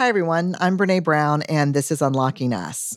Hi, 0.00 0.08
everyone. 0.08 0.56
I'm 0.60 0.78
Brene 0.78 1.04
Brown, 1.04 1.42
and 1.42 1.74
this 1.74 1.90
is 1.90 2.00
Unlocking 2.00 2.54
Us. 2.54 2.96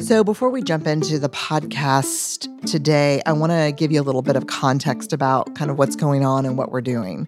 So, 0.00 0.22
before 0.22 0.50
we 0.50 0.60
jump 0.60 0.86
into 0.86 1.18
the 1.18 1.30
podcast 1.30 2.46
today, 2.66 3.22
I 3.24 3.32
want 3.32 3.52
to 3.52 3.72
give 3.74 3.90
you 3.90 4.02
a 4.02 4.04
little 4.04 4.20
bit 4.20 4.36
of 4.36 4.48
context 4.48 5.14
about 5.14 5.54
kind 5.54 5.70
of 5.70 5.78
what's 5.78 5.96
going 5.96 6.26
on 6.26 6.44
and 6.44 6.58
what 6.58 6.70
we're 6.70 6.82
doing. 6.82 7.26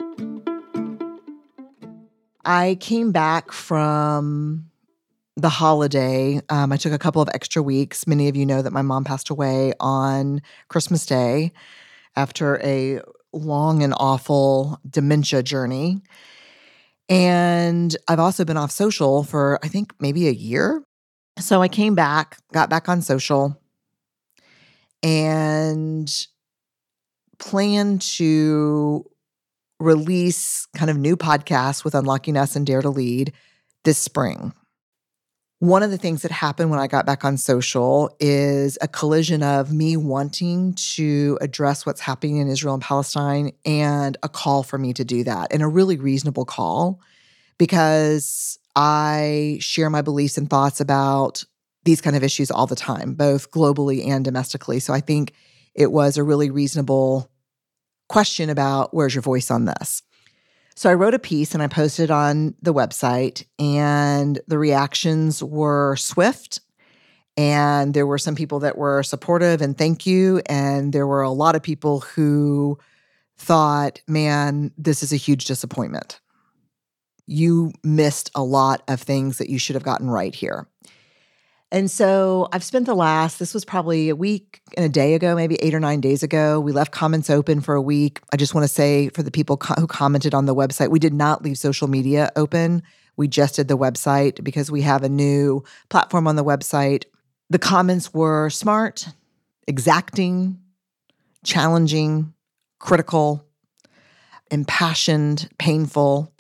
I 2.45 2.77
came 2.81 3.13
back 3.13 3.51
from 3.51 4.67
the 5.37 5.49
holiday. 5.49 6.43
Um, 6.51 6.71
I 6.71 6.77
took 6.77 6.93
a 6.93 6.99
couple 6.99 7.23
of 7.23 7.31
extra 7.33 7.63
weeks. 7.63 8.07
Many 8.07 8.29
of 8.29 8.37
you 8.37 8.45
know 8.45 8.61
that 8.61 8.75
my 8.75 8.83
mom 8.83 9.05
passed 9.05 9.31
away 9.31 9.73
on 9.81 10.43
Christmas 10.69 11.07
Day 11.07 11.53
after 12.15 12.61
a 12.63 13.01
long 13.35 13.83
and 13.83 13.95
awful 13.97 14.79
dementia 14.89 15.43
journey. 15.43 16.01
And 17.09 17.95
I've 18.09 18.21
also 18.21 18.45
been 18.45 18.57
off 18.57 18.71
social 18.71 19.25
for, 19.25 19.59
I 19.63 19.69
think, 19.69 19.93
maybe 20.01 20.29
a 20.29 20.33
year. 20.33 20.83
So 21.39 21.61
I 21.61 21.69
came 21.69 21.95
back, 21.95 22.39
got 22.53 22.71
back 22.71 22.89
on 22.89 23.03
social, 23.03 23.61
and 25.03 26.11
plan 27.39 27.99
to 27.99 29.05
release 29.81 30.67
kind 30.77 30.91
of 30.91 30.97
new 30.97 31.17
podcasts 31.17 31.85
with 31.85 31.95
Unlocking 31.95 32.37
Us 32.37 32.57
and 32.57 32.67
Dare 32.67 32.83
to 32.83 32.91
Lead 32.91 33.33
this 33.85 33.99
spring. 33.99 34.55
One 35.65 35.83
of 35.83 35.91
the 35.91 35.97
things 35.97 36.21
that 36.21 36.31
happened 36.31 36.69
when 36.69 36.79
I 36.79 36.87
got 36.89 37.07
back 37.07 37.25
on 37.25 37.39
social 37.39 38.15
is 38.21 38.77
a 38.83 38.87
collision 38.87 39.43
of 39.43 39.73
me 39.73 39.97
wanting 39.97 40.75
to 40.95 41.39
address 41.41 41.87
what's 41.87 42.03
happening 42.03 42.37
in 42.37 42.49
Israel 42.49 42.75
and 42.75 42.83
Palestine 42.83 43.51
and 43.65 44.19
a 44.23 44.29
call 44.29 44.63
for 44.63 44.77
me 44.77 44.93
to 44.93 45.07
do 45.07 45.25
that, 45.25 45.55
and 45.55 45.63
a 45.63 45.67
really 45.67 45.97
reasonable 45.97 46.45
call 46.45 47.01
because 47.57 48.59
I 48.77 49.57
share 49.59 49.89
my 49.89 50.03
beliefs 50.03 50.37
and 50.37 50.51
thoughts 50.51 50.83
about 50.83 51.43
these 51.85 52.03
kind 52.03 52.15
of 52.15 52.23
issues 52.23 52.51
all 52.51 52.67
the 52.67 52.77
time, 52.77 53.15
both 53.15 53.51
globally 53.51 54.07
and 54.07 54.23
domestically. 54.23 54.81
So 54.81 54.93
I 54.93 55.01
think 55.01 55.33
it 55.75 55.91
was 55.91 56.19
a 56.19 56.23
really 56.23 56.51
reasonable 56.51 57.31
question 58.11 58.51
about 58.51 58.93
where's 58.93 59.15
your 59.15 59.23
voice 59.23 59.51
on 59.51 59.65
this. 59.65 60.03
So 60.77 60.91
I 60.91 60.95
wrote 60.95 61.15
a 61.15 61.21
piece 61.21 61.55
and 61.55 61.63
I 61.63 61.69
posted 61.69 62.11
on 62.11 62.55
the 62.61 62.75
website, 62.75 63.45
and 63.59 64.41
the 64.49 64.59
reactions 64.59 65.43
were 65.43 65.97
swift. 65.97 66.61
And 67.37 67.95
there 67.95 68.07
were 68.07 68.19
some 68.19 68.37
people 68.37 68.61
that 68.61 68.79
were 68.79 69.03
supportive 69.03 69.61
and 69.61 69.77
thank 69.77 70.07
you. 70.07 70.41
And 70.47 70.93
there 70.93 71.07
were 71.07 71.23
a 71.23 71.31
lot 71.31 71.57
of 71.57 71.63
people 71.63 72.01
who 72.01 72.79
thought, 73.37 74.01
man, 74.07 74.71
this 74.79 75.03
is 75.03 75.13
a 75.13 75.17
huge 75.17 75.47
disappointment. 75.47 76.21
You 77.27 77.73
missed 77.83 78.31
a 78.35 78.45
lot 78.45 78.83
of 78.87 79.01
things 79.01 79.39
that 79.39 79.49
you 79.49 79.59
should 79.59 79.75
have 79.75 79.83
gotten 79.83 80.09
right 80.09 80.35
here. 80.35 80.69
And 81.73 81.91
so 81.91 82.49
I've 82.53 82.63
spent 82.63 82.87
the 82.87 82.95
last, 82.95 83.39
this 83.39 83.53
was 83.53 83.65
probably 83.65 84.09
a 84.09 84.17
week 84.17 84.61
and 84.77 84.87
a 84.87 84.89
day 84.89 85.15
ago, 85.15 85.35
maybe 85.35 85.57
eight 85.57 85.75
or 85.75 85.81
nine 85.81 86.01
days 86.01 86.23
ago. 86.23 86.61
We 86.61 86.71
left 86.71 86.93
comments 86.93 87.31
open 87.31 87.61
for 87.61 87.75
a 87.75 87.83
week. 87.83 88.21
I 88.33 88.37
just 88.37 88.55
want 88.55 88.65
to 88.65 88.73
say 88.73 89.09
for 89.09 89.23
the 89.23 89.31
people 89.31 89.57
co- 89.57 89.75
who 89.75 89.87
commented 89.87 90.35
on 90.35 90.47
the 90.47 90.55
website, 90.55 90.91
we 90.91 91.01
did 91.01 91.15
not 91.15 91.43
leave 91.43 91.59
social 91.59 91.89
media 91.89 92.31
open. 92.37 92.83
We 93.17 93.27
just 93.29 93.57
did 93.57 93.69
the 93.69 93.79
website 93.79 94.45
because 94.45 94.71
we 94.71 94.83
have 94.83 95.03
a 95.03 95.09
new 95.09 95.65
platform 95.89 96.29
on 96.29 96.37
the 96.37 96.45
website. 96.45 97.05
The 97.51 97.59
comments 97.59 98.15
were 98.15 98.51
smart, 98.51 99.09
exacting, 99.67 100.61
challenging, 101.45 102.35
critical, 102.79 103.47
impassioned, 104.51 105.49
painful. 105.59 106.33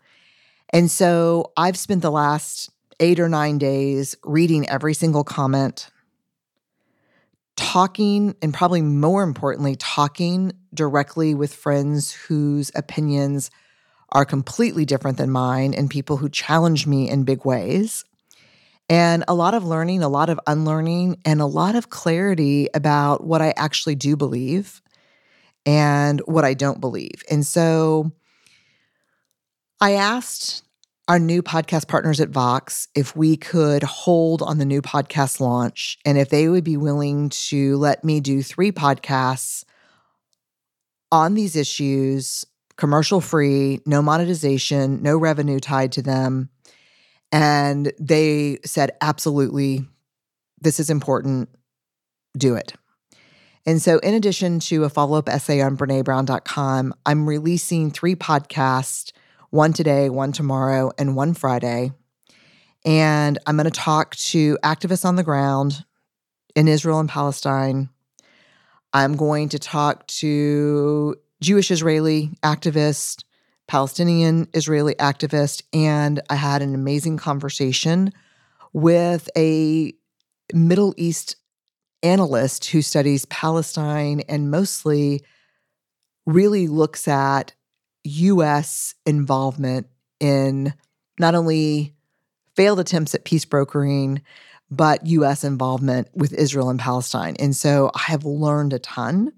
And 0.70 0.91
so 0.91 1.52
I've 1.56 1.77
spent 1.77 2.02
the 2.02 2.11
last 2.11 2.70
eight 3.00 3.20
or 3.20 3.28
nine 3.28 3.59
days 3.59 4.17
reading 4.25 4.69
every 4.69 4.95
single 4.95 5.24
comment, 5.24 5.91
talking, 7.57 8.35
and 8.42 8.52
probably 8.52 8.83
more 8.83 9.23
importantly, 9.23 9.77
talking 9.77 10.52
directly 10.73 11.35
with 11.35 11.55
friends 11.55 12.13
whose 12.13 12.70
opinions 12.74 13.51
are 14.11 14.24
completely 14.24 14.85
different 14.85 15.19
than 15.19 15.30
mine 15.30 15.74
and 15.74 15.91
people 15.91 16.17
who 16.17 16.29
challenge 16.29 16.86
me 16.86 17.08
in 17.08 17.24
big 17.24 17.45
ways. 17.45 18.05
And 18.89 19.24
a 19.29 19.35
lot 19.35 19.55
of 19.55 19.64
learning, 19.64 20.02
a 20.02 20.08
lot 20.08 20.29
of 20.29 20.39
unlearning, 20.46 21.19
and 21.24 21.40
a 21.40 21.46
lot 21.46 21.74
of 21.74 21.90
clarity 21.90 22.69
about 22.74 23.24
what 23.24 23.40
I 23.40 23.55
actually 23.57 23.95
do 23.95 24.17
believe 24.17 24.83
and 25.64 26.20
what 26.27 26.45
I 26.45 26.55
don't 26.55 26.80
believe. 26.80 27.23
And 27.30 27.46
so 27.46 28.13
I 29.80 29.92
asked 29.92 30.64
our 31.07 31.19
new 31.19 31.42
podcast 31.42 31.87
partners 31.87 32.20
at 32.20 32.31
Vox 32.31 32.89
if 32.95 33.15
we 33.15 33.37
could 33.37 33.83
hold 33.83 34.41
on 34.41 34.59
the 34.59 34.65
new 34.65 34.81
podcast 34.81 35.39
launch 35.39 35.98
and 36.05 36.17
if 36.17 36.31
they 36.31 36.48
would 36.48 36.65
be 36.65 36.77
willing 36.77 37.29
to 37.29 37.77
let 37.77 38.05
me 38.05 38.20
do 38.20 38.42
three 38.42 38.73
podcasts 38.73 39.64
on 41.13 41.35
these 41.35 41.57
issues, 41.57 42.45
commercial 42.77 43.20
free, 43.20 43.81
no 43.87 44.01
monetization, 44.01 45.03
no 45.03 45.17
revenue 45.17 45.61
tied 45.61 45.93
to 45.93 46.03
them. 46.03 46.48
And 47.31 47.93
they 48.01 48.59
said, 48.64 48.93
absolutely, 49.01 49.87
this 50.61 50.81
is 50.81 50.89
important, 50.89 51.51
do 52.37 52.55
it. 52.55 52.73
And 53.67 53.81
so, 53.81 53.98
in 53.98 54.14
addition 54.14 54.59
to 54.61 54.85
a 54.85 54.91
follow 54.91 55.19
up 55.19 55.29
essay 55.29 55.61
on 55.61 55.77
BreneBrown.com, 55.77 56.95
I'm 57.07 57.29
releasing 57.29 57.91
three 57.91 58.14
podcasts 58.14 59.13
one 59.55 59.73
today, 59.73 60.11
one 60.11 60.33
tomorrow, 60.33 60.91
and 60.98 61.15
one 61.15 61.33
Friday. 61.33 61.92
And 62.85 63.39
I'm 63.47 63.57
going 63.57 63.70
to 63.70 63.70
talk 63.70 64.17
to 64.17 64.59
activists 64.65 65.05
on 65.05 65.15
the 65.15 65.23
ground 65.23 65.85
in 66.57 66.67
Israel 66.67 66.98
and 66.98 67.09
Palestine. 67.09 67.89
I'm 68.93 69.14
going 69.14 69.51
to 69.51 69.61
talk 69.61 70.09
to 70.09 71.14
Jewish 71.41 71.70
Israeli 71.70 72.33
activists, 72.43 73.23
Palestinian 73.69 74.48
Israeli 74.55 74.97
activists, 74.97 75.63
and 75.73 76.20
I 76.29 76.35
had 76.35 76.61
an 76.61 76.75
amazing 76.75 77.17
conversation 77.19 78.13
with 78.73 79.31
a 79.37 79.93
Middle 80.53 80.95
East 80.97 81.37
analyst 82.03 82.64
who 82.67 82.83
studies 82.83 83.25
Palestine 83.27 84.20
and 84.29 84.51
mostly 84.51 85.23
really 86.27 86.67
looks 86.67 87.07
at 87.07 87.55
US 88.05 88.95
involvement 89.07 89.89
in 90.20 90.75
not 91.19 91.35
only 91.35 91.95
failed 92.57 92.81
attempts 92.81 93.15
at 93.15 93.25
peace 93.25 93.45
brokering, 93.45 94.23
but 94.70 95.07
US 95.07 95.45
involvement 95.45 96.09
with 96.14 96.33
Israel 96.33 96.70
and 96.70 96.79
Palestine. 96.79 97.37
And 97.39 97.55
so 97.55 97.91
I 97.95 98.03
have 98.11 98.25
learned 98.25 98.73
a 98.73 98.79
ton 98.79 99.33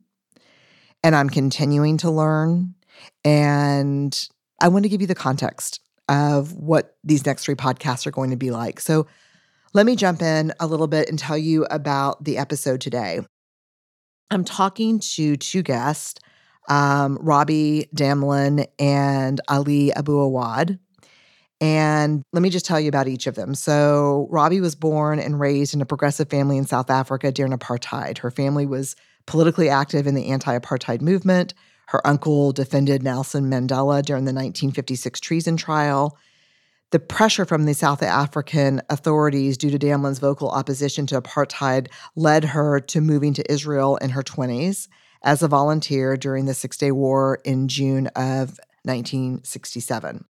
and 1.02 1.14
I'm 1.14 1.28
continuing 1.28 1.98
to 1.98 2.10
learn. 2.10 2.74
And 3.24 4.28
I 4.60 4.68
want 4.68 4.84
to 4.84 4.88
give 4.88 5.00
you 5.00 5.06
the 5.06 5.14
context 5.14 5.80
of 6.08 6.52
what 6.54 6.96
these 7.04 7.26
next 7.26 7.44
three 7.44 7.54
podcasts 7.54 8.06
are 8.06 8.12
going 8.12 8.30
to 8.30 8.36
be 8.36 8.50
like. 8.50 8.80
So 8.80 9.06
let 9.74 9.86
me 9.86 9.96
jump 9.96 10.22
in 10.22 10.52
a 10.60 10.66
little 10.66 10.86
bit 10.86 11.08
and 11.08 11.18
tell 11.18 11.36
you 11.36 11.64
about 11.66 12.24
the 12.24 12.38
episode 12.38 12.80
today. 12.80 13.20
I'm 14.30 14.44
talking 14.44 14.98
to 15.00 15.36
two 15.36 15.62
guests 15.62 16.20
um, 16.68 17.18
Robi 17.18 17.88
Damelin 17.94 18.66
and 18.78 19.40
Ali 19.48 19.92
Abu 19.92 20.12
Awwad. 20.12 20.78
And 21.60 22.22
let 22.32 22.42
me 22.42 22.50
just 22.50 22.66
tell 22.66 22.78
you 22.78 22.88
about 22.88 23.08
each 23.08 23.26
of 23.26 23.34
them. 23.34 23.54
So, 23.54 24.28
Robi 24.30 24.60
was 24.60 24.74
born 24.74 25.18
and 25.18 25.40
raised 25.40 25.72
in 25.72 25.80
a 25.80 25.86
progressive 25.86 26.28
family 26.28 26.58
in 26.58 26.66
South 26.66 26.90
Africa 26.90 27.32
during 27.32 27.52
apartheid. 27.52 28.18
Her 28.18 28.30
family 28.30 28.66
was 28.66 28.94
politically 29.26 29.70
active 29.70 30.06
in 30.06 30.14
the 30.14 30.26
anti 30.26 30.58
apartheid 30.58 31.00
movement. 31.00 31.54
Her 31.88 32.06
uncle 32.06 32.52
defended 32.52 33.02
Nelson 33.02 33.50
Mandela 33.50 34.02
during 34.02 34.24
the 34.24 34.34
1956 34.34 35.20
treason 35.20 35.56
trial. 35.56 36.18
The 36.90 36.98
pressure 36.98 37.44
from 37.44 37.64
the 37.64 37.74
South 37.74 38.02
African 38.02 38.80
authorities 38.90 39.56
due 39.56 39.70
to 39.70 39.78
Damelin's 39.78 40.18
vocal 40.18 40.50
opposition 40.50 41.06
to 41.06 41.20
apartheid 41.20 41.88
led 42.16 42.44
her 42.44 42.80
to 42.80 43.00
moving 43.00 43.32
to 43.34 43.52
Israel 43.52 43.96
in 43.96 44.10
her 44.10 44.22
20s 44.22 44.88
as 45.26 45.42
a 45.42 45.48
volunteer 45.48 46.16
during 46.16 46.46
the 46.46 46.54
Six 46.54 46.78
Day 46.78 46.92
War 46.92 47.40
in 47.44 47.66
June 47.66 48.06
of 48.14 48.60
1967. 48.84 50.24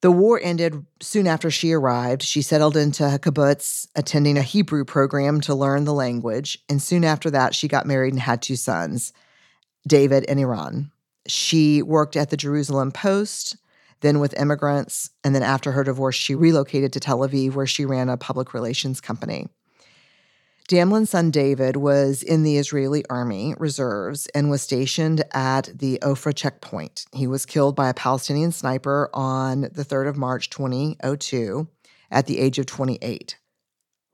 The 0.00 0.12
war 0.12 0.40
ended 0.40 0.86
soon 1.02 1.26
after 1.26 1.50
she 1.50 1.72
arrived. 1.72 2.22
She 2.22 2.40
settled 2.40 2.76
into 2.76 3.02
kibbutz, 3.02 3.88
attending 3.96 4.38
a 4.38 4.42
Hebrew 4.42 4.84
program 4.84 5.40
to 5.40 5.56
learn 5.56 5.84
the 5.84 5.92
language. 5.92 6.56
And 6.68 6.80
soon 6.80 7.04
after 7.04 7.30
that, 7.32 7.52
she 7.52 7.66
got 7.66 7.84
married 7.84 8.12
and 8.12 8.22
had 8.22 8.40
two 8.40 8.54
sons, 8.54 9.12
David 9.88 10.24
and 10.28 10.38
Eran. 10.38 10.92
She 11.26 11.82
worked 11.82 12.14
at 12.14 12.30
the 12.30 12.36
Jerusalem 12.36 12.92
Post, 12.92 13.56
then 14.02 14.20
with 14.20 14.38
immigrants. 14.38 15.10
And 15.24 15.34
then 15.34 15.42
after 15.42 15.72
her 15.72 15.82
divorce, 15.82 16.14
she 16.14 16.36
relocated 16.36 16.92
to 16.92 17.00
Tel 17.00 17.18
Aviv, 17.18 17.54
where 17.54 17.66
she 17.66 17.84
ran 17.84 18.08
a 18.08 18.16
public 18.16 18.54
relations 18.54 19.00
company. 19.00 19.48
Damelin's 20.68 21.08
son 21.08 21.30
David 21.30 21.78
was 21.78 22.22
in 22.22 22.42
the 22.42 22.58
Israeli 22.58 23.02
army 23.08 23.54
reserves 23.58 24.26
and 24.34 24.50
was 24.50 24.60
stationed 24.60 25.24
at 25.32 25.70
the 25.74 25.98
Ofra 26.02 26.34
checkpoint. 26.34 27.06
He 27.14 27.26
was 27.26 27.46
killed 27.46 27.74
by 27.74 27.88
a 27.88 27.94
Palestinian 27.94 28.52
sniper 28.52 29.08
on 29.14 29.62
the 29.62 29.82
3rd 29.82 30.10
of 30.10 30.18
March 30.18 30.50
2002 30.50 31.68
at 32.10 32.26
the 32.26 32.38
age 32.38 32.58
of 32.58 32.66
28. 32.66 33.38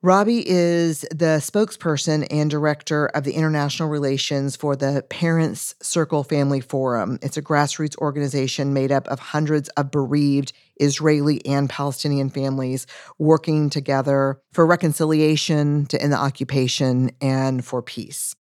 Robi 0.04 0.42
is 0.44 1.00
the 1.10 1.40
spokesperson 1.40 2.26
and 2.30 2.50
director 2.50 3.06
of 3.06 3.24
the 3.24 3.32
international 3.32 3.88
relations 3.88 4.54
for 4.54 4.76
the 4.76 5.02
Parents 5.08 5.74
Circle 5.80 6.24
Family 6.24 6.60
Forum. 6.60 7.18
It's 7.22 7.38
a 7.38 7.42
grassroots 7.42 7.96
organization 7.96 8.74
made 8.74 8.92
up 8.92 9.08
of 9.08 9.18
hundreds 9.18 9.70
of 9.70 9.90
bereaved 9.90 10.52
Israeli 10.76 11.42
and 11.46 11.70
Palestinian 11.70 12.28
families 12.28 12.86
working 13.18 13.70
together 13.70 14.42
for 14.52 14.66
reconciliation, 14.66 15.86
to 15.86 16.02
end 16.02 16.12
the 16.12 16.18
occupation, 16.18 17.10
and 17.22 17.64
for 17.64 17.80
peace. 17.80 18.36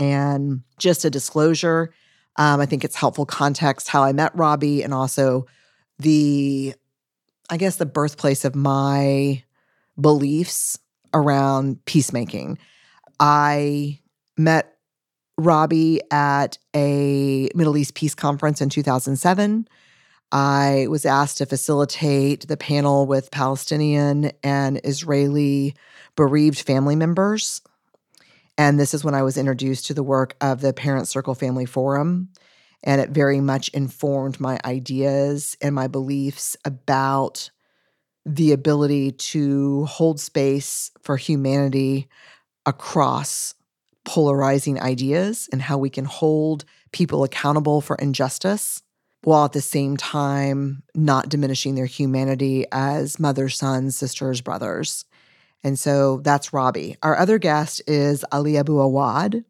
And 0.00 0.62
just 0.76 1.04
a 1.04 1.10
disclosure, 1.10 1.94
um, 2.34 2.60
I 2.60 2.66
think 2.66 2.82
it's 2.82 2.96
helpful 2.96 3.26
context 3.26 3.86
how 3.86 4.02
I 4.02 4.12
met 4.12 4.36
Robi 4.36 4.82
and 4.82 4.92
also 4.92 5.46
the, 6.00 6.74
I 7.48 7.58
guess, 7.58 7.76
the 7.76 7.86
birthplace 7.86 8.44
of 8.44 8.56
my 8.56 9.44
beliefs 10.00 10.80
around 11.14 11.84
peacemaking. 11.84 12.58
I 13.20 14.00
met 14.36 14.76
Robi 15.40 16.00
at 16.10 16.58
a 16.74 17.48
Middle 17.54 17.76
East 17.76 17.94
peace 17.94 18.14
conference 18.14 18.60
in 18.60 18.68
2007. 18.68 19.68
I 20.32 20.86
was 20.88 21.06
asked 21.06 21.38
to 21.38 21.46
facilitate 21.46 22.48
the 22.48 22.56
panel 22.56 23.06
with 23.06 23.30
Palestinian 23.30 24.32
and 24.42 24.80
Israeli 24.82 25.74
bereaved 26.16 26.60
family 26.60 26.96
members. 26.96 27.62
And 28.58 28.80
this 28.80 28.94
is 28.94 29.04
when 29.04 29.14
I 29.14 29.22
was 29.22 29.36
introduced 29.36 29.86
to 29.86 29.94
the 29.94 30.02
work 30.02 30.34
of 30.40 30.60
the 30.60 30.72
Parent 30.72 31.08
Circle 31.08 31.34
Family 31.34 31.66
Forum. 31.66 32.30
And 32.82 33.00
it 33.00 33.10
very 33.10 33.40
much 33.40 33.68
informed 33.68 34.40
my 34.40 34.58
ideas 34.64 35.56
and 35.60 35.74
my 35.74 35.86
beliefs 35.86 36.56
about 36.64 37.50
the 38.26 38.50
ability 38.50 39.12
to 39.12 39.84
hold 39.84 40.18
space 40.18 40.90
for 41.00 41.16
humanity 41.16 42.08
across 42.66 43.54
polarizing 44.04 44.80
ideas 44.80 45.48
and 45.52 45.62
how 45.62 45.78
we 45.78 45.88
can 45.88 46.04
hold 46.04 46.64
people 46.90 47.22
accountable 47.22 47.80
for 47.80 47.94
injustice 47.96 48.82
while 49.22 49.44
at 49.44 49.52
the 49.52 49.60
same 49.60 49.96
time 49.96 50.82
not 50.94 51.28
diminishing 51.28 51.76
their 51.76 51.86
humanity 51.86 52.64
as 52.72 53.20
mothers, 53.20 53.56
sons, 53.56 53.96
sisters, 53.96 54.40
brothers. 54.40 55.04
And 55.62 55.78
so 55.78 56.18
that's 56.18 56.50
Robi. 56.50 56.96
Our 57.02 57.16
other 57.16 57.38
guest 57.38 57.80
is 57.86 58.24
Ali 58.32 58.56
Abu 58.56 58.76
Awwad. 58.76 59.44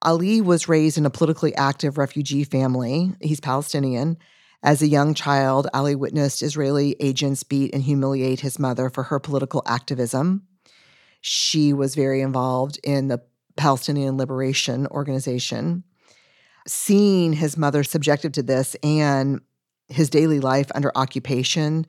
Ali 0.00 0.40
was 0.40 0.68
raised 0.68 0.96
in 0.96 1.06
a 1.06 1.10
politically 1.10 1.54
active 1.56 1.98
refugee 1.98 2.44
family. 2.44 3.12
He's 3.20 3.40
Palestinian 3.40 4.18
as 4.62 4.82
a 4.82 4.88
young 4.88 5.14
child, 5.14 5.68
Ali 5.72 5.94
witnessed 5.94 6.42
Israeli 6.42 6.96
agents 7.00 7.42
beat 7.42 7.72
and 7.72 7.82
humiliate 7.82 8.40
his 8.40 8.58
mother 8.58 8.90
for 8.90 9.04
her 9.04 9.20
political 9.20 9.62
activism. 9.66 10.42
She 11.20 11.72
was 11.72 11.94
very 11.94 12.20
involved 12.20 12.78
in 12.82 13.08
the 13.08 13.22
Palestinian 13.56 14.16
Liberation 14.16 14.86
Organization. 14.88 15.84
Seeing 16.66 17.32
his 17.34 17.56
mother 17.56 17.84
subjected 17.84 18.34
to 18.34 18.42
this 18.42 18.76
and 18.82 19.40
his 19.88 20.10
daily 20.10 20.40
life 20.40 20.70
under 20.74 20.92
occupation 20.94 21.86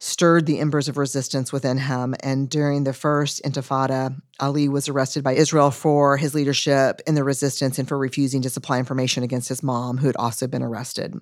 stirred 0.00 0.46
the 0.46 0.60
embers 0.60 0.88
of 0.88 0.96
resistance 0.96 1.52
within 1.52 1.78
him. 1.78 2.14
And 2.22 2.48
during 2.48 2.84
the 2.84 2.92
first 2.92 3.42
Intifada, 3.42 4.20
Ali 4.38 4.68
was 4.68 4.88
arrested 4.88 5.24
by 5.24 5.32
Israel 5.32 5.70
for 5.70 6.16
his 6.16 6.34
leadership 6.34 7.00
in 7.06 7.14
the 7.14 7.24
resistance 7.24 7.78
and 7.78 7.88
for 7.88 7.98
refusing 7.98 8.42
to 8.42 8.50
supply 8.50 8.78
information 8.78 9.22
against 9.22 9.48
his 9.48 9.62
mom, 9.62 9.98
who 9.98 10.06
had 10.06 10.16
also 10.16 10.46
been 10.46 10.62
arrested. 10.62 11.18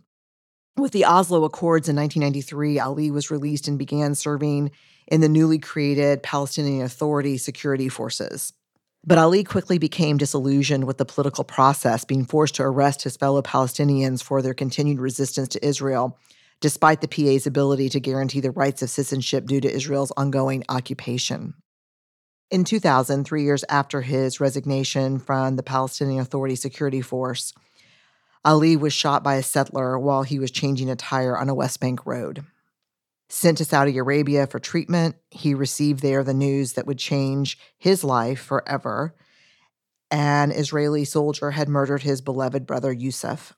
With 0.79 0.93
the 0.93 1.07
Oslo 1.07 1.45
Accords 1.45 1.89
in 1.89 1.97
1993, 1.97 2.79
Ali 2.79 3.11
was 3.11 3.31
released 3.31 3.67
and 3.67 3.79
began 3.79 4.15
serving 4.15 4.71
in 5.07 5.23
the 5.23 5.29
newly 5.29 5.59
created 5.59 6.23
Palestinian 6.23 6.85
Authority 6.85 7.39
security 7.39 7.89
forces. 7.89 8.53
But 9.03 9.17
Ali 9.17 9.43
quickly 9.43 9.79
became 9.79 10.19
disillusioned 10.19 10.85
with 10.85 10.99
the 10.99 11.07
political 11.07 11.45
process, 11.45 12.05
being 12.05 12.27
forced 12.27 12.57
to 12.57 12.65
arrest 12.65 13.05
his 13.05 13.17
fellow 13.17 13.41
Palestinians 13.41 14.23
for 14.23 14.43
their 14.43 14.53
continued 14.53 14.99
resistance 14.99 15.49
to 15.49 15.67
Israel, 15.67 16.19
despite 16.61 17.01
the 17.01 17.09
PA's 17.09 17.47
ability 17.47 17.89
to 17.91 18.01
guarantee 18.01 18.41
the 18.41 18.51
rights 18.51 18.83
of 18.83 18.91
citizenship 18.91 19.47
due 19.47 19.63
to 19.63 19.73
Israel's 19.73 20.13
ongoing 20.17 20.63
occupation. 20.69 21.55
In 22.51 22.65
2000, 22.65 23.25
three 23.25 23.45
years 23.45 23.65
after 23.71 24.03
his 24.03 24.41
resignation 24.41 25.21
from 25.21 25.57
the 25.57 25.63
Palestinian 25.63 26.21
Authority 26.21 26.55
Security 26.55 27.01
Force, 27.01 27.55
Ali 28.47 28.77
was 28.77 28.93
shot 28.93 29.25
by 29.25 29.35
a 29.35 29.43
settler 29.43 29.99
while 29.99 30.23
he 30.23 30.39
was 30.39 30.53
changing 30.53 30.89
a 30.89 30.95
tire 30.95 31.37
on 31.37 31.49
a 31.49 31.55
West 31.55 31.81
Bank 31.81 32.07
road. 32.07 32.45
Sent 33.29 33.59
to 33.59 33.65
Saudi 33.65 33.99
Arabia 33.99 34.47
for 34.47 34.61
treatment, 34.61 35.17
he 35.33 35.53
received 35.53 36.01
there 36.01 36.23
the 36.23 36.33
news 36.33 36.75
that 36.75 36.87
would 36.87 36.99
change 36.99 37.59
his 37.77 38.05
life 38.05 38.39
forever. 38.39 39.17
An 40.13 40.53
Israeli 40.53 41.05
soldier 41.05 41.51
had 41.51 41.69
murdered 41.69 42.03
his 42.03 42.21
beloved 42.21 42.67
brother 42.67 42.93
Yusuf, 42.93 43.53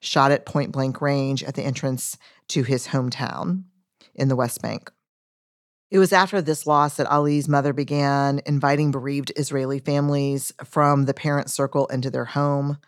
shot 0.00 0.32
at 0.32 0.46
point 0.46 0.72
blank 0.72 1.02
range 1.02 1.44
at 1.44 1.54
the 1.54 1.62
entrance 1.62 2.16
to 2.48 2.62
his 2.62 2.86
hometown 2.88 3.64
in 4.14 4.28
the 4.28 4.36
West 4.36 4.62
Bank. 4.62 4.90
It 5.90 5.98
was 5.98 6.14
after 6.14 6.40
this 6.40 6.66
loss 6.66 6.96
that 6.96 7.10
Ali's 7.10 7.46
mother 7.46 7.74
began 7.74 8.40
inviting 8.46 8.90
bereaved 8.90 9.32
Israeli 9.36 9.80
families 9.80 10.50
from 10.64 11.04
the 11.04 11.12
parent 11.12 11.50
circle 11.50 11.86
into 11.88 12.10
their 12.10 12.24
home 12.24 12.78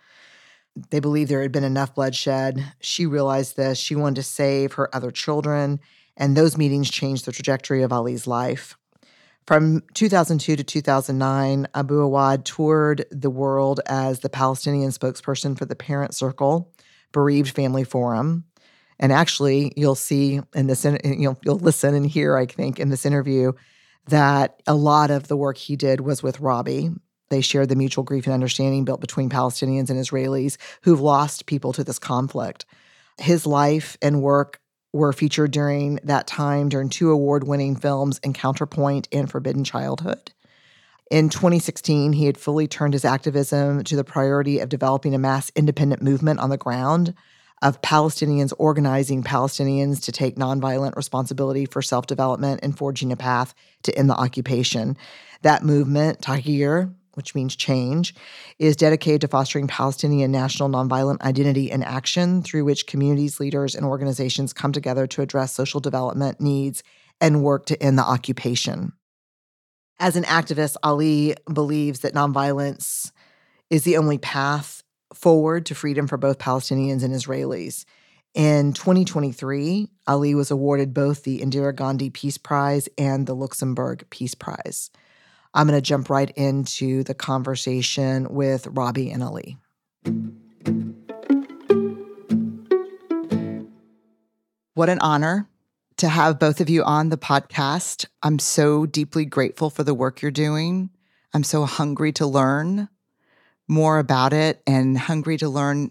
they 0.90 1.00
believed 1.00 1.30
there 1.30 1.42
had 1.42 1.52
been 1.52 1.64
enough 1.64 1.94
bloodshed. 1.94 2.72
She 2.80 3.06
realized 3.06 3.56
this. 3.56 3.78
She 3.78 3.96
wanted 3.96 4.16
to 4.16 4.22
save 4.22 4.74
her 4.74 4.94
other 4.94 5.10
children, 5.10 5.80
and 6.16 6.36
those 6.36 6.56
meetings 6.56 6.90
changed 6.90 7.24
the 7.24 7.32
trajectory 7.32 7.82
of 7.82 7.92
Ali's 7.92 8.26
life. 8.26 8.76
From 9.46 9.82
2002 9.94 10.56
to 10.56 10.64
2009, 10.64 11.68
Abu 11.72 12.00
Awwad 12.00 12.44
toured 12.44 13.06
the 13.12 13.30
world 13.30 13.80
as 13.86 14.20
the 14.20 14.28
Palestinian 14.28 14.90
spokesperson 14.90 15.56
for 15.56 15.64
the 15.64 15.76
Parent 15.76 16.14
Circle 16.14 16.72
Bereaved 17.12 17.54
Family 17.54 17.84
Forum. 17.84 18.44
And 18.98 19.12
actually, 19.12 19.72
you'll 19.76 19.94
see 19.94 20.40
in 20.54 20.66
this, 20.66 20.84
you'll, 21.04 21.38
you'll 21.44 21.58
listen 21.58 21.94
and 21.94 22.06
hear, 22.06 22.36
I 22.36 22.46
think, 22.46 22.80
in 22.80 22.88
this 22.88 23.06
interview 23.06 23.52
that 24.08 24.60
a 24.66 24.74
lot 24.74 25.10
of 25.10 25.28
the 25.28 25.36
work 25.36 25.58
he 25.58 25.76
did 25.76 26.00
was 26.00 26.22
with 26.22 26.40
Robi. 26.40 26.98
They 27.28 27.40
shared 27.40 27.68
the 27.68 27.76
mutual 27.76 28.04
grief 28.04 28.26
and 28.26 28.34
understanding 28.34 28.84
built 28.84 29.00
between 29.00 29.30
Palestinians 29.30 29.90
and 29.90 29.98
Israelis 29.98 30.56
who've 30.82 31.00
lost 31.00 31.46
people 31.46 31.72
to 31.72 31.84
this 31.84 31.98
conflict. 31.98 32.66
His 33.18 33.46
life 33.46 33.96
and 34.00 34.22
work 34.22 34.60
were 34.92 35.12
featured 35.12 35.50
during 35.50 35.96
that 36.04 36.26
time 36.26 36.68
during 36.68 36.88
two 36.88 37.10
award 37.10 37.44
winning 37.44 37.76
films, 37.76 38.20
Encounterpoint 38.20 39.06
and 39.12 39.30
Forbidden 39.30 39.64
Childhood. 39.64 40.32
In 41.10 41.28
2016, 41.28 42.14
he 42.14 42.26
had 42.26 42.38
fully 42.38 42.66
turned 42.66 42.94
his 42.94 43.04
activism 43.04 43.84
to 43.84 43.94
the 43.94 44.04
priority 44.04 44.58
of 44.58 44.68
developing 44.68 45.14
a 45.14 45.18
mass 45.18 45.52
independent 45.54 46.02
movement 46.02 46.40
on 46.40 46.50
the 46.50 46.56
ground 46.56 47.14
of 47.62 47.80
Palestinians 47.80 48.52
organizing 48.58 49.22
Palestinians 49.22 50.02
to 50.04 50.12
take 50.12 50.36
nonviolent 50.36 50.96
responsibility 50.96 51.64
for 51.64 51.80
self 51.80 52.06
development 52.06 52.60
and 52.62 52.76
forging 52.76 53.12
a 53.12 53.16
path 53.16 53.54
to 53.84 53.96
end 53.96 54.10
the 54.10 54.14
occupation. 54.14 54.96
That 55.42 55.62
movement, 55.62 56.20
Taghyeer, 56.20 56.92
which 57.16 57.34
means 57.34 57.56
change, 57.56 58.14
is 58.58 58.76
dedicated 58.76 59.22
to 59.22 59.28
fostering 59.28 59.66
Palestinian 59.66 60.30
national 60.30 60.68
nonviolent 60.68 61.20
identity 61.22 61.72
and 61.72 61.82
action 61.82 62.42
through 62.42 62.64
which 62.64 62.86
communities, 62.86 63.40
leaders, 63.40 63.74
and 63.74 63.86
organizations 63.86 64.52
come 64.52 64.72
together 64.72 65.06
to 65.06 65.22
address 65.22 65.52
social 65.52 65.80
development 65.80 66.40
needs 66.40 66.82
and 67.20 67.42
work 67.42 67.66
to 67.66 67.82
end 67.82 67.98
the 67.98 68.04
occupation. 68.04 68.92
As 69.98 70.16
an 70.16 70.24
activist, 70.24 70.76
Ali 70.82 71.34
believes 71.52 72.00
that 72.00 72.14
nonviolence 72.14 73.10
is 73.70 73.84
the 73.84 73.96
only 73.96 74.18
path 74.18 74.82
forward 75.14 75.64
to 75.66 75.74
freedom 75.74 76.06
for 76.06 76.18
both 76.18 76.38
Palestinians 76.38 77.02
and 77.02 77.14
Israelis. 77.14 77.86
In 78.34 78.74
2023, 78.74 79.88
Ali 80.06 80.34
was 80.34 80.50
awarded 80.50 80.92
both 80.92 81.22
the 81.22 81.40
Indira 81.40 81.74
Gandhi 81.74 82.10
Peace 82.10 82.36
Prize 82.36 82.86
and 82.98 83.26
the 83.26 83.34
Luxembourg 83.34 84.04
Peace 84.10 84.34
Prize. 84.34 84.90
I'm 85.56 85.66
going 85.66 85.78
to 85.78 85.82
jump 85.82 86.10
right 86.10 86.30
into 86.36 87.02
the 87.02 87.14
conversation 87.14 88.26
with 88.28 88.64
Robi 88.66 89.10
and 89.10 89.22
Ali. 89.22 89.56
What 94.74 94.90
an 94.90 94.98
honor 94.98 95.48
to 95.96 96.10
have 96.10 96.38
both 96.38 96.60
of 96.60 96.68
you 96.68 96.84
on 96.84 97.08
the 97.08 97.16
podcast. 97.16 98.04
I'm 98.22 98.38
so 98.38 98.84
deeply 98.84 99.24
grateful 99.24 99.70
for 99.70 99.82
the 99.82 99.94
work 99.94 100.20
you're 100.20 100.30
doing. 100.30 100.90
I'm 101.32 101.42
so 101.42 101.64
hungry 101.64 102.12
to 102.12 102.26
learn 102.26 102.90
more 103.66 103.98
about 103.98 104.34
it 104.34 104.60
and 104.66 104.98
hungry 104.98 105.38
to 105.38 105.48
learn 105.48 105.90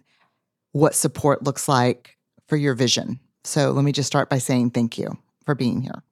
what 0.74 0.94
support 0.94 1.42
looks 1.42 1.68
like 1.68 2.18
for 2.48 2.56
your 2.56 2.76
vision. 2.76 3.20
So 3.44 3.72
let 3.72 3.84
me 3.84 3.92
just 3.92 4.06
start 4.06 4.30
by 4.30 4.38
saying 4.38 4.72
thank 4.72 5.00
you 5.00 5.18
for 5.44 5.56
being 5.56 5.82
here. 5.82 6.04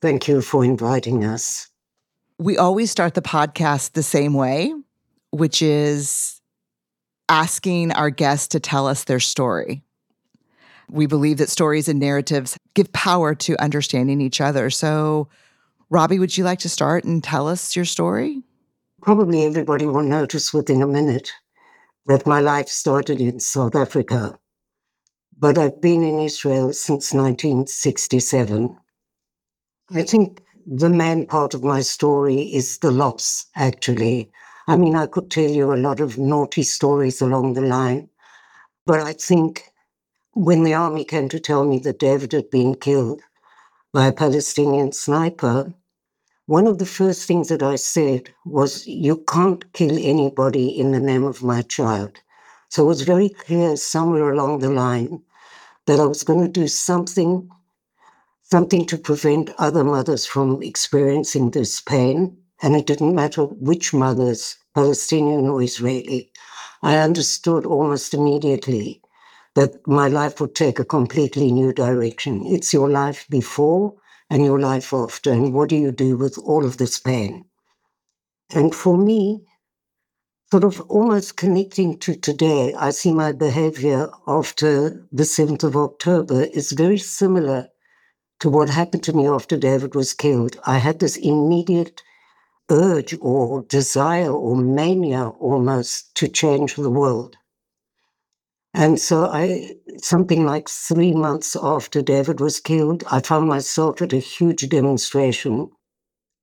Thank 0.00 0.26
you 0.26 0.40
for 0.40 0.64
inviting 0.64 1.24
us. 1.24 1.68
We 2.38 2.56
always 2.56 2.90
start 2.90 3.14
the 3.14 3.22
podcast 3.22 3.92
the 3.92 4.02
same 4.02 4.32
way, 4.32 4.72
which 5.30 5.60
is 5.60 6.40
asking 7.28 7.90
our 7.92 8.10
guests 8.10 8.46
to 8.48 8.60
tell 8.60 8.86
us 8.86 9.04
their 9.04 9.18
story. 9.18 9.82
We 10.88 11.06
believe 11.06 11.38
that 11.38 11.50
stories 11.50 11.88
and 11.88 11.98
narratives 11.98 12.56
give 12.74 12.92
power 12.92 13.34
to 13.34 13.60
understanding 13.60 14.20
each 14.20 14.40
other. 14.40 14.70
So, 14.70 15.28
Robi, 15.92 16.20
would 16.20 16.38
you 16.38 16.44
like 16.44 16.60
to 16.60 16.68
start 16.68 17.02
and 17.02 17.22
tell 17.24 17.48
us 17.48 17.74
your 17.74 17.84
story? 17.84 18.42
Probably 19.02 19.44
everybody 19.44 19.86
will 19.86 20.02
notice 20.02 20.54
within 20.54 20.80
a 20.80 20.86
minute 20.86 21.32
that 22.06 22.26
my 22.26 22.40
life 22.40 22.68
started 22.68 23.20
in 23.20 23.40
South 23.40 23.74
Africa. 23.74 24.38
But 25.36 25.58
I've 25.58 25.80
been 25.80 26.02
in 26.02 26.20
Israel 26.20 26.72
since 26.72 27.12
1967. 27.12 28.76
I 29.90 30.02
think 30.02 30.40
the 30.70 30.90
main 30.90 31.26
part 31.26 31.54
of 31.54 31.64
my 31.64 31.80
story 31.80 32.42
is 32.54 32.78
the 32.78 32.90
loss, 32.90 33.46
actually. 33.56 34.30
I 34.66 34.76
mean, 34.76 34.94
I 34.96 35.06
could 35.06 35.30
tell 35.30 35.50
you 35.50 35.72
a 35.72 35.76
lot 35.76 35.98
of 35.98 36.18
naughty 36.18 36.62
stories 36.62 37.22
along 37.22 37.54
the 37.54 37.62
line, 37.62 38.10
but 38.86 39.00
I 39.00 39.14
think 39.14 39.72
when 40.34 40.64
the 40.64 40.74
army 40.74 41.04
came 41.04 41.28
to 41.30 41.40
tell 41.40 41.64
me 41.64 41.78
that 41.80 41.98
David 41.98 42.32
had 42.32 42.50
been 42.50 42.74
killed 42.74 43.22
by 43.92 44.06
a 44.06 44.12
Palestinian 44.12 44.92
sniper, 44.92 45.74
one 46.46 46.66
of 46.66 46.78
the 46.78 46.86
first 46.86 47.26
things 47.26 47.48
that 47.48 47.62
I 47.62 47.76
said 47.76 48.30
was, 48.44 48.86
You 48.86 49.24
can't 49.28 49.72
kill 49.72 49.98
anybody 49.98 50.68
in 50.68 50.92
the 50.92 51.00
name 51.00 51.24
of 51.24 51.42
my 51.42 51.62
child. 51.62 52.20
So 52.70 52.84
it 52.84 52.88
was 52.88 53.02
very 53.02 53.30
clear 53.30 53.76
somewhere 53.76 54.30
along 54.32 54.60
the 54.60 54.70
line 54.70 55.22
that 55.86 56.00
I 56.00 56.06
was 56.06 56.24
going 56.24 56.42
to 56.44 56.60
do 56.60 56.68
something 56.68 57.50
something 58.50 58.86
to 58.86 58.96
prevent 58.96 59.50
other 59.58 59.84
mothers 59.84 60.24
from 60.24 60.62
experiencing 60.62 61.50
this 61.50 61.80
pain. 61.80 62.36
And 62.62 62.74
it 62.74 62.86
didn't 62.86 63.14
matter 63.14 63.44
which 63.44 63.92
mothers, 63.92 64.56
Palestinian 64.74 65.48
or 65.48 65.62
Israeli. 65.62 66.32
I 66.82 66.96
understood 66.96 67.66
almost 67.66 68.14
immediately 68.14 69.02
that 69.54 69.86
my 69.86 70.08
life 70.08 70.40
would 70.40 70.54
take 70.54 70.78
a 70.78 70.84
completely 70.84 71.52
new 71.52 71.72
direction. 71.72 72.46
It's 72.46 72.72
your 72.72 72.88
life 72.88 73.26
before 73.28 73.94
and 74.30 74.44
your 74.44 74.58
life 74.58 74.92
after. 74.92 75.30
And 75.30 75.52
what 75.52 75.68
do 75.68 75.76
you 75.76 75.92
do 75.92 76.16
with 76.16 76.38
all 76.38 76.64
of 76.64 76.78
this 76.78 76.98
pain? 76.98 77.44
And 78.54 78.74
for 78.74 78.96
me, 78.96 79.44
sort 80.50 80.64
of 80.64 80.80
almost 80.82 81.36
connecting 81.36 81.98
to 81.98 82.16
today, 82.16 82.72
I 82.74 82.90
see 82.90 83.12
my 83.12 83.32
behavior 83.32 84.10
after 84.26 85.06
the 85.12 85.24
7th 85.24 85.64
of 85.64 85.76
October 85.76 86.44
is 86.44 86.72
very 86.72 86.98
similar 86.98 87.68
to 88.40 88.48
what 88.48 88.70
happened 88.70 89.02
to 89.04 89.12
me 89.12 89.26
after 89.26 89.56
David 89.56 89.94
was 89.94 90.14
killed. 90.14 90.58
I 90.64 90.78
had 90.78 90.98
this 90.98 91.16
immediate 91.16 92.02
urge 92.70 93.16
or 93.20 93.62
desire 93.62 94.30
or 94.30 94.56
mania 94.56 95.28
almost 95.28 96.14
to 96.16 96.28
change 96.28 96.76
the 96.76 96.90
world. 96.90 97.36
And 98.74 99.00
so 99.00 99.24
I, 99.24 99.72
something 99.96 100.44
like 100.44 100.68
three 100.68 101.12
months 101.12 101.56
after 101.60 102.02
David 102.02 102.40
was 102.40 102.60
killed, 102.60 103.02
I 103.10 103.20
found 103.20 103.48
myself 103.48 104.02
at 104.02 104.12
a 104.12 104.18
huge 104.18 104.68
demonstration 104.68 105.70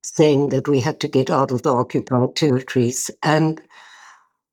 saying 0.02 0.50
that 0.50 0.68
we 0.68 0.80
had 0.80 1.00
to 1.00 1.08
get 1.08 1.30
out 1.30 1.50
of 1.50 1.62
the 1.62 1.72
occupied 1.72 2.36
territories. 2.36 3.10
And 3.22 3.60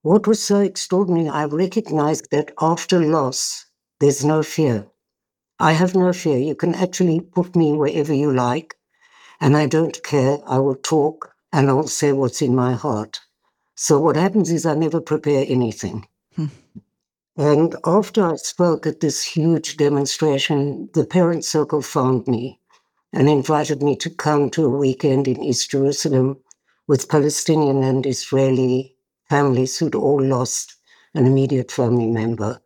what 0.02 0.28
was 0.28 0.42
so 0.42 0.60
extraordinary, 0.60 1.30
I 1.30 1.46
recognized 1.46 2.30
that 2.32 2.54
after 2.62 3.00
loss, 3.00 3.66
there's 4.00 4.24
no 4.24 4.44
fear. 4.44 4.88
I 5.64 5.72
have 5.72 5.96
no 5.96 6.12
fear. 6.12 6.38
You 6.38 6.56
can 6.56 6.76
actually 6.76 7.22
put 7.22 7.56
me 7.56 7.72
wherever 7.72 8.14
you 8.14 8.34
like, 8.34 8.76
and 9.40 9.56
I 9.56 9.66
don't 9.66 10.04
care. 10.04 10.40
I 10.46 10.60
will 10.60 10.76
talk 10.76 11.34
and 11.54 11.70
I'll 11.70 11.88
say 11.88 12.12
what's 12.12 12.42
in 12.42 12.54
my 12.54 12.74
heart. 12.74 13.22
So 13.76 13.98
what 13.98 14.18
happens 14.18 14.52
is 14.52 14.66
I 14.66 14.76
never 14.76 15.00
prepare 15.00 15.46
anything. 15.48 16.06
Hmm. 16.36 16.48
And 17.38 17.78
after 17.86 18.26
I 18.26 18.36
spoke 18.36 18.86
at 18.86 19.00
this 19.00 19.24
huge 19.24 19.78
demonstration, 19.78 20.90
the 20.94 21.06
parent 21.06 21.46
circle 21.46 21.82
found 21.82 22.28
me 22.28 22.60
and 23.14 23.30
invited 23.30 23.82
me 23.82 23.96
to 24.04 24.10
come 24.10 24.50
to 24.50 24.66
a 24.66 24.78
weekend 24.78 25.30
in 25.30 25.42
East 25.42 25.72
Jerusalem 25.72 26.40
with 26.88 27.08
Palestinian 27.08 27.84
and 27.84 28.06
Israeli 28.06 28.98
families 29.30 29.78
who'd 29.78 29.96
all 29.96 30.22
lost 30.22 30.76
an 31.14 31.26
immediate 31.26 31.72
family 31.72 32.08
member. 32.08 32.60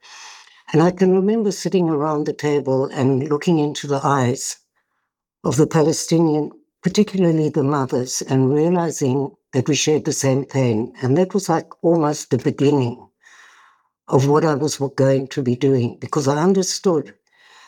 And 0.73 0.83
I 0.83 0.91
can 0.91 1.13
remember 1.13 1.51
sitting 1.51 1.89
around 1.89 2.25
the 2.25 2.33
table 2.33 2.85
and 2.85 3.29
looking 3.29 3.57
into 3.59 3.87
the 3.87 4.01
eyes 4.03 4.57
of 5.43 5.55
the 5.55 5.67
Palestinian, 5.67 6.51
particularly 6.83 7.49
the 7.49 7.63
mothers, 7.63 8.21
and 8.23 8.53
realizing 8.53 9.31
that 9.53 9.69
we 9.69 9.75
shared 9.75 10.03
the 10.03 10.11
same 10.11 10.43
pain. 10.43 10.93
And 11.01 11.17
that 11.17 11.33
was 11.33 11.47
like 11.47 11.69
almost 11.83 12.31
the 12.31 12.37
beginning 12.37 13.07
of 14.09 14.27
what 14.27 14.43
I 14.43 14.55
was 14.55 14.77
going 14.95 15.27
to 15.29 15.41
be 15.41 15.55
doing, 15.55 15.97
because 15.99 16.27
I 16.27 16.37
understood 16.43 17.13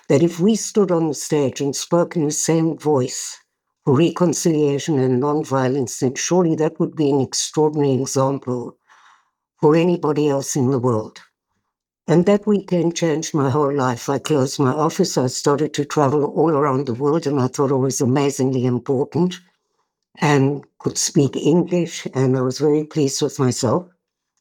that 0.09 0.23
if 0.23 0.39
we 0.39 0.55
stood 0.55 0.91
on 0.91 1.07
the 1.07 1.13
stage 1.13 1.61
and 1.61 1.75
spoke 1.75 2.15
in 2.15 2.25
the 2.25 2.31
same 2.31 2.77
voice 2.77 3.37
for 3.85 3.95
reconciliation 3.95 4.99
and 4.99 5.21
nonviolence, 5.23 5.99
then 5.99 6.15
surely 6.15 6.55
that 6.55 6.79
would 6.79 6.95
be 6.95 7.09
an 7.09 7.21
extraordinary 7.21 8.01
example 8.01 8.77
for 9.61 9.75
anybody 9.75 10.27
else 10.27 10.55
in 10.55 10.69
the 10.71 10.79
world. 10.79 11.21
And 12.09 12.25
that 12.25 12.47
weekend 12.47 12.95
changed 12.95 13.35
my 13.35 13.51
whole 13.51 13.71
life. 13.71 14.09
I 14.09 14.17
closed 14.17 14.59
my 14.59 14.71
office. 14.71 15.15
I 15.15 15.27
started 15.27 15.75
to 15.75 15.85
travel 15.85 16.25
all 16.25 16.49
around 16.49 16.87
the 16.87 16.95
world, 16.95 17.27
and 17.27 17.39
I 17.39 17.45
thought 17.45 17.69
it 17.69 17.75
was 17.75 18.01
amazingly 18.01 18.65
important 18.65 19.39
and 20.19 20.65
could 20.79 20.97
speak 20.97 21.35
English, 21.35 22.07
and 22.15 22.35
I 22.35 22.41
was 22.41 22.57
very 22.57 22.83
pleased 22.83 23.21
with 23.21 23.37
myself. 23.37 23.85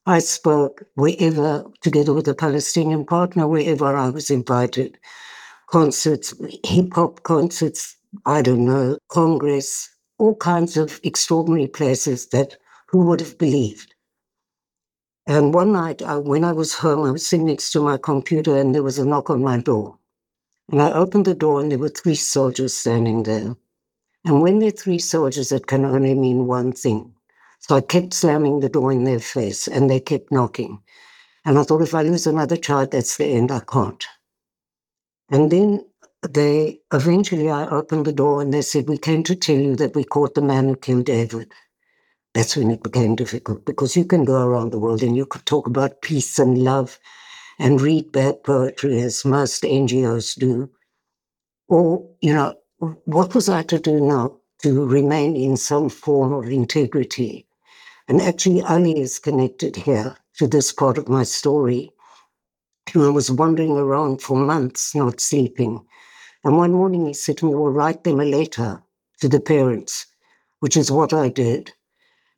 I 0.07 0.21
spoke 0.21 0.83
wherever, 0.95 1.67
together 1.83 2.15
with 2.15 2.27
a 2.29 2.35
Palestinian 2.35 3.05
partner, 3.05 3.47
wherever 3.47 3.95
I 3.95 4.09
was 4.09 4.31
invited. 4.31 4.99
Concerts, 5.71 6.33
hip 6.65 6.95
hop 6.95 7.23
concerts, 7.25 7.95
I 8.25 8.41
don't 8.41 8.65
know, 8.65 8.97
Congress, 9.09 9.91
all 10.17 10.37
kinds 10.37 10.79
of 10.79 11.01
extraordinary 11.05 11.67
places 11.67 12.29
that 12.29 12.57
who 12.87 13.01
would 13.01 13.21
have 13.21 13.37
believed? 13.37 13.95
And 15.29 15.53
one 15.53 15.73
night, 15.73 16.01
I, 16.01 16.17
when 16.17 16.43
I 16.43 16.53
was 16.53 16.73
home, 16.73 17.07
I 17.07 17.11
was 17.11 17.27
sitting 17.27 17.49
next 17.49 17.71
to 17.73 17.83
my 17.83 17.99
computer 17.99 18.57
and 18.57 18.75
there 18.75 18.83
was 18.83 18.99
a 18.99 19.05
knock 19.05 19.29
on 19.29 19.43
my 19.43 19.59
door. 19.59 19.99
And 20.73 20.81
I 20.81 20.91
opened 20.91 21.27
the 21.27 21.35
door 21.35 21.61
and 21.61 21.71
there 21.71 21.79
were 21.79 21.91
three 21.91 22.15
soldiers 22.15 22.73
standing 22.73 23.25
there. 23.25 23.55
And 24.25 24.41
when 24.41 24.59
there 24.59 24.69
are 24.69 24.83
three 24.83 24.99
soldiers, 24.99 25.53
it 25.53 25.67
can 25.67 25.85
only 25.85 26.15
mean 26.15 26.47
one 26.47 26.73
thing. 26.73 27.13
So 27.59 27.77
I 27.77 27.83
kept 27.83 28.15
slamming 28.15 28.61
the 28.61 28.71
door 28.71 28.91
in 28.91 29.05
their 29.05 29.21
face 29.21 29.69
and 29.69 29.91
they 29.91 30.01
kept 30.01 30.33
knocking. 30.33 30.81
And 31.45 31.59
I 31.59 31.63
thought, 31.63 31.83
if 31.83 31.95
I 31.95 32.01
lose 32.01 32.27
another 32.27 32.57
child, 32.57 32.93
that's 32.93 33.19
the 33.19 33.27
end. 33.27 33.53
I 33.53 33.61
can't. 33.61 34.07
And 35.31 35.53
then 35.53 35.85
they 36.27 36.81
eventually, 36.91 37.51
I 37.51 37.69
opened 37.69 38.07
the 38.07 38.15
door 38.15 38.41
and 38.41 38.55
they 38.55 38.63
said, 38.63 38.89
We 38.89 38.97
came 38.97 39.25
to 39.25 39.37
tell 39.37 39.59
you 39.59 39.77
that 39.77 39.95
we 39.95 40.05
caught 40.05 40.35
the 40.35 40.41
man 40.41 40.69
who 40.69 40.77
killed 40.77 41.05
David 41.05 41.53
that's 42.35 42.57
when 42.57 42.71
it 42.71 42.83
became 42.83 43.17
difficult 43.17 43.65
because 43.65 43.97
you 43.97 44.05
can 44.05 44.25
go 44.25 44.43
around 44.47 44.71
the 44.71 44.79
world 44.79 45.03
and 45.03 45.17
you 45.17 45.27
could 45.27 45.47
talk 45.47 45.67
about 45.67 46.03
peace 46.03 46.39
and 46.39 46.59
love 46.59 46.99
and 47.59 47.81
read 47.81 48.13
bad 48.13 48.43
poetry 48.45 49.01
as 49.01 49.25
most 49.25 49.63
NGOs 49.63 50.39
do. 50.39 50.71
Or, 51.69 52.09
you 52.21 52.33
know, 52.33 52.55
what 52.79 53.35
was 53.35 53.49
I 53.49 53.63
to 53.65 53.79
do 53.79 54.01
now 54.01 54.37
to 54.63 54.87
remain 54.87 55.37
in 55.37 55.57
some 55.57 55.89
form 55.89 56.33
of 56.33 56.51
integrity? 56.51 57.47
And 58.07 58.23
actually, 58.23 58.63
Ali 58.63 59.01
is 59.01 59.19
connected 59.19 59.77
here 59.77 60.17
to 60.39 60.47
this 60.47 60.73
part 60.73 60.97
of 60.97 61.09
my 61.09 61.25
story. 61.25 61.91
And 62.95 63.03
I 63.03 63.11
was 63.11 63.31
wandering 63.31 63.73
around 63.73 64.23
for 64.23 64.37
months, 64.37 64.95
not 64.95 65.21
sleeping. 65.21 65.85
And 66.45 66.57
one 66.57 66.73
morning 66.73 67.07
he 67.07 67.13
said 67.13 67.39
to 67.39 67.47
me, 67.47 67.55
Well, 67.55 67.73
write 67.73 68.05
them 68.05 68.21
a 68.21 68.25
letter 68.25 68.83
to 69.21 69.29
the 69.29 69.41
parents, 69.41 70.07
which 70.61 70.77
is 70.77 70.91
what 70.91 71.13
I 71.13 71.29
did. 71.29 71.73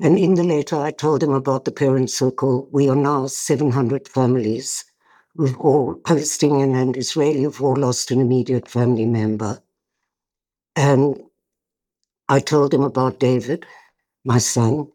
And 0.03 0.19
in 0.19 0.35
the 0.35 0.45
letter, 0.45 0.77
I 0.77 0.93
told 0.93 1.23
him 1.23 1.33
about 1.33 1.67
the 1.67 1.73
parent 1.73 2.11
circle. 2.11 2.69
We 2.73 2.89
are 2.89 2.97
now 2.97 3.27
700 3.27 4.09
families. 4.09 4.83
We've 5.37 5.59
all, 5.59 5.95
Palestinian 5.95 6.75
and 6.75 6.97
Israeli, 6.97 7.43
have 7.43 7.61
all 7.61 7.77
lost 7.77 8.11
an 8.11 8.19
immediate 8.19 8.67
family 8.67 9.05
member. 9.05 9.63
And 10.75 11.21
I 12.31 12.41
told 12.41 12.73
him 12.73 12.83
about 12.83 13.21
David, 13.21 13.67
my 14.25 14.39
son. 14.39 14.89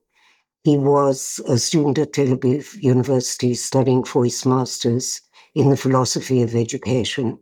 He 0.63 0.75
was 0.75 1.39
a 1.47 1.59
student 1.59 1.99
at 1.99 2.13
Tel 2.13 2.37
Aviv 2.37 2.81
University 2.81 3.53
studying 3.53 4.03
for 4.03 4.23
his 4.23 4.43
master's 4.43 5.21
in 5.53 5.69
the 5.69 5.77
philosophy 5.77 6.41
of 6.41 6.55
education. 6.55 7.37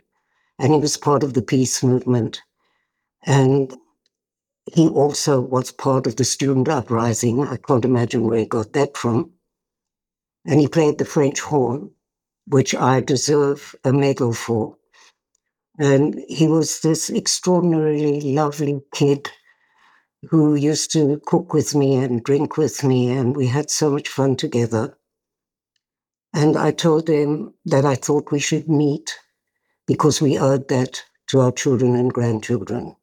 And 0.60 0.74
he 0.74 0.80
was 0.80 0.98
part 0.98 1.24
of 1.24 1.34
the 1.34 1.42
peace 1.42 1.82
movement. 1.82 2.42
And 3.26 3.74
he 4.72 4.88
also 4.88 5.42
was 5.42 5.72
part 5.72 6.08
of 6.08 6.16
the 6.16 6.24
student 6.24 6.70
uprising. 6.70 7.46
I 7.46 7.58
can't 7.58 7.86
imagine 7.86 8.24
where 8.24 8.40
he 8.40 8.46
got 8.46 8.74
that 8.74 8.96
from. 8.96 9.32
And 10.46 10.60
he 10.60 10.68
played 10.68 10.98
the 10.98 11.06
French 11.06 11.40
horn, 11.40 11.92
which 12.48 12.74
I 12.76 13.02
deserve 13.02 13.76
a 13.84 13.94
medal 13.94 14.34
for. 14.34 14.78
And 15.80 16.20
he 16.28 16.48
was 16.48 16.82
this 16.82 17.10
extraordinarily 17.10 18.22
lovely 18.22 18.82
kid, 18.94 19.30
who 20.30 20.56
used 20.56 20.92
to 20.94 21.22
cook 21.26 21.54
with 21.54 21.76
me 21.76 21.96
and 21.96 22.24
drink 22.24 22.58
with 22.58 22.84
me, 22.84 23.12
and 23.12 23.36
we 23.36 23.48
had 23.48 23.70
so 23.70 23.90
much 23.90 24.08
fun 24.08 24.36
together. 24.36 24.98
And 26.34 26.58
I 26.58 26.72
told 26.72 27.10
him 27.10 27.54
that 27.66 27.86
I 27.86 27.96
thought 27.96 28.32
we 28.32 28.40
should 28.40 28.70
meet 28.70 29.18
because 29.86 30.22
we 30.22 30.38
owed 30.38 30.70
that 30.70 31.04
to 31.28 31.42
our 31.42 31.52
children 31.52 31.96
and 31.96 32.14
grandchildren. 32.14 32.96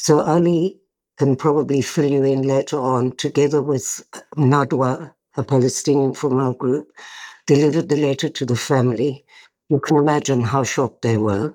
So 0.00 0.20
Ali 0.20 0.78
can 1.18 1.34
probably 1.34 1.82
fill 1.82 2.08
you 2.08 2.22
in 2.22 2.42
later 2.42 2.78
on, 2.78 3.16
together 3.16 3.60
with 3.60 4.00
uh, 4.12 4.20
Nadwa, 4.36 5.12
a 5.36 5.42
Palestinian 5.42 6.14
from 6.14 6.38
our 6.38 6.54
group, 6.54 6.92
delivered 7.48 7.88
the 7.88 7.96
letter 7.96 8.28
to 8.28 8.46
the 8.46 8.54
family. 8.54 9.24
You 9.68 9.80
can 9.80 9.96
imagine 9.96 10.42
how 10.42 10.62
shocked 10.62 11.02
they 11.02 11.18
were. 11.18 11.52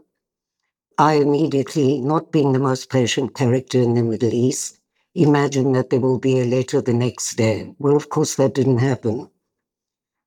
I 0.98 1.14
immediately, 1.14 2.02
not 2.02 2.34
being 2.34 2.52
the 2.52 2.60
most 2.60 2.90
patient 2.90 3.34
character 3.34 3.82
in 3.82 3.94
the 3.94 4.04
Middle 4.04 4.34
East, 4.34 4.78
imagined 5.16 5.74
that 5.76 5.90
there 5.90 6.02
will 6.02 6.20
be 6.20 6.42
a 6.42 6.46
letter 6.46 6.82
the 6.82 6.94
next 6.94 7.36
day. 7.36 7.74
Well, 7.80 7.96
of 7.96 8.10
course, 8.10 8.36
that 8.36 8.56
didn't 8.56 8.80
happen. 8.80 9.30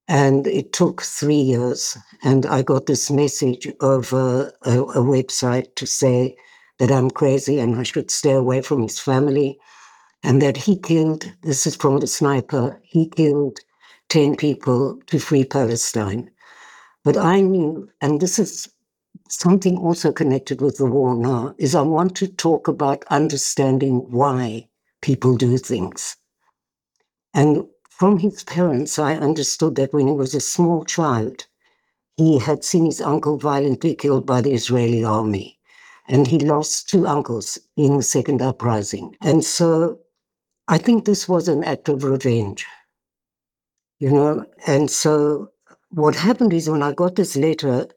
And 0.08 0.46
it 0.46 0.72
took 0.72 1.02
three 1.02 1.44
years. 1.52 1.98
And 2.22 2.46
I 2.46 2.62
got 2.62 2.86
this 2.86 3.10
message 3.10 3.68
over 3.82 4.54
a, 4.62 4.80
a 4.80 5.02
website 5.02 5.74
to 5.74 5.86
say 5.86 6.36
that 6.78 6.90
I'm 6.90 7.10
crazy 7.10 7.58
and 7.58 7.76
I 7.76 7.82
should 7.82 8.10
stay 8.10 8.32
away 8.32 8.62
from 8.62 8.82
his 8.82 8.98
family. 8.98 9.58
And 10.22 10.42
that 10.42 10.56
he 10.56 10.76
killed, 10.76 11.30
this 11.42 11.66
is 11.66 11.76
from 11.76 11.98
the 11.98 12.06
sniper, 12.06 12.80
he 12.82 13.08
killed 13.08 13.58
10 14.08 14.36
people 14.36 14.98
to 15.06 15.18
free 15.18 15.44
Palestine. 15.44 16.30
But 17.04 17.16
I 17.16 17.40
knew, 17.40 17.88
and 18.00 18.20
this 18.20 18.38
is 18.38 18.68
something 19.28 19.76
also 19.78 20.12
connected 20.12 20.60
with 20.60 20.78
the 20.78 20.86
war 20.86 21.14
now, 21.14 21.54
is 21.58 21.74
I 21.74 21.82
want 21.82 22.16
to 22.16 22.26
talk 22.26 22.66
about 22.66 23.04
understanding 23.10 23.98
why 24.10 24.68
people 25.02 25.36
do 25.36 25.58
things. 25.58 26.16
And 27.34 27.66
from 27.90 28.18
his 28.18 28.42
parents, 28.44 28.98
I 28.98 29.14
understood 29.14 29.76
that 29.76 29.92
when 29.92 30.08
he 30.08 30.12
was 30.12 30.34
a 30.34 30.40
small 30.40 30.84
child, 30.84 31.46
he 32.16 32.38
had 32.38 32.64
seen 32.64 32.86
his 32.86 33.00
uncle 33.00 33.38
violently 33.38 33.94
killed 33.94 34.26
by 34.26 34.40
the 34.40 34.52
Israeli 34.52 35.04
army. 35.04 35.55
And 36.08 36.26
he 36.26 36.38
lost 36.38 36.88
two 36.88 37.06
uncles 37.06 37.58
in 37.76 37.96
the 37.96 38.02
second 38.02 38.40
uprising. 38.40 39.16
And 39.22 39.44
so 39.44 40.00
I 40.68 40.78
think 40.78 41.04
this 41.04 41.28
was 41.28 41.48
an 41.48 41.64
act 41.64 41.88
of 41.88 42.04
revenge, 42.04 42.66
you 43.98 44.10
know. 44.10 44.46
And 44.66 44.90
so 44.90 45.50
what 45.90 46.14
happened 46.14 46.52
is 46.52 46.70
when 46.70 46.82
I 46.82 46.92
got 46.92 47.16
this 47.16 47.36
letter, 47.36 47.88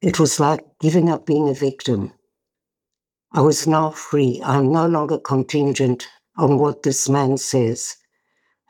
it 0.00 0.18
was 0.18 0.40
like 0.40 0.64
giving 0.80 1.08
up 1.08 1.26
being 1.26 1.48
a 1.48 1.54
victim. 1.54 2.12
I 3.32 3.40
was 3.40 3.66
now 3.66 3.90
free. 3.90 4.40
I'm 4.44 4.70
no 4.70 4.86
longer 4.86 5.18
contingent 5.18 6.08
on 6.36 6.58
what 6.58 6.82
this 6.82 7.08
man 7.08 7.36
says. 7.36 7.96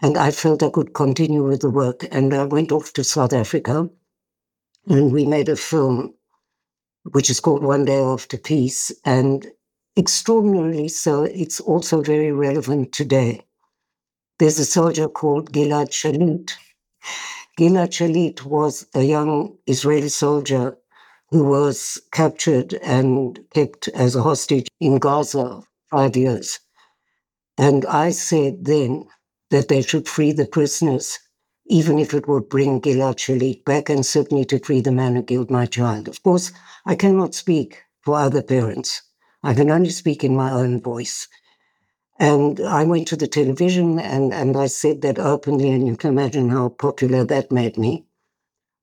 And 0.02 0.16
I 0.16 0.30
felt 0.30 0.62
I 0.62 0.70
could 0.70 0.94
continue 0.94 1.42
with 1.42 1.60
the 1.60 1.70
work. 1.70 2.06
And 2.10 2.34
I 2.34 2.44
went 2.44 2.72
off 2.72 2.92
to 2.94 3.04
South 3.04 3.32
Africa 3.32 3.88
and 4.86 5.12
we 5.12 5.26
made 5.26 5.48
a 5.48 5.56
film 5.56 6.14
which 7.12 7.30
is 7.30 7.40
called 7.40 7.62
One 7.62 7.84
Day 7.84 7.98
After 7.98 8.36
Peace. 8.36 8.92
And 9.04 9.46
extraordinarily 9.96 10.88
so, 10.88 11.24
it's 11.24 11.60
also 11.60 12.02
very 12.02 12.32
relevant 12.32 12.92
today. 12.92 13.42
There's 14.38 14.58
a 14.58 14.64
soldier 14.64 15.08
called 15.08 15.52
Gilad 15.52 15.90
Shalit. 15.90 16.52
Gilad 17.58 17.90
Shalit 17.90 18.42
was 18.42 18.86
a 18.94 19.02
young 19.02 19.56
Israeli 19.66 20.08
soldier 20.08 20.76
who 21.30 21.44
was 21.44 22.00
captured 22.12 22.74
and 22.74 23.38
kept 23.54 23.88
as 23.88 24.16
a 24.16 24.22
hostage 24.22 24.68
in 24.80 24.98
Gaza 24.98 25.62
five 25.90 26.16
years. 26.16 26.58
And 27.58 27.86
I 27.86 28.10
said 28.10 28.64
then 28.64 29.04
that 29.50 29.68
they 29.68 29.82
should 29.82 30.08
free 30.08 30.32
the 30.32 30.46
prisoners, 30.46 31.18
even 31.66 31.98
if 31.98 32.12
it 32.12 32.28
would 32.28 32.48
bring 32.48 32.80
Gilad 32.80 33.16
Shalit 33.16 33.64
back, 33.64 33.88
and 33.88 34.04
certainly 34.04 34.44
to 34.46 34.58
free 34.58 34.80
the 34.80 34.92
man 34.92 35.16
who 35.16 35.22
killed 35.22 35.50
my 35.50 35.66
child. 35.66 36.08
Of 36.08 36.22
course, 36.22 36.52
I 36.84 36.94
cannot 36.94 37.34
speak 37.34 37.82
for 38.02 38.16
other 38.16 38.42
parents. 38.42 39.02
I 39.42 39.54
can 39.54 39.70
only 39.70 39.90
speak 39.90 40.24
in 40.24 40.36
my 40.36 40.50
own 40.50 40.80
voice. 40.80 41.26
And 42.18 42.60
I 42.60 42.84
went 42.84 43.08
to 43.08 43.16
the 43.16 43.26
television 43.26 43.98
and, 43.98 44.32
and 44.32 44.56
I 44.56 44.66
said 44.66 45.02
that 45.02 45.18
openly, 45.18 45.70
and 45.70 45.86
you 45.86 45.96
can 45.96 46.10
imagine 46.10 46.50
how 46.50 46.68
popular 46.68 47.24
that 47.24 47.50
made 47.50 47.76
me. 47.76 48.04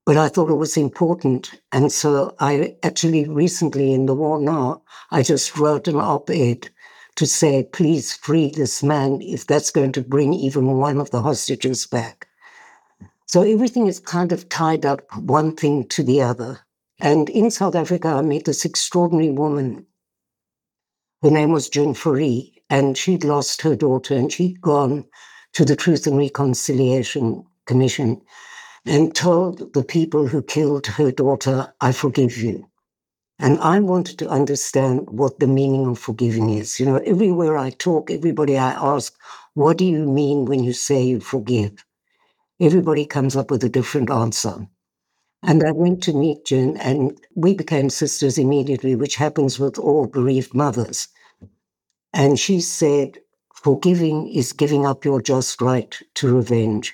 But 0.05 0.17
I 0.17 0.27
thought 0.27 0.49
it 0.49 0.55
was 0.55 0.75
important. 0.75 1.61
And 1.71 1.91
so 1.91 2.35
I 2.39 2.75
actually 2.83 3.27
recently 3.27 3.93
in 3.93 4.07
the 4.07 4.15
war 4.15 4.41
now, 4.41 4.81
I 5.11 5.21
just 5.21 5.57
wrote 5.57 5.87
an 5.87 5.97
op 5.97 6.29
ed 6.29 6.69
to 7.15 7.25
say, 7.27 7.63
please 7.71 8.13
free 8.13 8.49
this 8.49 8.81
man 8.81 9.21
if 9.21 9.45
that's 9.45 9.71
going 9.71 9.91
to 9.93 10.01
bring 10.01 10.33
even 10.33 10.77
one 10.77 10.99
of 10.99 11.11
the 11.11 11.21
hostages 11.21 11.85
back. 11.85 12.27
So 13.31 13.43
everything 13.43 13.87
is 13.87 14.01
kind 14.01 14.33
of 14.33 14.49
tied 14.49 14.85
up 14.85 15.03
one 15.15 15.55
thing 15.55 15.87
to 15.87 16.03
the 16.03 16.21
other. 16.21 16.59
And 16.99 17.29
in 17.29 17.49
South 17.49 17.75
Africa, 17.75 18.09
I 18.09 18.21
met 18.23 18.43
this 18.43 18.65
extraordinary 18.65 19.31
woman. 19.31 19.85
Her 21.21 21.31
name 21.31 21.53
was 21.53 21.69
June 21.69 21.93
Fourie, 21.93 22.61
and 22.69 22.97
she'd 22.97 23.23
lost 23.23 23.61
her 23.61 23.73
daughter 23.73 24.15
and 24.15 24.29
she'd 24.29 24.59
gone 24.59 25.05
to 25.53 25.63
the 25.63 25.77
Truth 25.77 26.07
and 26.07 26.17
Reconciliation 26.17 27.45
Commission 27.67 28.21
and 28.85 29.15
told 29.15 29.73
the 29.73 29.83
people 29.85 30.27
who 30.27 30.43
killed 30.43 30.85
her 30.87 31.09
daughter, 31.09 31.73
I 31.79 31.93
forgive 31.93 32.35
you. 32.35 32.67
And 33.39 33.59
I 33.59 33.79
wanted 33.79 34.19
to 34.19 34.29
understand 34.29 35.09
what 35.09 35.39
the 35.39 35.47
meaning 35.47 35.87
of 35.87 35.99
forgiving 35.99 36.49
is. 36.49 36.81
You 36.81 36.85
know, 36.85 36.97
everywhere 36.97 37.57
I 37.57 37.69
talk, 37.69 38.11
everybody 38.11 38.57
I 38.57 38.71
ask, 38.71 39.17
what 39.53 39.77
do 39.77 39.85
you 39.85 40.05
mean 40.05 40.43
when 40.43 40.65
you 40.65 40.73
say 40.73 41.01
you 41.01 41.21
forgive? 41.21 41.81
Everybody 42.61 43.07
comes 43.07 43.35
up 43.35 43.49
with 43.49 43.63
a 43.63 43.69
different 43.69 44.11
answer. 44.11 44.67
And 45.41 45.63
I 45.63 45.71
went 45.71 46.03
to 46.03 46.13
meet 46.13 46.45
June, 46.45 46.77
and 46.77 47.19
we 47.33 47.55
became 47.55 47.89
sisters 47.89 48.37
immediately, 48.37 48.93
which 48.93 49.15
happens 49.15 49.57
with 49.57 49.79
all 49.79 50.05
bereaved 50.05 50.53
mothers. 50.53 51.07
And 52.13 52.37
she 52.37 52.61
said, 52.61 53.17
Forgiving 53.55 54.27
is 54.27 54.53
giving 54.53 54.85
up 54.85 55.03
your 55.03 55.23
just 55.23 55.59
right 55.59 55.97
to 56.13 56.35
revenge. 56.35 56.93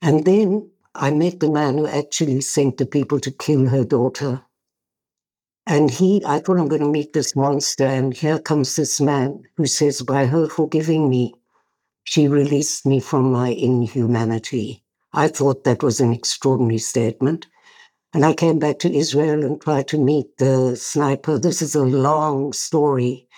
And 0.00 0.24
then 0.24 0.70
I 0.94 1.10
met 1.10 1.40
the 1.40 1.50
man 1.50 1.76
who 1.76 1.86
actually 1.86 2.40
sent 2.40 2.78
the 2.78 2.86
people 2.86 3.20
to 3.20 3.30
kill 3.30 3.68
her 3.68 3.84
daughter. 3.84 4.40
And 5.66 5.90
he, 5.90 6.22
I 6.24 6.38
thought 6.38 6.58
I'm 6.58 6.68
going 6.68 6.80
to 6.80 6.88
meet 6.88 7.12
this 7.12 7.36
monster. 7.36 7.84
And 7.84 8.14
here 8.14 8.38
comes 8.38 8.74
this 8.76 9.02
man 9.02 9.42
who 9.58 9.66
says, 9.66 10.00
by 10.00 10.24
her 10.24 10.48
forgiving 10.48 11.10
me, 11.10 11.34
she 12.04 12.28
released 12.28 12.86
me 12.86 13.00
from 13.00 13.32
my 13.32 13.48
inhumanity. 13.48 14.84
I 15.12 15.28
thought 15.28 15.64
that 15.64 15.82
was 15.82 16.00
an 16.00 16.12
extraordinary 16.12 16.78
statement. 16.78 17.46
And 18.14 18.24
I 18.24 18.34
came 18.34 18.58
back 18.58 18.78
to 18.80 18.94
Israel 18.94 19.44
and 19.44 19.60
tried 19.60 19.88
to 19.88 19.98
meet 19.98 20.36
the 20.38 20.76
sniper. 20.76 21.38
This 21.38 21.62
is 21.62 21.74
a 21.74 21.82
long 21.82 22.52
story. 22.52 23.28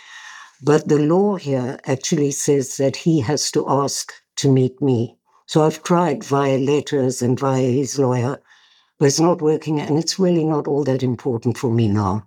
But 0.62 0.88
the 0.88 0.98
law 0.98 1.36
here 1.36 1.78
actually 1.86 2.32
says 2.32 2.76
that 2.78 2.96
he 2.96 3.20
has 3.20 3.50
to 3.52 3.68
ask 3.68 4.12
to 4.36 4.50
meet 4.50 4.80
me. 4.82 5.16
So 5.46 5.62
I've 5.62 5.82
tried 5.82 6.24
via 6.24 6.58
letters 6.58 7.22
and 7.22 7.38
via 7.38 7.70
his 7.70 7.98
lawyer 7.98 8.40
but 8.98 9.06
it's 9.06 9.20
not 9.20 9.42
working 9.42 9.80
and 9.80 9.98
it's 9.98 10.18
really 10.18 10.44
not 10.44 10.68
all 10.68 10.84
that 10.84 11.02
important 11.02 11.58
for 11.58 11.70
me 11.70 11.88
now. 11.88 12.26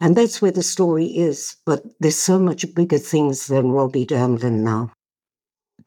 And 0.00 0.16
that's 0.16 0.40
where 0.40 0.52
the 0.52 0.62
story 0.62 1.06
is. 1.06 1.56
But 1.66 1.82
there's 1.98 2.16
so 2.16 2.38
much 2.38 2.72
bigger 2.74 2.98
things 2.98 3.48
than 3.48 3.72
Robi 3.72 4.06
Damelin 4.06 4.60
now. 4.60 4.92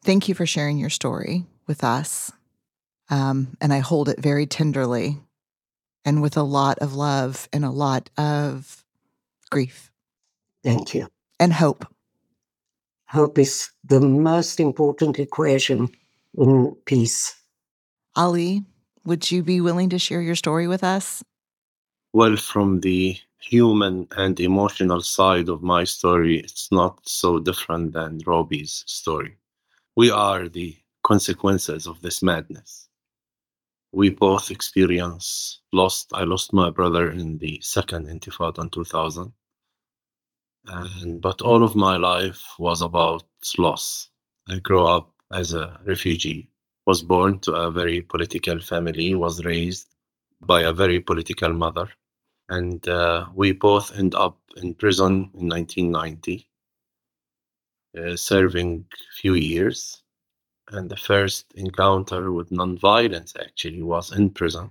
Thank 0.04 0.28
you 0.28 0.34
for 0.34 0.46
sharing 0.46 0.78
your 0.78 0.90
story 0.90 1.46
with 1.66 1.84
us. 1.84 2.32
Um, 3.08 3.56
and 3.60 3.72
I 3.72 3.78
hold 3.78 4.08
it 4.08 4.20
very 4.20 4.46
tenderly 4.46 5.18
and 6.04 6.22
with 6.22 6.36
a 6.36 6.42
lot 6.42 6.78
of 6.80 6.94
love 6.94 7.48
and 7.52 7.64
a 7.64 7.70
lot 7.70 8.10
of 8.16 8.84
grief. 9.50 9.92
Thank 10.64 10.94
you. 10.94 11.08
And 11.38 11.52
hope. 11.52 11.86
Hope 13.08 13.38
is 13.38 13.70
the 13.84 14.00
most 14.00 14.58
important 14.58 15.18
equation 15.18 15.90
in 16.36 16.74
peace. 16.86 17.36
Ali, 18.16 18.64
would 19.04 19.30
you 19.30 19.42
be 19.42 19.60
willing 19.60 19.90
to 19.90 19.98
share 19.98 20.22
your 20.22 20.34
story 20.34 20.66
with 20.66 20.82
us? 20.82 21.22
Well, 22.12 22.36
from 22.36 22.80
the 22.80 23.16
human 23.38 24.08
and 24.16 24.38
emotional 24.40 25.00
side 25.00 25.48
of 25.48 25.62
my 25.62 25.84
story, 25.84 26.38
it's 26.38 26.70
not 26.72 27.00
so 27.04 27.38
different 27.38 27.92
than 27.92 28.20
Robi's 28.26 28.84
story. 28.86 29.36
We 29.96 30.10
are 30.10 30.48
the 30.48 30.76
consequences 31.04 31.86
of 31.86 32.00
this 32.00 32.22
madness. 32.22 32.88
We 33.92 34.10
both 34.10 34.50
experience 34.50 35.60
lost. 35.72 36.10
I 36.14 36.24
lost 36.24 36.52
my 36.52 36.70
brother 36.70 37.10
in 37.10 37.38
the 37.38 37.60
second 37.62 38.06
intifada 38.06 38.60
in 38.60 38.70
2000. 38.70 39.32
And, 40.66 41.20
but 41.20 41.42
all 41.42 41.62
of 41.62 41.74
my 41.74 41.96
life 41.96 42.42
was 42.58 42.82
about 42.82 43.24
loss. 43.58 44.08
I 44.48 44.60
grew 44.60 44.84
up 44.84 45.12
as 45.32 45.52
a 45.52 45.80
refugee 45.84 46.48
was 46.86 47.02
born 47.02 47.38
to 47.40 47.52
a 47.52 47.70
very 47.70 48.02
political 48.02 48.58
family, 48.60 49.14
was 49.14 49.44
raised 49.44 49.94
by 50.40 50.62
a 50.62 50.72
very 50.72 51.00
political 51.00 51.52
mother. 51.52 51.88
And 52.48 52.86
uh, 52.88 53.26
we 53.34 53.52
both 53.52 53.96
end 53.96 54.14
up 54.14 54.38
in 54.56 54.74
prison 54.74 55.30
in 55.34 55.48
1990. 55.48 56.48
Uh, 57.98 58.16
serving 58.16 58.84
few 59.20 59.34
years. 59.34 60.02
And 60.68 60.90
the 60.90 60.96
first 60.96 61.52
encounter 61.54 62.32
with 62.32 62.50
nonviolence 62.50 63.38
actually 63.38 63.82
was 63.82 64.12
in 64.16 64.30
prison 64.30 64.70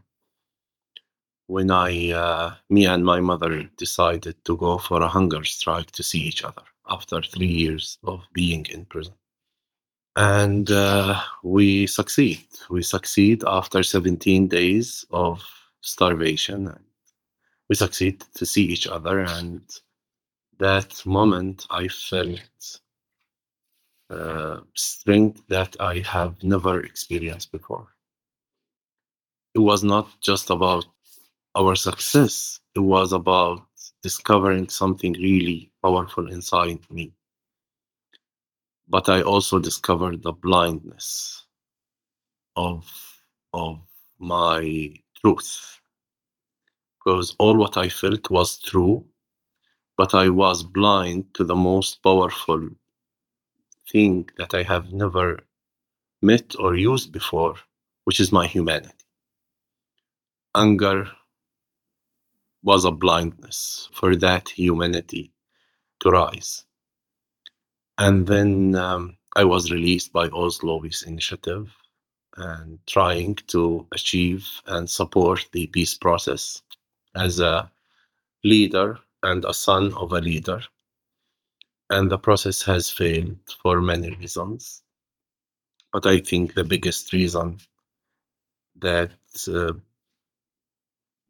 when 1.51 1.69
I, 1.69 2.11
uh, 2.11 2.55
me 2.69 2.85
and 2.85 3.03
my 3.03 3.19
mother 3.19 3.69
decided 3.75 4.35
to 4.45 4.55
go 4.55 4.77
for 4.77 5.01
a 5.01 5.07
hunger 5.09 5.43
strike 5.43 5.91
to 5.91 6.01
see 6.01 6.19
each 6.19 6.45
other 6.45 6.61
after 6.89 7.21
three 7.21 7.53
years 7.63 7.97
of 8.05 8.21
being 8.31 8.65
in 8.67 8.85
prison. 8.85 9.13
And 10.15 10.71
uh, 10.71 11.21
we 11.43 11.87
succeed. 11.87 12.45
We 12.69 12.83
succeed 12.83 13.43
after 13.45 13.83
17 13.83 14.47
days 14.47 15.05
of 15.11 15.43
starvation. 15.81 16.73
We 17.67 17.75
succeed 17.75 18.23
to 18.35 18.45
see 18.45 18.63
each 18.63 18.87
other. 18.87 19.19
And 19.19 19.61
that 20.57 21.05
moment, 21.05 21.67
I 21.69 21.89
felt 21.89 22.79
Uh, 24.11 24.61
strength 24.75 25.41
that 25.49 25.77
I 25.79 25.99
have 26.01 26.43
never 26.43 26.81
experienced 26.81 27.51
before. 27.53 27.87
It 29.55 29.59
was 29.59 29.83
not 29.83 30.07
just 30.21 30.49
about 30.51 30.85
our 31.55 31.75
success. 31.75 32.59
It 32.75 32.79
was 32.81 33.13
about 33.13 33.63
discovering 34.03 34.69
something 34.69 35.13
really 35.13 35.71
powerful 35.83 36.31
inside 36.31 36.79
me. 36.91 37.13
But 38.89 39.09
i 39.09 39.21
also 39.21 39.59
discovered 39.59 40.23
the 40.23 40.33
blindness 40.33 41.45
of 42.55 42.85
of 43.53 43.79
my 44.19 44.93
truth. 45.21 45.79
Because 46.99 47.35
all 47.39 47.57
what 47.57 47.77
i 47.77 47.89
felt 47.89 48.29
was 48.29 48.59
true 48.59 49.05
but 49.97 50.13
i 50.15 50.29
was 50.29 50.63
blind 50.63 51.25
to 51.35 51.43
the 51.43 51.55
most 51.55 52.03
powerful 52.03 52.69
thing 53.89 54.29
that 54.37 54.53
i 54.53 54.63
have 54.63 54.91
never 54.93 55.39
met 56.21 56.55
or 56.59 56.75
used 56.75 57.11
before 57.11 57.55
which 58.05 58.19
is 58.19 58.31
my 58.31 58.47
humanity 58.47 59.05
anger 60.55 61.09
was 62.63 62.85
a 62.85 62.91
blindness 62.91 63.89
for 63.93 64.15
that 64.15 64.49
humanity 64.49 65.31
to 65.99 66.09
rise. 66.09 66.65
And 67.97 68.27
then 68.27 68.75
um, 68.75 69.17
I 69.35 69.45
was 69.45 69.71
released 69.71 70.11
by 70.13 70.27
Oslo 70.29 70.81
Peace 70.81 71.03
Initiative 71.03 71.73
and 72.37 72.79
trying 72.87 73.35
to 73.47 73.87
achieve 73.91 74.47
and 74.67 74.89
support 74.89 75.47
the 75.51 75.67
peace 75.67 75.95
process 75.95 76.61
as 77.15 77.39
a 77.39 77.71
leader 78.43 78.99
and 79.23 79.45
a 79.45 79.53
son 79.53 79.93
of 79.93 80.13
a 80.13 80.21
leader. 80.21 80.61
And 81.91 82.09
the 82.09 82.17
process 82.17 82.63
has 82.63 82.89
failed 82.89 83.37
for 83.61 83.81
many 83.81 84.09
reasons. 84.15 84.81
But 85.93 86.07
I 86.07 86.19
think 86.19 86.53
the 86.53 86.63
biggest 86.63 87.13
reason 87.13 87.59
that 88.79 89.11
uh, 89.47 89.73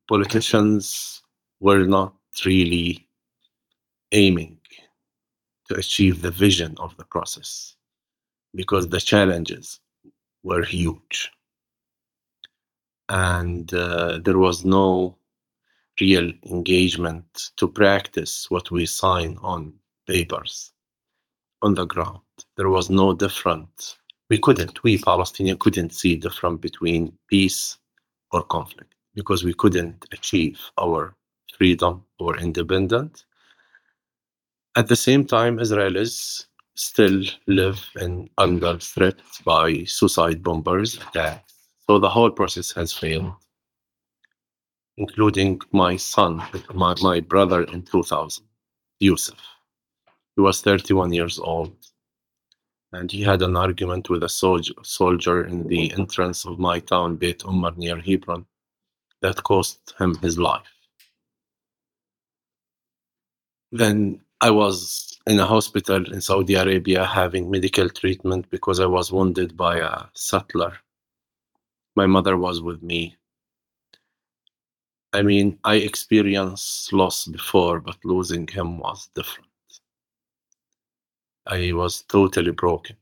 politicians 0.07 1.23
were 1.59 1.85
not 1.85 2.13
really 2.45 3.07
aiming 4.11 4.59
to 5.67 5.75
achieve 5.75 6.21
the 6.21 6.31
vision 6.31 6.75
of 6.79 6.95
the 6.97 7.05
process 7.05 7.75
because 8.55 8.89
the 8.89 8.99
challenges 8.99 9.79
were 10.43 10.63
huge 10.63 11.31
and 13.09 13.73
uh, 13.73 14.19
there 14.23 14.37
was 14.37 14.65
no 14.65 15.17
real 15.99 16.31
engagement 16.45 17.51
to 17.57 17.67
practice 17.67 18.49
what 18.49 18.71
we 18.71 18.85
sign 18.85 19.37
on 19.41 19.73
papers 20.07 20.71
on 21.61 21.73
the 21.73 21.85
ground 21.85 22.19
there 22.57 22.69
was 22.69 22.89
no 22.89 23.13
different 23.13 23.97
we 24.29 24.37
couldn't 24.39 24.81
we 24.83 24.97
palestinians 24.97 25.59
couldn't 25.59 25.93
see 25.93 26.15
different 26.15 26.61
between 26.61 27.11
peace 27.27 27.77
or 28.31 28.43
conflict 28.43 28.95
because 29.15 29.43
we 29.43 29.53
couldn't 29.53 30.05
achieve 30.11 30.59
our 30.79 31.15
freedom 31.57 32.03
or 32.19 32.37
independent. 32.37 33.25
At 34.75 34.87
the 34.87 34.95
same 34.95 35.25
time, 35.25 35.57
Israelis 35.57 36.45
still 36.75 37.21
live 37.47 37.79
in 37.99 38.29
under 38.37 38.77
threat 38.79 39.17
by 39.45 39.83
suicide 39.83 40.41
bombers 40.41 40.95
attacks. 40.95 41.53
So 41.87 41.99
the 41.99 42.09
whole 42.09 42.31
process 42.31 42.71
has 42.71 42.93
failed, 42.93 43.33
including 44.97 45.59
my 45.71 45.97
son, 45.97 46.41
my, 46.73 46.95
my 47.01 47.19
brother 47.19 47.63
in 47.63 47.83
2000, 47.83 48.45
Yusuf. 48.99 49.39
He 50.35 50.41
was 50.41 50.61
31 50.61 51.13
years 51.13 51.39
old 51.39 51.75
and 52.93 53.11
he 53.11 53.21
had 53.21 53.41
an 53.41 53.55
argument 53.55 54.09
with 54.09 54.23
a 54.23 54.29
soldier, 54.29 55.45
in 55.45 55.67
the 55.67 55.93
entrance 55.93 56.45
of 56.45 56.59
my 56.59 56.79
town, 56.79 57.15
Beit 57.15 57.43
Umar 57.45 57.73
near 57.77 57.97
Hebron, 57.97 58.45
that 59.21 59.43
cost 59.43 59.93
him 59.97 60.15
his 60.15 60.37
life. 60.37 60.67
Then 63.71 64.19
I 64.41 64.51
was 64.51 65.17
in 65.25 65.39
a 65.39 65.45
hospital 65.45 66.11
in 66.11 66.19
Saudi 66.19 66.55
Arabia 66.55 67.05
having 67.05 67.49
medical 67.49 67.87
treatment 67.87 68.49
because 68.49 68.81
I 68.81 68.87
was 68.87 69.11
wounded 69.11 69.55
by 69.55 69.77
a 69.77 70.05
settler. 70.13 70.73
My 71.95 72.07
mother 72.07 72.35
was 72.35 72.61
with 72.61 72.81
me. 72.83 73.15
I 75.13 75.21
mean, 75.21 75.59
I 75.63 75.75
experienced 75.75 76.91
loss 76.91 77.25
before, 77.25 77.79
but 77.79 77.97
losing 78.03 78.47
him 78.47 78.79
was 78.79 79.09
different. 79.15 79.50
I 81.47 81.71
was 81.73 82.03
totally 82.03 82.51
broken. 82.51 82.97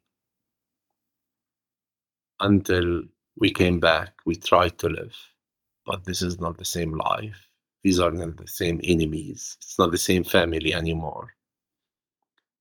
Until 2.39 3.03
we 3.37 3.51
came 3.51 3.79
back, 3.79 4.13
we 4.25 4.35
tried 4.35 4.77
to 4.79 4.87
live, 4.87 5.15
but 5.85 6.05
this 6.05 6.21
is 6.21 6.39
not 6.39 6.57
the 6.57 6.65
same 6.65 6.97
life 6.97 7.49
these 7.83 7.99
are 7.99 8.11
not 8.11 8.37
the 8.37 8.47
same 8.47 8.81
enemies. 8.83 9.57
It's 9.61 9.79
not 9.79 9.91
the 9.91 9.97
same 9.97 10.23
family 10.23 10.73
anymore. 10.73 11.33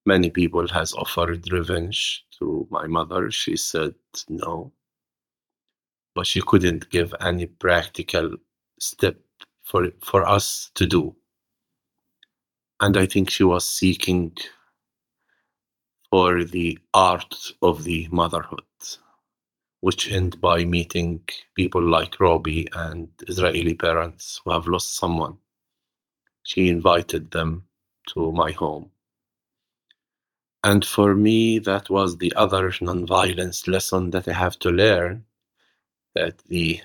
Many 0.07 0.31
people 0.31 0.67
has 0.69 0.95
offered 0.95 1.51
revenge 1.53 2.25
to 2.39 2.67
my 2.71 2.87
mother. 2.87 3.31
She 3.31 3.57
said 3.57 3.95
no, 4.29 4.73
but 6.15 6.27
she 6.27 6.41
couldn't 6.41 6.89
give 6.91 7.15
any 7.21 7.47
practical 7.47 8.37
step 8.79 9.17
for 9.65 9.91
for 10.01 10.27
us 10.27 10.71
to 10.77 10.87
do. 10.87 11.17
And 12.81 12.97
I 12.97 13.07
think 13.07 13.29
she 13.29 13.43
was 13.43 13.67
seeking 13.67 14.37
for 16.11 16.45
the 16.45 16.79
art 16.95 17.35
of 17.63 17.85
the 17.85 18.09
motherhood 18.11 18.63
which 19.81 20.11
end 20.11 20.41
by 20.41 20.65
meeting 20.65 21.21
people 21.55 21.83
like 21.83 22.13
Robi 22.17 22.69
and 22.73 23.09
Israeli 23.29 23.75
parents 23.75 24.41
who 24.45 24.51
have 24.51 24.67
lost 24.67 24.97
someone. 24.97 25.37
She 26.43 26.69
invited 26.69 27.31
them 27.31 27.65
to 28.09 28.33
my 28.33 28.53
home. 28.53 28.91
And 30.65 30.85
for 30.85 31.15
me, 31.15 31.61
that 31.61 31.89
was 31.89 32.17
the 32.19 32.33
other 32.35 32.71
nonviolence 32.71 33.69
lesson 33.69 34.11
that 34.11 34.27
I 34.27 34.33
have 34.33 34.59
to 34.61 34.71
learn 34.71 35.25
that 36.15 36.39
the 36.49 36.81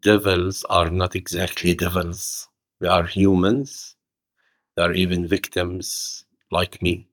devils 0.00 0.64
are 0.70 0.90
not 0.90 1.16
exactly 1.16 1.74
devils, 1.74 2.48
they 2.80 2.86
are 2.86 3.04
humans, 3.04 3.96
they 4.76 4.82
are 4.82 4.92
even 4.92 5.26
victims 5.26 6.24
like 6.52 6.80
me 6.80 7.08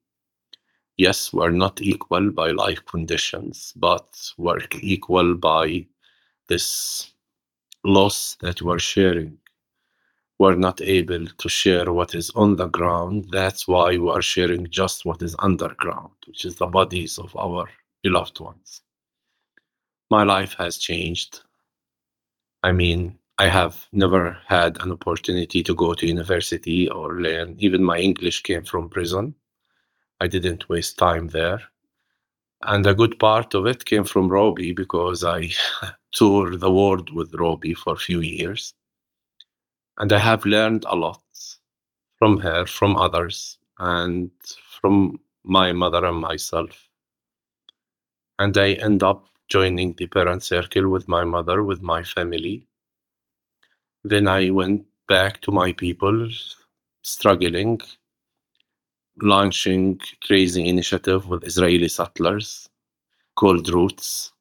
yes, 1.00 1.32
we're 1.32 1.50
not 1.50 1.82
equal 1.82 2.30
by 2.30 2.52
life 2.52 2.86
conditions, 2.86 3.74
but 3.78 4.06
we're 4.38 4.60
equal 4.82 5.34
by 5.34 5.88
this 6.50 7.14
loss 7.86 8.36
that 8.42 8.62
we're 8.62 8.80
sharing. 8.80 9.38
We're 10.40 10.56
not 10.56 10.82
able 10.82 11.26
to 11.26 11.50
share 11.50 11.94
what 11.94 12.16
is 12.16 12.30
on 12.32 12.58
the 12.58 12.68
ground. 12.68 13.28
That's 13.32 13.66
why 13.68 13.98
we 13.98 14.10
are 14.10 14.22
sharing 14.22 14.70
just 14.70 15.06
what 15.06 15.22
is 15.22 15.38
underground, 15.40 16.12
which 16.28 16.44
is 16.44 16.56
the 16.58 16.68
bodies 16.68 17.18
of 17.18 17.34
our 17.36 17.70
beloved 18.04 18.40
ones. 18.42 18.82
My 20.12 20.24
life 20.24 20.54
has 20.58 20.78
changed. 20.78 21.42
I 22.62 22.74
mean, 22.74 23.18
I 23.38 23.48
have 23.48 23.88
never 23.94 24.38
had 24.48 24.82
an 24.82 24.92
opportunity 24.92 25.64
to 25.64 25.74
go 25.74 25.94
to 25.94 26.08
university 26.08 26.90
or 26.90 27.22
learn. 27.22 27.56
Even 27.60 27.84
my 27.84 28.00
English 28.00 28.44
came 28.44 28.66
from 28.66 28.90
prison. 28.90 29.36
I 30.22 30.28
didn't 30.28 30.68
waste 30.70 30.98
time 30.98 31.28
there. 31.28 31.62
And 32.62 32.86
a 32.86 32.94
good 32.94 33.20
part 33.20 33.54
of 33.54 33.66
it 33.68 33.86
came 33.86 34.04
from 34.04 34.30
Robi 34.30 34.76
because 34.76 35.24
I 35.24 35.52
toured 36.12 36.60
the 36.60 36.72
world 36.72 37.14
with 37.14 37.32
Robi 37.32 37.76
for 37.76 37.94
a 37.94 37.98
few 38.08 38.20
years. 38.20 38.74
And 39.98 40.12
I 40.12 40.20
have 40.20 40.46
learned 40.46 40.86
a 40.88 40.96
lot 40.96 41.22
from 42.18 42.38
her, 42.40 42.66
from 42.66 42.98
others, 42.98 43.58
and 43.80 44.30
from 44.82 45.20
my 45.44 45.72
mother 45.72 46.06
and 46.06 46.18
myself. 46.18 46.90
And 48.40 48.58
I 48.58 48.74
end 48.74 49.04
up 49.04 49.26
joining 49.48 49.94
the 49.94 50.08
parent 50.08 50.44
circle 50.44 50.90
with 50.90 51.08
my 51.08 51.24
mother, 51.24 51.64
with 51.64 51.82
my 51.82 52.04
family. 52.04 52.68
Then 54.04 54.28
I 54.28 54.50
went 54.50 54.86
back 55.08 55.42
to 55.42 55.52
my 55.52 55.74
people, 55.74 56.30
struggling 57.04 57.82
launching 59.22 60.00
crazy 60.26 60.68
initiative 60.68 61.28
with 61.28 61.44
Israeli 61.44 61.88
settlers 61.88 62.70
called 63.36 63.70
Roots. 63.70 64.32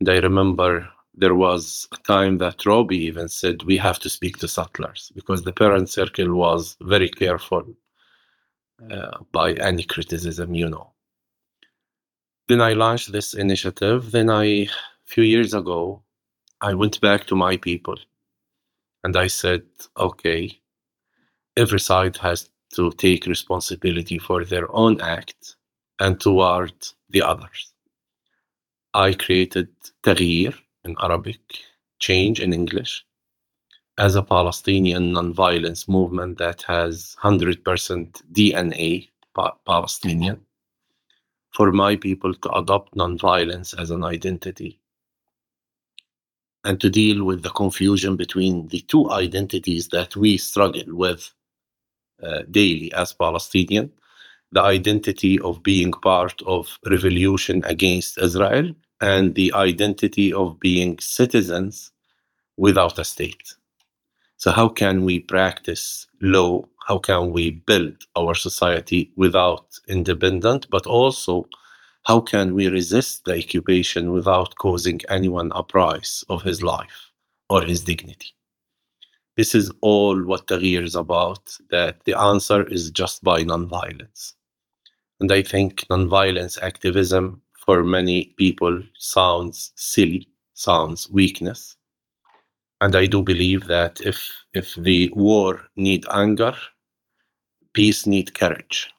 And 0.00 0.08
I 0.08 0.18
remember 0.18 0.88
there 1.14 1.34
was 1.34 1.88
a 1.92 1.96
time 1.98 2.38
that 2.38 2.58
Robi 2.58 2.92
even 2.92 3.28
said 3.28 3.62
we 3.62 3.76
have 3.76 3.98
to 4.00 4.10
speak 4.10 4.38
to 4.38 4.48
settlers 4.48 5.12
because 5.14 5.42
the 5.42 5.52
parent 5.52 5.90
circle 5.90 6.34
was 6.34 6.76
very 6.80 7.08
careful 7.08 7.64
uh, 8.90 9.18
by 9.30 9.52
any 9.54 9.84
criticism, 9.84 10.54
you 10.54 10.68
know. 10.68 10.92
Then 12.48 12.60
I 12.60 12.72
launched 12.72 13.12
this 13.12 13.34
initiative. 13.34 14.10
Then 14.10 14.28
I, 14.30 14.44
a 14.44 14.68
few 15.04 15.22
years 15.22 15.54
ago, 15.54 16.02
I 16.60 16.74
went 16.74 17.00
back 17.00 17.26
to 17.26 17.36
my 17.36 17.56
people 17.56 17.96
and 19.04 19.16
I 19.16 19.26
said, 19.26 19.62
okay, 19.96 20.60
every 21.56 21.80
side 21.80 22.16
has 22.18 22.48
to 22.72 22.90
take 22.92 23.26
responsibility 23.26 24.18
for 24.18 24.44
their 24.44 24.70
own 24.74 25.00
act 25.00 25.56
and 26.00 26.20
toward 26.20 26.72
the 27.10 27.22
others. 27.22 27.72
I 28.94 29.14
created 29.14 29.68
Taghyeer 30.02 30.54
in 30.84 30.96
Arabic, 31.00 31.40
change 31.98 32.40
in 32.40 32.52
English, 32.52 33.04
as 33.98 34.16
a 34.16 34.22
Palestinian 34.22 35.12
nonviolence 35.12 35.88
movement 35.88 36.38
that 36.38 36.62
has 36.62 37.16
100% 37.22 38.22
DNA 38.32 39.08
pa- 39.34 39.56
Palestinian, 39.66 40.40
for 41.54 41.72
my 41.72 41.96
people 41.96 42.34
to 42.34 42.50
adopt 42.52 42.94
nonviolence 42.94 43.78
as 43.78 43.90
an 43.90 44.04
identity 44.04 44.78
and 46.64 46.80
to 46.80 46.88
deal 46.88 47.24
with 47.24 47.42
the 47.42 47.50
confusion 47.50 48.16
between 48.16 48.68
the 48.68 48.80
two 48.82 49.10
identities 49.10 49.88
that 49.88 50.14
we 50.16 50.36
struggle 50.36 50.94
with 50.94 51.32
Uh, 52.22 52.42
daily 52.50 52.92
as 52.92 53.12
Palestinian 53.12 53.90
the 54.52 54.62
identity 54.62 55.40
of 55.40 55.62
being 55.62 55.92
part 55.92 56.40
of 56.42 56.78
revolution 56.88 57.62
against 57.64 58.18
Israel 58.18 58.70
and 59.00 59.34
the 59.34 59.52
identity 59.54 60.32
of 60.32 60.60
being 60.60 60.98
citizens 61.00 61.90
without 62.56 62.98
a 62.98 63.04
state. 63.04 63.54
So, 64.36 64.50
how 64.50 64.68
can 64.68 65.04
we 65.04 65.20
practice 65.20 66.06
law? 66.20 66.64
How 66.86 66.98
can 66.98 67.32
we 67.32 67.50
build 67.50 67.96
our 68.14 68.34
society 68.34 69.10
without 69.16 69.66
independent, 69.88 70.68
but 70.70 70.86
also 70.86 71.48
how 72.04 72.20
can 72.20 72.54
we 72.54 72.66
resist 72.66 73.24
the 73.24 73.38
occupation 73.38 74.12
without 74.12 74.56
causing 74.56 75.00
anyone 75.08 75.52
a 75.54 75.62
price 75.62 76.24
of 76.28 76.42
his 76.42 76.62
life 76.62 77.12
or 77.48 77.62
his 77.62 77.84
dignity? 77.84 78.34
This 79.36 79.54
is 79.54 79.72
all 79.80 80.22
what 80.22 80.46
Taghyeer 80.46 80.82
is 80.82 80.94
about, 80.94 81.56
that 81.70 82.04
the 82.04 82.18
answer 82.18 82.64
is 82.64 82.90
just 82.90 83.24
by 83.24 83.42
nonviolence. 83.42 84.34
And 85.20 85.32
I 85.32 85.42
think 85.42 85.86
nonviolence 85.88 86.60
activism 86.62 87.40
for 87.64 87.82
many 87.82 88.34
people 88.36 88.82
sounds 88.98 89.72
silly, 89.76 90.28
sounds 90.54 91.08
weakness. 91.10 91.76
And 92.80 92.96
I 92.96 93.06
do 93.06 93.22
believe 93.22 93.68
that 93.68 94.00
if 94.00 94.28
if 94.52 94.74
the 94.74 95.10
war 95.14 95.62
need 95.76 96.04
anger, 96.10 96.54
peace 97.72 98.06
need 98.06 98.34
courage. 98.34 98.90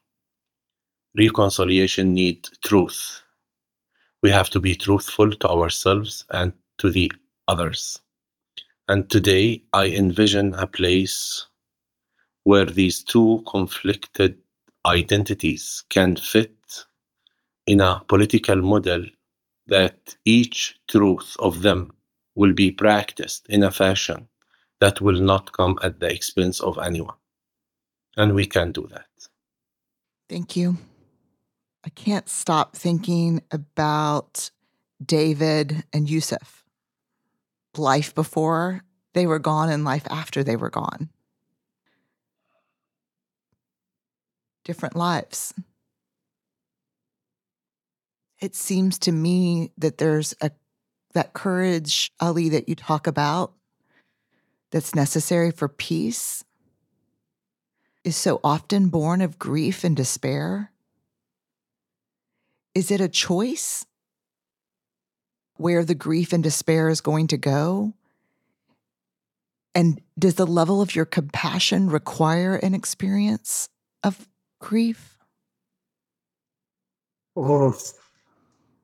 Reconciliation 1.16 2.14
need 2.14 2.48
truth. 2.64 3.22
We 4.24 4.32
have 4.32 4.50
to 4.52 4.60
be 4.60 4.76
truthful 4.76 5.32
to 5.32 5.48
ourselves 5.50 6.26
and 6.32 6.54
to 6.78 6.90
the 6.90 7.12
others. 7.48 8.00
And 8.88 9.10
today 9.10 9.64
I 9.72 9.88
envision 9.88 10.54
a 10.56 10.68
place 10.68 11.46
where 12.44 12.66
these 12.66 13.02
two 13.04 13.44
conflicted 13.48 14.38
identities 14.86 15.86
can 15.90 16.18
fit 16.18 16.54
in 17.66 17.80
a 17.80 18.04
political 18.08 18.58
model 18.58 19.06
that 19.68 20.16
each 20.26 20.78
truth 20.90 21.36
of 21.40 21.62
them 21.62 21.94
will 22.36 22.54
be 22.54 22.72
practiced 22.72 23.46
in 23.48 23.64
a 23.64 23.72
fashion 23.72 24.28
that 24.82 25.00
will 25.00 25.22
not 25.22 25.54
come 25.54 25.80
at 25.82 26.02
the 26.02 26.12
expense 26.12 26.60
of 26.60 26.78
anyone. 26.78 27.16
And 28.18 28.36
we 28.36 28.46
can 28.46 28.74
do 28.74 28.88
that. 28.92 29.08
Thank 30.28 30.58
you. 30.58 30.78
I 31.86 31.90
can't 31.90 32.28
stop 32.28 32.76
thinking 32.76 33.42
about 33.52 34.52
David 35.06 35.84
and 35.94 36.10
Yusuf 36.10 36.63
life 37.78 38.14
before 38.14 38.84
they 39.14 39.26
were 39.26 39.40
gone 39.40 39.70
and 39.70 39.84
life 39.84 40.08
after 40.10 40.44
they 40.44 40.56
were 40.56 40.70
gone. 40.70 41.10
Different 44.64 44.96
lives. 44.96 45.54
It 48.40 48.56
seems 48.56 48.98
to 49.00 49.12
me 49.12 49.72
that 49.78 49.98
there's 49.98 50.34
a 50.42 50.52
that 51.14 51.34
courage, 51.34 52.12
Ali, 52.20 52.50
that 52.50 52.68
you 52.68 52.76
talk 52.76 53.06
about 53.06 53.54
that's 54.72 54.96
necessary 54.96 55.52
for 55.52 55.68
peace 55.68 56.44
is 58.04 58.16
so 58.16 58.40
often 58.44 58.90
born 58.90 59.22
of 59.22 59.40
grief 59.40 59.84
and 59.84 59.96
despair. 59.96 60.72
Is 62.76 62.92
it 62.92 63.00
a 63.00 63.08
choice 63.08 63.86
where 65.58 65.84
the 65.86 65.96
grief 65.96 66.34
and 66.34 66.44
despair 66.44 66.90
is 66.90 67.02
going 67.02 67.28
to 67.28 67.38
go? 67.38 67.94
And 69.76 70.02
does 70.18 70.36
the 70.36 70.46
level 70.48 70.82
of 70.82 70.96
your 70.96 71.06
compassion 71.06 71.90
require 71.90 72.56
an 72.56 72.74
experience 72.76 73.70
of 74.04 74.28
grief? 74.60 75.18
Oh, 77.36 77.76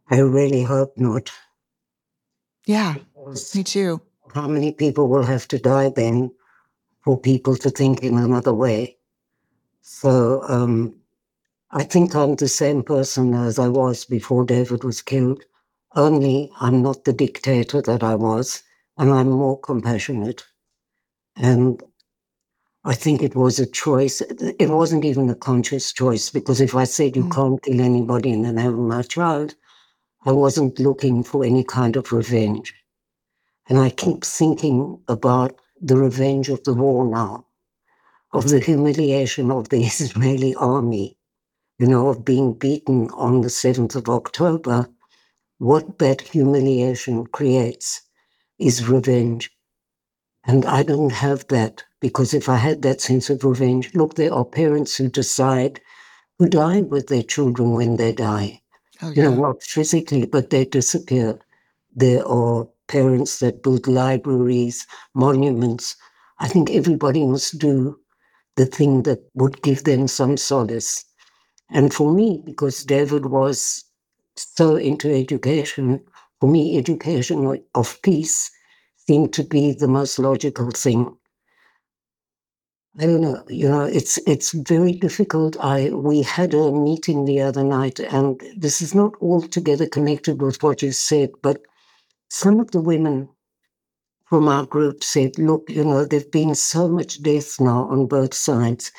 I 0.10 0.19
really 0.19 0.63
hope 0.63 0.93
not. 0.97 1.32
Yeah, 2.65 2.95
Because 3.15 3.55
me 3.55 3.63
too. 3.63 4.01
how 4.34 4.47
many 4.47 4.71
people 4.71 5.08
will 5.08 5.23
have 5.23 5.47
to 5.49 5.60
die 5.60 5.89
then 5.89 6.32
for 7.03 7.19
people 7.19 7.55
to 7.58 7.69
think 7.69 8.01
in 8.03 8.17
another 8.17 8.53
way? 8.53 8.97
So 9.82 10.41
um, 10.47 10.95
I 11.71 11.84
think 11.84 12.15
I'm 12.15 12.36
the 12.36 12.47
same 12.47 12.84
person 12.84 13.34
as 13.34 13.60
I 13.60 13.67
was 13.67 14.05
before 14.05 14.45
David 14.45 14.84
was 14.84 15.01
killed, 15.01 15.43
only 15.99 16.51
I'm 16.62 16.81
not 16.83 17.05
the 17.05 17.13
dictator 17.13 17.83
that 17.83 18.03
I 18.03 18.15
was, 18.15 18.63
and 18.97 19.12
I'm 19.12 19.29
more 19.31 19.59
compassionate. 19.59 20.45
And 21.38 21.81
I 22.83 22.95
think 22.95 23.21
it 23.21 23.35
was 23.35 23.59
a 23.59 23.67
choice. 23.67 24.21
It 24.21 24.69
wasn't 24.69 25.05
even 25.05 25.29
a 25.29 25.35
conscious 25.35 25.93
choice 25.93 26.31
because 26.31 26.62
if 26.62 26.75
I 26.75 26.85
said 26.85 27.15
you 27.15 27.25
Mm. 27.25 27.35
can't 27.35 27.63
kill 27.63 27.81
anybody 27.81 28.31
in 28.31 28.43
the 28.43 28.53
name 28.53 28.73
of 28.73 28.79
my 28.79 29.03
child, 29.03 29.55
I 30.25 30.33
wasn't 30.33 30.79
looking 30.79 31.23
for 31.23 31.43
any 31.45 31.63
kind 31.63 31.95
of 31.97 32.12
revenge. 32.13 32.73
And 33.69 33.79
I 33.79 33.89
keep 33.91 34.23
thinking 34.25 35.01
about 35.07 35.59
the 35.81 35.97
revenge 35.97 36.49
of 36.49 36.63
the 36.65 36.73
war 36.75 37.05
now, 37.07 37.47
of 38.33 38.49
the 38.49 38.59
humiliation 38.59 39.51
of 39.51 39.69
the 39.69 39.83
Israeli 39.93 40.55
army, 40.55 41.17
you 41.79 41.88
know, 41.88 42.09
of 42.09 42.25
being 42.25 42.53
beaten 42.53 43.09
on 43.12 43.41
the 43.41 43.49
7th 43.49 43.95
of 43.95 44.09
October. 44.09 44.89
What 45.59 45.99
that 45.99 46.21
humiliation 46.21 47.27
creates 47.27 48.01
is 48.59 48.89
revenge. 48.89 49.51
And 50.43 50.65
I 50.65 50.83
don't 50.83 51.13
have 51.13 51.47
that 51.47 51.85
because 52.01 52.33
if 52.33 52.49
I 52.49 52.57
had 52.57 52.81
that 52.81 52.99
sense 52.99 53.29
of 53.29 53.45
revenge, 53.45 53.95
look, 53.95 54.15
there 54.15 54.33
are 54.33 54.43
parents 54.43 54.97
who 54.97 55.07
decide 55.07 55.79
who 56.39 56.49
die 56.49 56.81
with 56.81 57.07
their 57.07 57.23
children 57.23 57.71
when 57.73 57.97
they 57.97 58.13
die 58.13 58.61
Oh, 59.01 59.11
you 59.11 59.23
know, 59.23 59.35
not 59.35 59.63
physically, 59.63 60.25
but 60.25 60.49
they 60.51 60.65
disappear. 60.65 61.39
There 61.95 62.25
are 62.27 62.67
parents 62.87 63.39
that 63.39 63.63
build 63.63 63.87
libraries, 63.87 64.87
monuments. 65.13 65.95
I 66.39 66.47
think 66.47 66.69
everybody 66.71 67.25
must 67.25 67.59
do 67.59 67.99
the 68.55 68.65
thing 68.65 69.03
that 69.03 69.21
would 69.35 69.61
give 69.61 69.83
them 69.85 70.07
some 70.07 70.37
solace. 70.37 71.05
And 71.71 71.93
for 71.93 72.13
me, 72.13 72.41
because 72.45 72.83
David 72.85 73.27
was 73.27 73.85
so 74.35 74.75
into 74.75 75.13
education, 75.13 76.03
for 76.39 76.49
me, 76.49 76.77
education 76.77 77.63
of 77.75 78.01
peace 78.01 78.49
seemed 78.97 79.33
to 79.33 79.43
be 79.43 79.71
the 79.73 79.87
most 79.87 80.19
logical 80.19 80.71
thing. 80.71 81.17
I 82.99 83.07
don't 83.07 83.21
know. 83.21 83.43
You 83.47 83.67
know, 83.69 83.81
it's 83.85 84.17
it's 84.27 84.51
very 84.51 84.91
difficult. 84.93 85.57
I 85.59 85.89
we 85.89 86.21
had 86.21 86.53
a 86.53 86.71
meeting 86.71 87.25
the 87.25 87.41
other 87.41 87.63
night, 87.63 87.99
and 87.99 88.39
this 88.55 88.79
is 88.79 88.93
not 88.93 89.13
altogether 89.21 89.87
connected 89.87 90.39
with 90.41 90.61
what 90.61 90.83
you 90.83 90.91
said, 90.91 91.31
but 91.41 91.61
some 92.29 92.59
of 92.59 92.71
the 92.71 92.81
women 92.81 93.29
from 94.25 94.47
our 94.47 94.65
group 94.65 95.03
said, 95.03 95.37
"Look, 95.37 95.69
you 95.69 95.83
know, 95.83 96.05
there've 96.05 96.31
been 96.31 96.55
so 96.55 96.87
much 96.87 97.21
death 97.21 97.59
now 97.59 97.89
on 97.89 98.07
both 98.07 98.33
sides. 98.33 98.91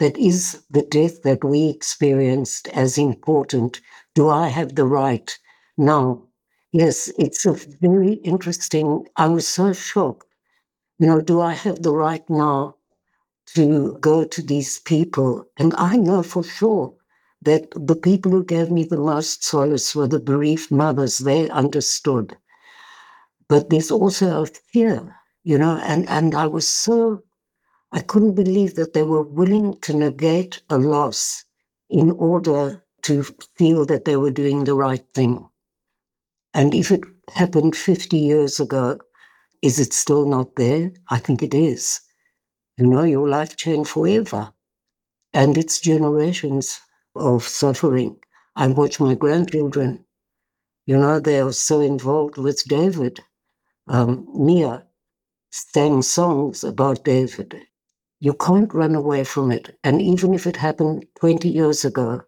That 0.00 0.18
is 0.18 0.62
the 0.70 0.82
death 0.82 1.22
that 1.22 1.44
we 1.44 1.68
experienced 1.68 2.68
as 2.68 2.98
important. 2.98 3.80
Do 4.18 4.28
I 4.28 4.48
have 4.48 4.74
the 4.74 4.84
right 4.84 5.30
now?" 5.76 6.04
Yes, 6.72 7.08
it's 7.18 7.46
a 7.46 7.52
very 7.52 8.14
interesting. 8.32 9.06
I 9.16 9.28
was 9.28 9.46
so 9.46 9.72
shocked. 9.72 10.26
You 10.98 11.06
know, 11.06 11.20
do 11.20 11.40
I 11.40 11.52
have 11.54 11.82
the 11.82 11.94
right 11.94 12.28
now 12.28 12.76
to 13.54 13.96
go 14.00 14.24
to 14.24 14.42
these 14.42 14.80
people. 14.80 15.44
And 15.56 15.74
I 15.76 15.96
know 15.96 16.22
for 16.22 16.42
sure 16.42 16.94
that 17.42 17.70
the 17.74 17.96
people 17.96 18.32
who 18.32 18.44
gave 18.44 18.70
me 18.70 18.84
the 18.84 18.98
most 18.98 19.44
solace 19.44 19.94
were 19.94 20.08
the 20.08 20.20
bereaved 20.20 20.70
mothers. 20.70 21.18
They 21.18 21.48
understood. 21.50 22.36
But 23.48 23.70
there's 23.70 23.90
also 23.90 24.42
a 24.42 24.46
fear, 24.46 25.16
you 25.44 25.58
know, 25.58 25.78
and, 25.82 26.08
and 26.08 26.34
I 26.34 26.46
was 26.46 26.68
so, 26.68 27.22
I 27.92 28.00
couldn't 28.00 28.34
believe 28.34 28.74
that 28.76 28.94
they 28.94 29.04
were 29.04 29.22
willing 29.22 29.78
to 29.82 29.94
negate 29.96 30.62
a 30.70 30.78
loss 30.78 31.44
in 31.90 32.10
order 32.12 32.84
to 33.02 33.24
feel 33.56 33.86
that 33.86 34.04
they 34.04 34.16
were 34.16 34.30
doing 34.30 34.64
the 34.64 34.74
right 34.74 35.04
thing. 35.14 35.48
And 36.52 36.74
if 36.74 36.90
it 36.90 37.00
happened 37.32 37.74
50 37.74 38.18
years 38.18 38.60
ago, 38.60 38.98
is 39.62 39.80
it 39.80 39.92
still 39.92 40.26
not 40.26 40.56
there? 40.56 40.92
I 41.08 41.18
think 41.18 41.42
it 41.42 41.54
is. 41.54 42.00
You 42.78 42.86
know, 42.86 43.04
your 43.04 43.28
life 43.28 43.56
changed 43.56 43.90
forever. 43.90 44.52
And 45.34 45.58
it's 45.58 45.80
generations 45.80 46.80
of 47.16 47.44
suffering. 47.48 48.18
I 48.56 48.68
watch 48.68 49.00
my 49.00 49.14
grandchildren, 49.14 50.04
you 50.86 50.98
know, 50.98 51.20
they 51.20 51.40
are 51.40 51.52
so 51.52 51.80
involved 51.80 52.38
with 52.38 52.64
David. 52.66 53.20
Um, 53.88 54.28
Mia 54.34 54.86
sang 55.50 56.02
songs 56.02 56.64
about 56.64 57.04
David. 57.04 57.56
You 58.20 58.34
can't 58.34 58.74
run 58.74 58.94
away 58.94 59.24
from 59.24 59.52
it. 59.52 59.78
And 59.84 60.02
even 60.02 60.34
if 60.34 60.46
it 60.46 60.56
happened 60.56 61.06
20 61.20 61.48
years 61.50 61.84
ago, 61.84 62.22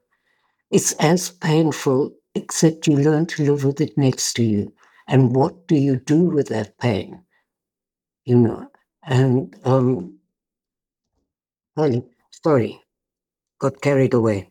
it's 0.70 0.92
as 0.94 1.30
painful, 1.30 2.12
except 2.34 2.86
you 2.86 2.96
learn 2.96 3.26
to 3.26 3.44
live 3.44 3.64
with 3.64 3.80
it 3.80 3.96
next 3.98 4.34
to 4.34 4.42
you. 4.42 4.72
And 5.08 5.34
what 5.34 5.66
do 5.66 5.74
you 5.74 5.96
do 5.96 6.22
with 6.22 6.48
that 6.48 6.78
pain? 6.78 7.22
You 8.24 8.36
know, 8.36 8.70
and 9.02 9.56
um, 9.64 10.18
sorry, 12.44 12.80
got 13.58 13.80
carried 13.80 14.14
away. 14.14 14.50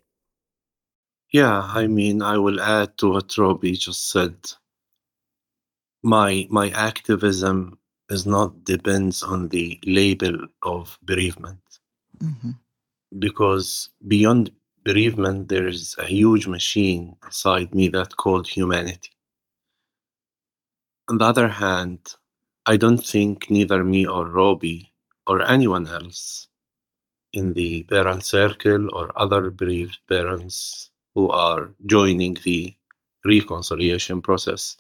Yeah, 1.32 1.62
I 1.62 1.88
mean, 1.88 2.22
I 2.22 2.38
will 2.38 2.60
add 2.60 2.98
to 2.98 3.12
what 3.12 3.28
Robi 3.30 3.78
just 3.78 4.10
said. 4.10 4.36
My 6.02 6.48
my 6.50 6.72
activism 6.72 7.78
is 8.10 8.26
not 8.26 8.64
depends 8.64 9.22
on 9.22 9.50
the 9.50 9.80
label 9.86 10.48
of 10.64 10.98
bereavement, 11.04 11.62
mm-hmm. 12.18 12.52
because 13.20 13.90
beyond 14.08 14.52
bereavement, 14.90 15.50
there 15.50 15.68
is 15.68 15.96
a 16.00 16.06
huge 16.06 16.48
machine 16.48 17.16
inside 17.24 17.76
me 17.76 17.90
that 17.90 18.18
called 18.18 18.48
humanity. 18.48 19.12
On 21.10 21.20
the 21.20 21.26
other 21.26 21.48
hand, 21.48 22.00
I 22.66 22.76
don't 22.76 23.06
think 23.14 23.52
neither 23.52 23.84
me 23.84 24.08
or 24.08 24.26
Robi 24.26 24.90
or 25.28 25.38
anyone 25.56 25.88
else 25.88 26.48
in 27.34 27.54
the 27.54 27.84
parent 27.84 28.24
circle 28.26 28.84
or 28.98 29.06
other 29.24 29.52
bereaved 29.52 30.00
parents 30.08 30.90
who 31.14 31.30
are 31.30 31.70
joining 31.86 32.34
the 32.44 32.74
reconciliation 33.24 34.24
process 34.24 34.76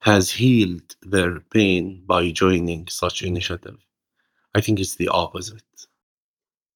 has 0.00 0.24
healed 0.30 0.96
their 1.02 1.38
pain 1.56 2.02
by 2.04 2.32
joining 2.32 2.88
such 2.88 3.22
initiative. 3.22 3.78
I 4.56 4.60
think 4.60 4.80
it's 4.80 4.96
the 4.96 5.08
opposite. 5.08 5.62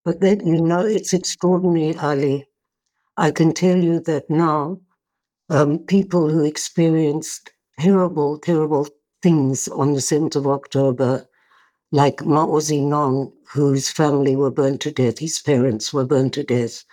But 0.05 0.21
then, 0.21 0.47
you 0.47 0.61
know, 0.61 0.85
it's 0.85 1.15
extraordinary, 1.15 1.97
Ali. 1.97 2.47
I 3.17 3.31
can 3.31 3.53
tell 3.55 3.79
you 3.79 4.01
that 4.01 4.31
now, 4.31 4.81
um, 5.51 5.79
people 5.79 6.31
who 6.31 6.45
experienced 6.45 7.51
terrible, 7.79 8.39
terrible 8.39 8.89
things 9.23 9.69
on 9.69 9.95
the 9.95 10.01
7th 10.01 10.37
of 10.37 10.47
October, 10.47 11.27
like 11.93 12.19
Maoz 12.19 12.71
Inon, 12.71 13.33
whose 13.53 13.91
family 13.91 14.37
were 14.37 14.51
burned 14.51 14.81
to 14.83 14.93
death, 14.93 15.19
his 15.21 15.41
parents 15.41 15.93
were 15.93 16.05
burned 16.05 16.33
to 16.35 16.45
death, 16.45 16.85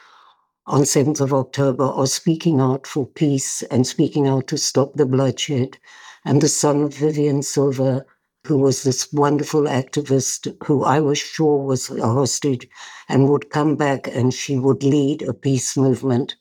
on 0.67 0.81
7th 0.81 1.19
of 1.21 1.33
October 1.33 1.83
are 1.83 2.07
speaking 2.07 2.61
out 2.61 2.87
for 2.87 3.05
peace 3.05 3.63
and 3.63 3.87
speaking 3.87 4.27
out 4.27 4.47
to 4.47 4.57
stop 4.57 4.93
the 4.93 5.05
bloodshed. 5.05 5.77
And 6.23 6.41
the 6.41 6.47
son 6.49 6.83
of 6.83 6.93
Vivian 6.95 7.41
Silver, 7.41 8.05
who 8.45 8.57
was 8.57 8.83
this 8.83 9.11
wonderful 9.13 9.63
activist 9.63 10.55
who 10.65 10.83
I 10.83 10.99
was 10.99 11.19
sure 11.19 11.63
was 11.63 11.89
a 11.89 12.07
hostage 12.07 12.67
and 13.07 13.29
would 13.29 13.49
come 13.49 13.75
back 13.75 14.07
and 14.07 14.33
she 14.33 14.57
would 14.57 14.83
lead 14.83 15.21
a 15.21 15.33
peace 15.33 15.77
movement. 15.77 16.35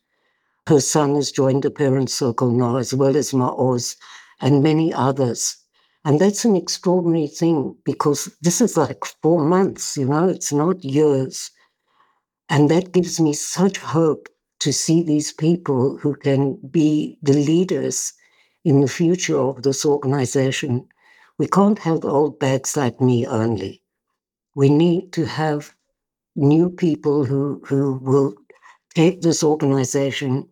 Her 0.66 0.80
son 0.80 1.14
has 1.16 1.32
joined 1.32 1.64
the 1.64 1.70
parent 1.70 2.10
circle 2.10 2.50
now, 2.50 2.76
as 2.76 2.94
well 2.94 3.16
as 3.16 3.32
Maoz 3.32 3.96
and 4.40 4.62
many 4.62 4.92
others. 4.94 5.56
And 6.04 6.18
that's 6.18 6.44
an 6.46 6.56
extraordinary 6.56 7.26
thing 7.26 7.76
because 7.84 8.30
this 8.40 8.60
is 8.60 8.76
like 8.76 9.04
four 9.20 9.44
months, 9.44 9.96
you 9.96 10.06
know, 10.06 10.28
it's 10.28 10.52
not 10.52 10.82
years. 10.82 11.50
And 12.48 12.70
that 12.70 12.92
gives 12.92 13.20
me 13.20 13.34
such 13.34 13.78
hope 13.78 14.28
to 14.60 14.72
see 14.72 15.02
these 15.02 15.32
people 15.32 15.98
who 15.98 16.14
can 16.14 16.56
be 16.70 17.18
the 17.22 17.34
leaders 17.34 18.12
in 18.64 18.80
the 18.80 18.88
future 18.88 19.38
of 19.38 19.62
this 19.62 19.84
organization. 19.84 20.88
We 21.40 21.48
can't 21.48 21.78
have 21.78 22.04
old 22.04 22.38
bags 22.38 22.76
like 22.76 23.00
me 23.00 23.24
only. 23.26 23.82
We 24.54 24.68
need 24.68 25.14
to 25.14 25.24
have 25.24 25.74
new 26.36 26.68
people 26.68 27.24
who, 27.24 27.62
who 27.64 27.94
will 28.02 28.34
take 28.94 29.22
this 29.22 29.42
organization 29.42 30.50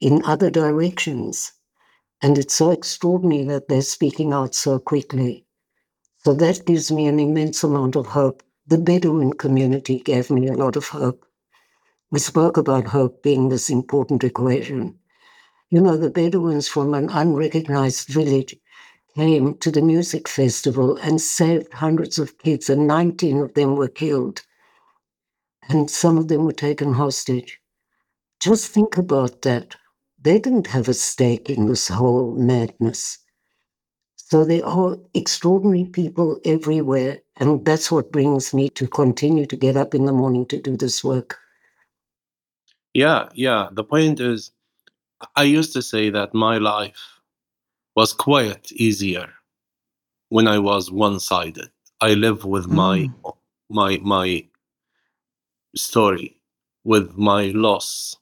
in 0.00 0.24
other 0.24 0.48
directions. 0.48 1.50
And 2.22 2.38
it's 2.38 2.54
so 2.54 2.70
extraordinary 2.70 3.42
that 3.46 3.66
they're 3.66 3.82
speaking 3.82 4.32
out 4.32 4.54
so 4.54 4.78
quickly. 4.78 5.46
So 6.18 6.32
that 6.34 6.64
gives 6.64 6.92
me 6.92 7.08
an 7.08 7.18
immense 7.18 7.64
amount 7.64 7.96
of 7.96 8.06
hope. 8.06 8.44
The 8.68 8.78
Bedouin 8.78 9.32
community 9.32 9.98
gave 9.98 10.30
me 10.30 10.46
a 10.46 10.52
lot 10.52 10.76
of 10.76 10.86
hope. 10.86 11.26
We 12.12 12.20
spoke 12.20 12.56
about 12.56 12.86
hope 12.86 13.24
being 13.24 13.48
this 13.48 13.68
important 13.68 14.22
equation. 14.22 14.96
You 15.70 15.80
know, 15.80 15.96
the 15.96 16.08
Bedouins 16.08 16.68
from 16.68 16.94
an 16.94 17.08
unrecognized 17.10 18.06
village 18.06 18.54
came 19.14 19.56
to 19.58 19.70
the 19.70 19.82
music 19.82 20.28
festival 20.28 20.96
and 20.96 21.20
saved 21.20 21.72
hundreds 21.72 22.18
of 22.18 22.38
kids, 22.38 22.70
and 22.70 22.86
19 22.86 23.38
of 23.38 23.54
them 23.54 23.76
were 23.76 23.88
killed. 23.88 24.42
And 25.68 25.90
some 25.90 26.18
of 26.18 26.28
them 26.28 26.44
were 26.44 26.52
taken 26.52 26.94
hostage. 26.94 27.58
Just 28.40 28.68
think 28.68 28.96
about 28.96 29.42
that. 29.42 29.76
They 30.20 30.38
didn't 30.38 30.66
have 30.68 30.88
a 30.88 30.94
stake 30.94 31.48
in 31.50 31.66
this 31.66 31.88
whole 31.88 32.34
madness. 32.36 33.18
So 34.16 34.44
there 34.44 34.64
are 34.64 34.96
extraordinary 35.12 35.86
people 35.86 36.40
everywhere, 36.44 37.18
and 37.36 37.64
that's 37.64 37.90
what 37.90 38.12
brings 38.12 38.54
me 38.54 38.68
to 38.70 38.86
continue 38.86 39.46
to 39.46 39.56
get 39.56 39.76
up 39.76 39.94
in 39.94 40.04
the 40.04 40.12
morning 40.12 40.46
to 40.46 40.60
do 40.60 40.76
this 40.76 41.02
work. 41.02 41.38
Yeah, 42.94 43.28
yeah. 43.34 43.68
The 43.72 43.84
point 43.84 44.20
is, 44.20 44.52
I 45.36 45.44
used 45.44 45.72
to 45.72 45.82
say 45.82 46.10
that 46.10 46.34
my 46.34 46.58
life 46.58 47.19
was 48.00 48.14
quite 48.14 48.72
easier 48.72 49.28
when 50.30 50.48
I 50.48 50.58
was 50.58 50.90
one-sided. 50.90 51.70
I 52.00 52.14
live 52.14 52.46
with 52.46 52.66
my 52.66 52.96
mm. 52.98 53.36
my 53.68 53.98
my 54.16 54.28
story, 55.76 56.30
with 56.92 57.06
my 57.30 57.42
loss. 57.66 58.16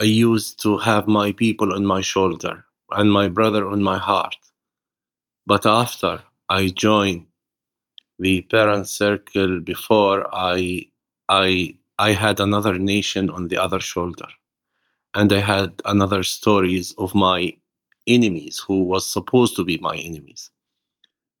I 0.00 0.04
used 0.04 0.62
to 0.62 0.78
have 0.78 1.16
my 1.20 1.28
people 1.32 1.74
on 1.76 1.84
my 1.94 2.00
shoulder 2.12 2.64
and 2.98 3.12
my 3.20 3.28
brother 3.28 3.62
on 3.68 3.82
my 3.82 3.98
heart. 3.98 4.42
But 5.44 5.66
after 5.66 6.12
I 6.48 6.62
joined 6.68 7.26
the 8.18 8.36
parent 8.52 8.88
circle 8.88 9.60
before 9.72 10.18
I 10.32 10.58
I 11.28 11.76
I 12.08 12.10
had 12.24 12.40
another 12.40 12.74
nation 12.78 13.24
on 13.36 13.48
the 13.48 13.58
other 13.64 13.80
shoulder. 13.92 14.30
And 15.12 15.28
I 15.38 15.42
had 15.54 15.70
another 15.84 16.22
stories 16.22 16.94
of 16.96 17.14
my 17.14 17.40
enemies 18.06 18.62
who 18.66 18.84
was 18.84 19.06
supposed 19.06 19.56
to 19.56 19.64
be 19.64 19.78
my 19.78 19.96
enemies. 19.96 20.50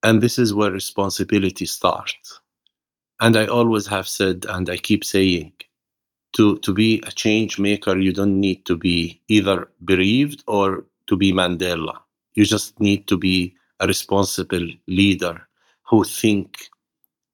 And 0.02 0.20
this 0.20 0.38
is 0.38 0.54
where 0.54 0.70
responsibility 0.70 1.66
starts. 1.66 2.40
And 3.20 3.36
I 3.36 3.46
always 3.46 3.86
have 3.86 4.08
said, 4.08 4.46
and 4.48 4.68
I 4.68 4.76
keep 4.76 5.04
saying, 5.04 5.52
to, 6.36 6.58
to 6.58 6.72
be 6.72 7.02
a 7.06 7.10
change 7.12 7.58
maker, 7.58 7.96
you 7.96 8.12
don't 8.12 8.40
need 8.40 8.64
to 8.66 8.76
be 8.76 9.20
either 9.28 9.68
bereaved 9.84 10.42
or 10.46 10.84
to 11.06 11.16
be 11.16 11.32
Mandela. 11.32 11.98
You 12.34 12.44
just 12.46 12.78
need 12.80 13.06
to 13.08 13.18
be 13.18 13.54
a 13.80 13.86
responsible 13.86 14.66
leader 14.86 15.46
who 15.82 16.04
think 16.04 16.68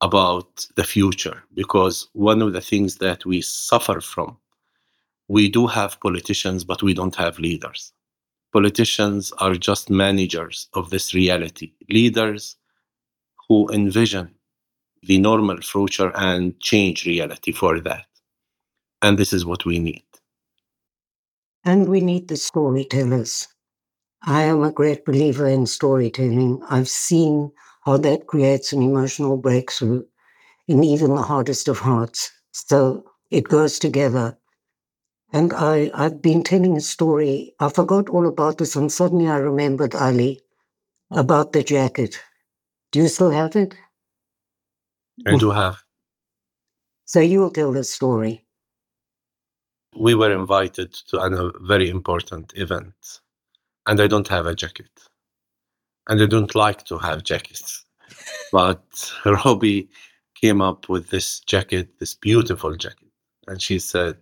about 0.00 0.66
the 0.76 0.84
future 0.84 1.42
because 1.54 2.08
one 2.12 2.40
of 2.40 2.52
the 2.52 2.60
things 2.60 2.96
that 2.96 3.24
we 3.26 3.40
suffer 3.40 4.00
from 4.00 4.36
we 5.26 5.48
do 5.48 5.66
have 5.66 6.00
politicians 6.00 6.64
but 6.64 6.82
we 6.82 6.94
don't 6.94 7.16
have 7.16 7.38
leaders 7.38 7.92
politicians 8.52 9.32
are 9.38 9.54
just 9.54 9.90
managers 9.90 10.68
of 10.74 10.90
this 10.90 11.14
reality 11.14 11.72
leaders 11.90 12.56
who 13.48 13.68
envision 13.70 14.34
the 15.02 15.18
normal 15.18 15.60
future 15.60 16.12
and 16.14 16.58
change 16.60 17.06
reality 17.06 17.52
for 17.52 17.80
that 17.80 18.06
and 19.02 19.18
this 19.18 19.32
is 19.32 19.44
what 19.44 19.64
we 19.64 19.78
need 19.78 20.04
and 21.64 21.88
we 21.88 22.00
need 22.00 22.28
the 22.28 22.36
storytellers 22.36 23.48
i 24.22 24.42
am 24.42 24.62
a 24.62 24.72
great 24.72 25.04
believer 25.04 25.46
in 25.46 25.66
storytelling 25.66 26.60
i've 26.70 26.88
seen 26.88 27.50
how 27.88 27.96
that 27.96 28.26
creates 28.26 28.70
an 28.74 28.82
emotional 28.82 29.38
breakthrough. 29.38 30.02
in 30.66 30.84
even 30.84 31.14
the 31.14 31.22
hardest 31.22 31.68
of 31.68 31.78
hearts. 31.78 32.30
So 32.52 33.02
it 33.30 33.44
goes 33.44 33.78
together. 33.78 34.36
And 35.32 35.52
I, 35.52 35.90
I've 35.94 36.22
been 36.22 36.42
telling 36.42 36.76
a 36.76 36.80
story. 36.80 37.54
I 37.60 37.68
forgot 37.68 38.08
all 38.08 38.26
about 38.26 38.58
this, 38.58 38.76
and 38.76 38.90
suddenly 38.90 39.28
I 39.28 39.36
remembered, 39.36 39.94
Ali, 39.94 40.40
about 41.10 41.52
the 41.52 41.62
jacket. 41.62 42.18
Do 42.92 43.00
you 43.00 43.08
still 43.08 43.30
have 43.30 43.54
it? 43.54 43.74
I 45.26 45.36
do 45.36 45.50
have. 45.50 45.82
So 47.04 47.20
you 47.20 47.40
will 47.40 47.50
tell 47.50 47.72
the 47.72 47.84
story. 47.84 48.44
We 49.96 50.14
were 50.14 50.32
invited 50.32 50.92
to 51.08 51.18
a 51.18 51.52
very 51.60 51.90
important 51.90 52.52
event, 52.56 53.20
and 53.86 54.00
I 54.00 54.06
don't 54.06 54.28
have 54.28 54.46
a 54.46 54.54
jacket. 54.54 54.90
And 56.08 56.22
I 56.22 56.26
don't 56.26 56.54
like 56.54 56.84
to 56.84 56.98
have 56.98 57.24
jackets. 57.24 57.84
but 58.52 58.82
Robi 59.24 59.88
came 60.34 60.62
up 60.62 60.88
with 60.88 61.10
this 61.10 61.40
jacket, 61.40 61.98
this 61.98 62.14
beautiful 62.14 62.76
jacket. 62.76 63.08
And 63.46 63.60
she 63.60 63.78
said, 63.78 64.16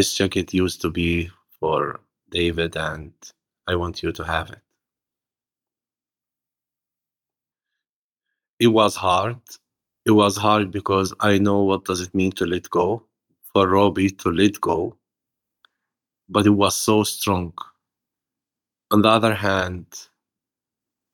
This 0.00 0.14
jacket 0.14 0.54
used 0.54 0.80
to 0.80 0.90
be 0.90 1.30
for 1.58 2.00
David, 2.30 2.74
and 2.74 3.12
I 3.66 3.74
want 3.76 4.02
you 4.02 4.12
to 4.12 4.24
have 4.24 4.48
it. 4.48 4.62
It 8.58 8.68
was 8.68 8.96
hard. 8.96 9.42
It 10.06 10.12
was 10.12 10.38
hard 10.38 10.70
because 10.70 11.12
I 11.20 11.36
know 11.36 11.64
what 11.64 11.84
does 11.84 12.00
it 12.00 12.14
mean 12.14 12.32
to 12.36 12.46
let 12.46 12.70
go, 12.70 13.04
for 13.52 13.66
Robi 13.66 14.08
to 14.20 14.30
let 14.30 14.58
go. 14.62 14.96
But 16.30 16.46
it 16.46 16.56
was 16.62 16.76
so 16.76 17.02
strong. 17.04 17.52
On 18.90 19.02
the 19.02 19.10
other 19.10 19.34
hand, 19.34 19.84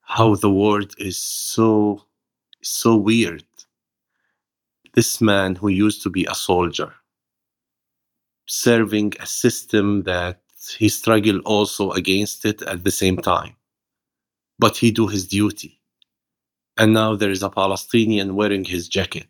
how 0.02 0.36
the 0.36 0.52
world 0.52 0.94
is 0.96 1.18
so 1.18 2.04
so 2.62 2.94
weird 2.94 3.42
this 4.94 5.20
man 5.20 5.56
who 5.56 5.70
used 5.70 6.04
to 6.04 6.08
be 6.08 6.24
a 6.26 6.36
soldier, 6.36 6.94
serving 8.46 9.12
a 9.20 9.26
system 9.26 10.02
that 10.04 10.40
he 10.78 10.88
struggled 10.88 11.42
also 11.44 11.90
against 11.92 12.44
it 12.44 12.62
at 12.62 12.84
the 12.84 12.90
same 12.90 13.18
time. 13.18 13.54
But 14.58 14.76
he 14.76 14.90
do 14.90 15.06
his 15.06 15.26
duty. 15.26 15.80
And 16.76 16.92
now 16.92 17.14
there 17.16 17.30
is 17.30 17.42
a 17.42 17.50
Palestinian 17.50 18.34
wearing 18.34 18.64
his 18.64 18.88
jacket. 18.88 19.28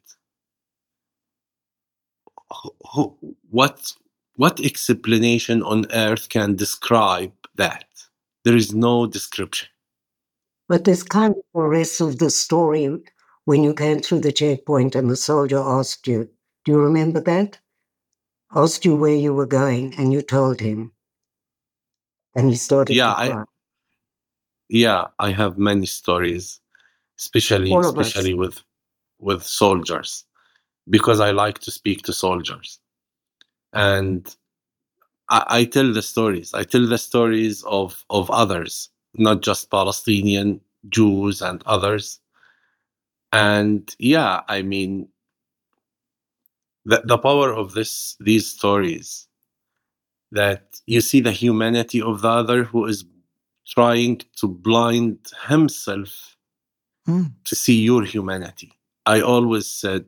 What, 3.50 3.92
what 4.36 4.60
explanation 4.60 5.62
on 5.62 5.86
earth 5.92 6.28
can 6.28 6.56
describe 6.56 7.32
that? 7.56 7.84
There 8.44 8.56
is 8.56 8.74
no 8.74 9.06
description. 9.06 9.68
But 10.68 10.84
there's 10.84 11.02
kind 11.02 11.34
of 11.34 11.42
the 11.54 11.62
rest 11.62 12.00
of 12.00 12.18
the 12.18 12.30
story 12.30 13.02
when 13.44 13.62
you 13.62 13.74
came 13.74 14.00
through 14.00 14.20
the 14.20 14.32
checkpoint 14.32 14.94
and 14.94 15.08
the 15.08 15.16
soldier 15.16 15.58
asked 15.58 16.06
you, 16.06 16.28
do 16.64 16.72
you 16.72 16.80
remember 16.80 17.20
that? 17.20 17.58
Asked 18.56 18.84
you 18.84 18.96
where 18.96 19.14
you 19.14 19.34
were 19.34 19.46
going 19.46 19.94
and 19.98 20.12
you 20.12 20.22
told 20.22 20.60
him. 20.60 20.92
And 22.34 22.50
he 22.50 22.56
started 22.56 22.96
yeah, 22.96 23.12
I, 23.12 23.44
yeah, 24.68 25.06
I 25.18 25.30
have 25.30 25.58
many 25.58 25.86
stories, 25.86 26.60
especially 27.18 27.74
especially 27.74 28.32
us. 28.32 28.38
with 28.38 28.62
with 29.18 29.42
soldiers, 29.42 30.24
because 30.88 31.20
I 31.20 31.30
like 31.30 31.60
to 31.60 31.70
speak 31.70 32.02
to 32.02 32.12
soldiers. 32.12 32.78
And 33.72 34.34
I, 35.28 35.44
I 35.48 35.64
tell 35.64 35.92
the 35.92 36.02
stories. 36.02 36.52
I 36.52 36.64
tell 36.64 36.86
the 36.86 36.98
stories 36.98 37.62
of, 37.64 38.04
of 38.10 38.30
others, 38.30 38.90
not 39.14 39.42
just 39.42 39.70
Palestinian 39.70 40.60
Jews 40.88 41.42
and 41.42 41.62
others 41.66 42.20
and 43.32 43.94
yeah 43.98 44.40
i 44.48 44.62
mean 44.62 45.08
the, 46.86 47.02
the 47.04 47.18
power 47.18 47.52
of 47.52 47.74
this 47.74 48.16
these 48.20 48.46
stories 48.46 49.26
that 50.30 50.80
you 50.86 51.00
see 51.00 51.20
the 51.20 51.32
humanity 51.32 52.00
of 52.00 52.22
the 52.22 52.28
other 52.28 52.64
who 52.64 52.86
is 52.86 53.04
trying 53.66 54.20
to 54.36 54.46
blind 54.46 55.18
himself 55.48 56.36
mm. 57.06 57.30
to 57.44 57.54
see 57.56 57.78
your 57.80 58.04
humanity. 58.04 58.72
I 59.04 59.20
always 59.20 59.66
said 59.66 60.06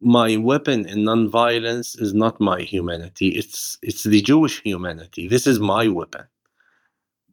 my 0.00 0.36
weapon 0.36 0.86
in 0.86 0.98
nonviolence 1.04 2.00
is 2.00 2.12
not 2.12 2.40
my 2.40 2.60
humanity 2.60 3.28
it's 3.40 3.78
it's 3.82 4.02
the 4.02 4.20
jewish 4.20 4.60
humanity. 4.62 5.28
This 5.28 5.46
is 5.46 5.60
my 5.60 5.86
weapon. 5.88 6.26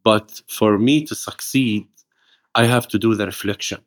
But 0.04 0.42
for 0.48 0.78
me 0.78 1.06
to 1.06 1.16
succeed 1.16 1.88
i 2.56 2.66
have 2.66 2.88
to 2.88 3.00
do 3.00 3.16
the 3.16 3.26
reflection. 3.26 3.82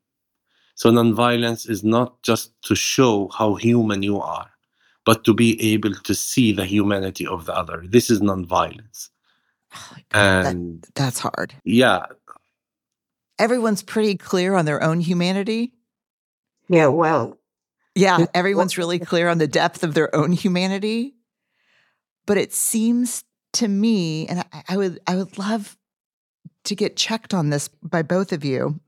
So 0.74 0.90
nonviolence 0.90 1.68
is 1.68 1.84
not 1.84 2.22
just 2.22 2.50
to 2.62 2.74
show 2.74 3.28
how 3.38 3.54
human 3.54 4.02
you 4.02 4.20
are, 4.20 4.51
but 5.04 5.24
to 5.24 5.34
be 5.34 5.72
able 5.72 5.94
to 5.94 6.14
see 6.14 6.52
the 6.52 6.64
humanity 6.64 7.26
of 7.26 7.46
the 7.46 7.54
other. 7.54 7.82
This 7.86 8.10
is 8.10 8.20
nonviolence. 8.20 9.10
Oh 9.74 9.96
and 10.12 10.82
that, 10.82 10.94
that's 10.94 11.18
hard. 11.18 11.54
Yeah. 11.64 12.06
Everyone's 13.38 13.82
pretty 13.82 14.16
clear 14.16 14.54
on 14.54 14.64
their 14.64 14.82
own 14.82 15.00
humanity. 15.00 15.72
Yeah, 16.68 16.88
well. 16.88 17.38
Yeah, 17.94 18.26
everyone's 18.32 18.78
really 18.78 18.98
clear 18.98 19.28
on 19.28 19.38
the 19.38 19.46
depth 19.46 19.82
of 19.82 19.94
their 19.94 20.14
own 20.14 20.32
humanity. 20.32 21.14
But 22.24 22.38
it 22.38 22.52
seems 22.52 23.24
to 23.54 23.68
me, 23.68 24.26
and 24.28 24.40
I, 24.40 24.62
I 24.68 24.76
would 24.76 25.00
I 25.06 25.16
would 25.16 25.36
love 25.38 25.76
to 26.64 26.74
get 26.74 26.96
checked 26.96 27.34
on 27.34 27.50
this 27.50 27.68
by 27.68 28.02
both 28.02 28.32
of 28.32 28.44
you. 28.44 28.80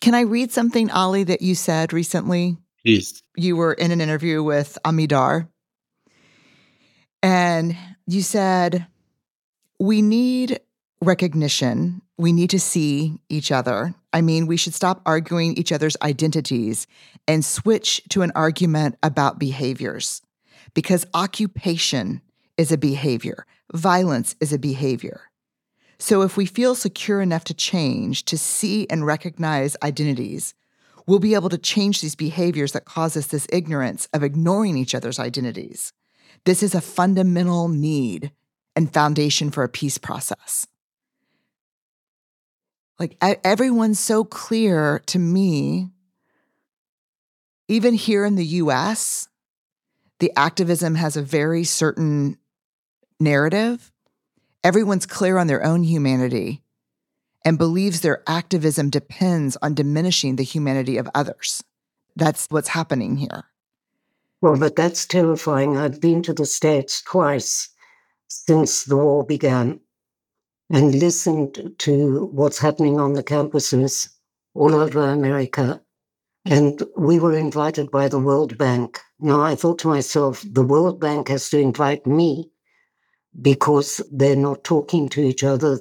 Can 0.00 0.14
I 0.14 0.22
read 0.22 0.50
something, 0.52 0.90
Ali, 0.90 1.24
that 1.24 1.42
you 1.42 1.54
said 1.54 1.92
recently? 1.92 2.56
Please. 2.84 3.22
You 3.36 3.56
were 3.56 3.72
in 3.72 3.90
an 3.90 4.00
interview 4.00 4.42
with 4.42 4.78
Amidar, 4.84 5.48
and 7.22 7.76
you 8.06 8.22
said, 8.22 8.86
We 9.78 10.02
need 10.02 10.60
recognition. 11.00 12.02
We 12.18 12.32
need 12.32 12.50
to 12.50 12.60
see 12.60 13.20
each 13.28 13.50
other. 13.50 13.94
I 14.12 14.20
mean, 14.20 14.46
we 14.46 14.56
should 14.56 14.74
stop 14.74 15.00
arguing 15.06 15.56
each 15.56 15.72
other's 15.72 15.96
identities 16.02 16.86
and 17.26 17.44
switch 17.44 18.02
to 18.10 18.22
an 18.22 18.32
argument 18.34 18.96
about 19.02 19.38
behaviors 19.38 20.20
because 20.74 21.06
occupation 21.14 22.20
is 22.56 22.70
a 22.70 22.78
behavior, 22.78 23.46
violence 23.72 24.36
is 24.40 24.52
a 24.52 24.58
behavior. 24.58 25.22
So 25.98 26.22
if 26.22 26.36
we 26.36 26.46
feel 26.46 26.74
secure 26.74 27.20
enough 27.20 27.44
to 27.44 27.54
change, 27.54 28.24
to 28.26 28.36
see 28.36 28.86
and 28.90 29.06
recognize 29.06 29.76
identities, 29.82 30.54
we'll 31.06 31.18
be 31.18 31.34
able 31.34 31.48
to 31.48 31.58
change 31.58 32.00
these 32.00 32.14
behaviors 32.14 32.72
that 32.72 32.84
cause 32.84 33.16
us 33.16 33.26
this 33.26 33.46
ignorance 33.52 34.08
of 34.12 34.22
ignoring 34.22 34.76
each 34.76 34.94
other's 34.94 35.18
identities. 35.18 35.92
This 36.44 36.62
is 36.62 36.74
a 36.74 36.80
fundamental 36.80 37.68
need 37.68 38.32
and 38.74 38.92
foundation 38.92 39.50
for 39.50 39.64
a 39.64 39.68
peace 39.68 39.98
process. 39.98 40.66
Like 42.98 43.16
everyone's 43.22 44.00
so 44.00 44.24
clear 44.24 45.02
to 45.06 45.18
me, 45.18 45.88
even 47.68 47.94
here 47.94 48.24
in 48.24 48.36
the 48.36 48.46
US, 48.46 49.28
the 50.20 50.32
activism 50.36 50.94
has 50.94 51.16
a 51.16 51.22
very 51.22 51.64
certain 51.64 52.38
narrative 53.18 53.92
Everyone's 54.64 55.06
clear 55.06 55.38
on 55.38 55.48
their 55.48 55.64
own 55.64 55.82
humanity 55.82 56.61
and 57.44 57.58
believes 57.58 58.00
their 58.00 58.22
activism 58.26 58.90
depends 58.90 59.56
on 59.62 59.74
diminishing 59.74 60.36
the 60.36 60.44
humanity 60.44 60.96
of 60.96 61.08
others. 61.14 61.62
That's 62.16 62.46
what's 62.50 62.68
happening 62.68 63.16
here. 63.16 63.44
Well, 64.40 64.58
but 64.58 64.76
that's 64.76 65.06
terrifying. 65.06 65.76
I've 65.76 66.00
been 66.00 66.22
to 66.24 66.34
the 66.34 66.46
States 66.46 67.00
twice 67.02 67.68
since 68.28 68.84
the 68.84 68.96
war 68.96 69.24
began 69.24 69.80
and 70.70 70.94
listened 70.94 71.74
to 71.78 72.26
what's 72.32 72.58
happening 72.58 72.98
on 72.98 73.12
the 73.12 73.22
campuses 73.22 74.08
all 74.54 74.74
over 74.74 75.08
America. 75.08 75.80
And 76.44 76.82
we 76.96 77.20
were 77.20 77.36
invited 77.36 77.90
by 77.90 78.08
the 78.08 78.18
World 78.18 78.58
Bank. 78.58 78.98
Now, 79.20 79.42
I 79.42 79.54
thought 79.54 79.78
to 79.80 79.88
myself, 79.88 80.44
the 80.50 80.64
World 80.64 80.98
Bank 80.98 81.28
has 81.28 81.48
to 81.50 81.58
invite 81.58 82.06
me 82.06 82.50
because 83.40 84.00
they're 84.12 84.36
not 84.36 84.64
talking 84.64 85.08
to 85.08 85.22
each 85.22 85.42
other, 85.42 85.78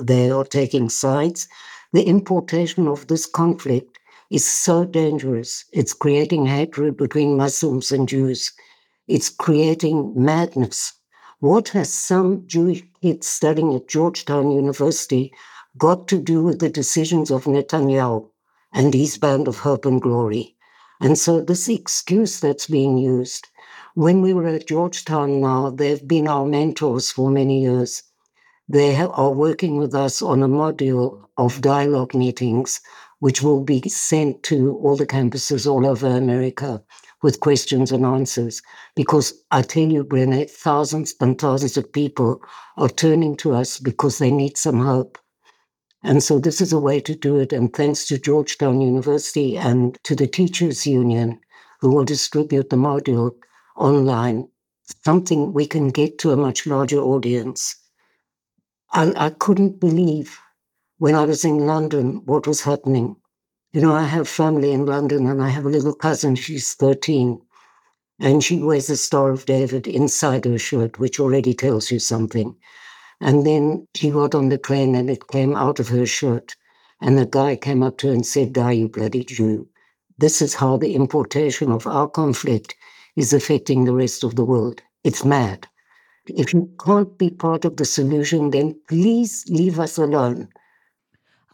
they 0.00 0.30
are 0.30 0.44
taking 0.44 0.88
sides. 0.88 1.48
The 1.92 2.04
importation 2.04 2.86
of 2.86 3.06
this 3.06 3.24
conflict 3.26 3.98
is 4.30 4.44
so 4.44 4.84
dangerous. 4.84 5.64
It's 5.72 5.94
creating 5.94 6.46
hatred 6.46 6.96
between 6.96 7.36
Muslims 7.36 7.92
and 7.92 8.08
Jews. 8.08 8.52
It's 9.08 9.28
creating 9.28 10.12
madness. 10.16 10.92
What 11.40 11.68
has 11.70 11.92
some 11.92 12.46
Jewish 12.46 12.82
kids 13.02 13.26
studying 13.26 13.74
at 13.74 13.88
Georgetown 13.88 14.50
University 14.50 15.32
got 15.76 16.08
to 16.08 16.18
do 16.18 16.42
with 16.42 16.60
the 16.60 16.70
decisions 16.70 17.30
of 17.30 17.44
Netanyahu 17.44 18.28
and 18.72 18.94
his 18.94 19.18
band 19.18 19.48
of 19.48 19.58
hope 19.58 19.84
and 19.84 20.00
glory? 20.00 20.56
And 21.00 21.18
so, 21.18 21.40
this 21.40 21.68
excuse 21.68 22.38
that's 22.38 22.68
being 22.68 22.96
used 22.96 23.48
when 23.94 24.22
we 24.22 24.32
were 24.32 24.46
at 24.46 24.66
Georgetown 24.66 25.40
now, 25.40 25.68
they've 25.68 26.06
been 26.06 26.26
our 26.26 26.46
mentors 26.46 27.10
for 27.10 27.30
many 27.30 27.60
years. 27.60 28.02
They 28.68 28.96
are 28.96 29.32
working 29.32 29.76
with 29.76 29.94
us 29.94 30.22
on 30.22 30.42
a 30.42 30.48
module 30.48 31.24
of 31.36 31.60
dialogue 31.60 32.14
meetings, 32.14 32.80
which 33.18 33.42
will 33.42 33.62
be 33.62 33.82
sent 33.88 34.42
to 34.44 34.78
all 34.82 34.96
the 34.96 35.06
campuses 35.06 35.70
all 35.70 35.86
over 35.86 36.06
America 36.06 36.82
with 37.22 37.40
questions 37.40 37.92
and 37.92 38.06
answers. 38.06 38.62
Because 38.96 39.34
I 39.50 39.60
tell 39.60 39.88
you, 39.88 40.04
Brené, 40.04 40.48
thousands 40.48 41.14
and 41.20 41.38
thousands 41.38 41.76
of 41.76 41.92
people 41.92 42.40
are 42.78 42.88
turning 42.88 43.36
to 43.38 43.52
us 43.52 43.78
because 43.78 44.18
they 44.18 44.30
need 44.30 44.56
some 44.56 44.80
hope. 44.80 45.18
And 46.02 46.22
so 46.22 46.38
this 46.38 46.60
is 46.60 46.72
a 46.72 46.80
way 46.80 46.98
to 47.00 47.14
do 47.14 47.36
it. 47.36 47.52
And 47.52 47.72
thanks 47.72 48.06
to 48.06 48.18
Georgetown 48.18 48.80
University 48.80 49.56
and 49.56 49.98
to 50.04 50.16
the 50.16 50.26
Teachers 50.26 50.86
Union, 50.86 51.38
who 51.80 51.94
will 51.94 52.04
distribute 52.04 52.70
the 52.70 52.76
module 52.76 53.32
online, 53.76 54.48
something 55.04 55.52
we 55.52 55.66
can 55.66 55.88
get 55.88 56.18
to 56.18 56.32
a 56.32 56.36
much 56.36 56.66
larger 56.66 56.98
audience. 56.98 57.76
I, 58.92 59.12
I 59.16 59.30
couldn't 59.30 59.80
believe 59.80 60.38
when 60.98 61.14
I 61.14 61.24
was 61.24 61.44
in 61.44 61.66
London 61.66 62.22
what 62.26 62.46
was 62.46 62.62
happening. 62.62 63.16
You 63.72 63.80
know, 63.80 63.94
I 63.94 64.04
have 64.04 64.28
family 64.28 64.72
in 64.72 64.86
London 64.86 65.26
and 65.26 65.42
I 65.42 65.48
have 65.48 65.64
a 65.66 65.70
little 65.70 65.94
cousin, 65.94 66.36
she's 66.36 66.74
13, 66.74 67.40
and 68.20 68.44
she 68.44 68.62
wears 68.62 68.88
the 68.88 68.96
Star 68.96 69.30
of 69.30 69.46
David 69.46 69.86
inside 69.86 70.44
her 70.44 70.58
shirt, 70.58 70.98
which 70.98 71.18
already 71.18 71.54
tells 71.54 71.90
you 71.90 71.98
something. 71.98 72.54
And 73.20 73.46
then 73.46 73.88
she 73.94 74.10
got 74.10 74.34
on 74.34 74.48
the 74.48 74.58
train 74.58 74.94
and 74.94 75.08
it 75.08 75.28
came 75.28 75.56
out 75.56 75.80
of 75.80 75.88
her 75.88 76.06
shirt. 76.06 76.56
And 77.00 77.16
the 77.16 77.26
guy 77.26 77.56
came 77.56 77.82
up 77.82 77.98
to 77.98 78.08
her 78.08 78.12
and 78.12 78.26
said, 78.26 78.52
Die, 78.52 78.72
you 78.72 78.88
bloody 78.88 79.24
Jew. 79.24 79.68
This 80.18 80.42
is 80.42 80.54
how 80.54 80.76
the 80.76 80.94
importation 80.94 81.72
of 81.72 81.86
our 81.86 82.08
conflict 82.08 82.74
is 83.16 83.32
affecting 83.32 83.84
the 83.84 83.94
rest 83.94 84.24
of 84.24 84.36
the 84.36 84.44
world. 84.44 84.82
It's 85.04 85.24
mad. 85.24 85.66
If 86.26 86.54
you 86.54 86.70
can't 86.84 87.16
be 87.18 87.30
part 87.30 87.64
of 87.64 87.76
the 87.76 87.84
solution, 87.84 88.50
then 88.50 88.78
please 88.88 89.44
leave 89.48 89.80
us 89.80 89.98
alone. 89.98 90.48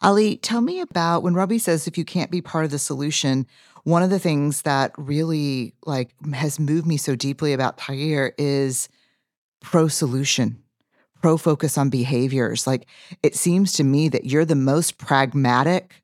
Ali, 0.03 0.37
tell 0.37 0.61
me 0.61 0.81
about 0.81 1.23
when 1.23 1.35
Robi 1.35 1.61
says 1.61 1.87
if 1.87 1.99
you 1.99 2.05
can't 2.05 2.31
be 2.31 2.41
part 2.41 2.65
of 2.65 2.71
the 2.71 2.79
solution, 2.79 3.47
one 3.85 4.03
of 4.03 4.11
the 4.11 4.19
things 4.19 4.63
that 4.63 4.93
really 4.97 5.75
like 5.87 6.11
has 6.35 6.61
moved 6.61 6.87
me 6.87 6.97
so 6.97 7.17
deeply 7.17 7.53
about 7.53 7.79
Taghyeer 7.79 8.33
is 8.39 8.89
pro 9.61 9.89
solution, 9.89 10.63
pro 11.21 11.37
focus 11.37 11.77
on 11.77 11.91
behaviors. 11.91 12.67
Like 12.67 12.87
it 13.23 13.35
seems 13.35 13.73
to 13.73 13.85
me 13.85 14.09
that 14.11 14.27
you're 14.27 14.45
the 14.45 14.55
most 14.55 14.99
pragmatic 14.99 16.03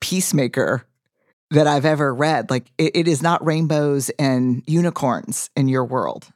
peacemaker 0.00 0.84
that 1.50 1.66
I've 1.66 1.84
ever 1.84 2.14
read. 2.14 2.50
Like 2.50 2.70
it, 2.78 2.94
it 2.94 3.08
is 3.08 3.22
not 3.22 3.44
rainbows 3.44 4.10
and 4.18 4.62
unicorns 4.66 5.50
in 5.56 5.68
your 5.68 5.84
world. 5.84 6.28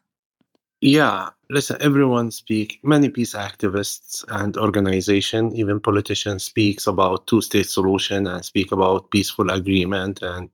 Yeah, 0.81 1.29
listen, 1.49 1.77
everyone 1.81 2.33
speak, 2.33 2.81
many 2.83 3.09
peace 3.09 3.35
activists 3.35 4.25
and 4.29 4.57
organization, 4.57 5.55
even 5.55 5.79
politicians 5.79 6.43
speaks 6.43 6.89
about 6.89 7.29
two-state 7.29 7.69
solution 7.69 8.27
and 8.27 8.45
speak 8.45 8.73
about 8.73 9.11
peaceful 9.13 9.49
agreement 9.49 10.23
and 10.23 10.51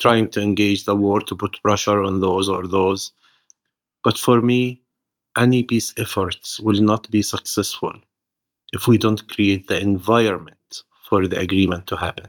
trying 0.00 0.28
to 0.30 0.40
engage 0.40 0.84
the 0.84 0.96
war 0.96 1.20
to 1.20 1.36
put 1.36 1.62
pressure 1.62 2.02
on 2.02 2.20
those 2.20 2.48
or 2.48 2.66
those. 2.66 3.12
But 4.02 4.18
for 4.18 4.42
me, 4.42 4.82
any 5.36 5.62
peace 5.62 5.94
efforts 5.96 6.58
will 6.58 6.80
not 6.80 7.08
be 7.10 7.22
successful 7.22 7.94
if 8.72 8.88
we 8.88 8.98
don't 8.98 9.28
create 9.28 9.68
the 9.68 9.80
environment 9.80 10.82
for 11.08 11.28
the 11.28 11.38
agreement 11.38 11.86
to 11.86 11.96
happen. 11.96 12.26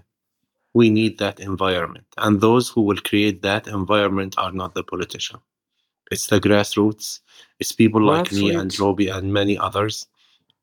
We 0.73 0.89
need 0.89 1.19
that 1.19 1.39
environment. 1.39 2.05
And 2.17 2.41
those 2.41 2.69
who 2.69 2.81
will 2.81 2.97
create 2.97 3.41
that 3.43 3.67
environment 3.67 4.35
are 4.37 4.51
not 4.51 4.73
the 4.73 4.83
politician. 4.83 5.39
It's 6.11 6.27
the 6.27 6.39
grassroots. 6.39 7.19
It's 7.59 7.71
people 7.71 8.01
like 8.01 8.31
me 8.31 8.53
and 8.53 8.71
Robi 8.71 9.15
and 9.15 9.33
many 9.33 9.57
others. 9.57 10.07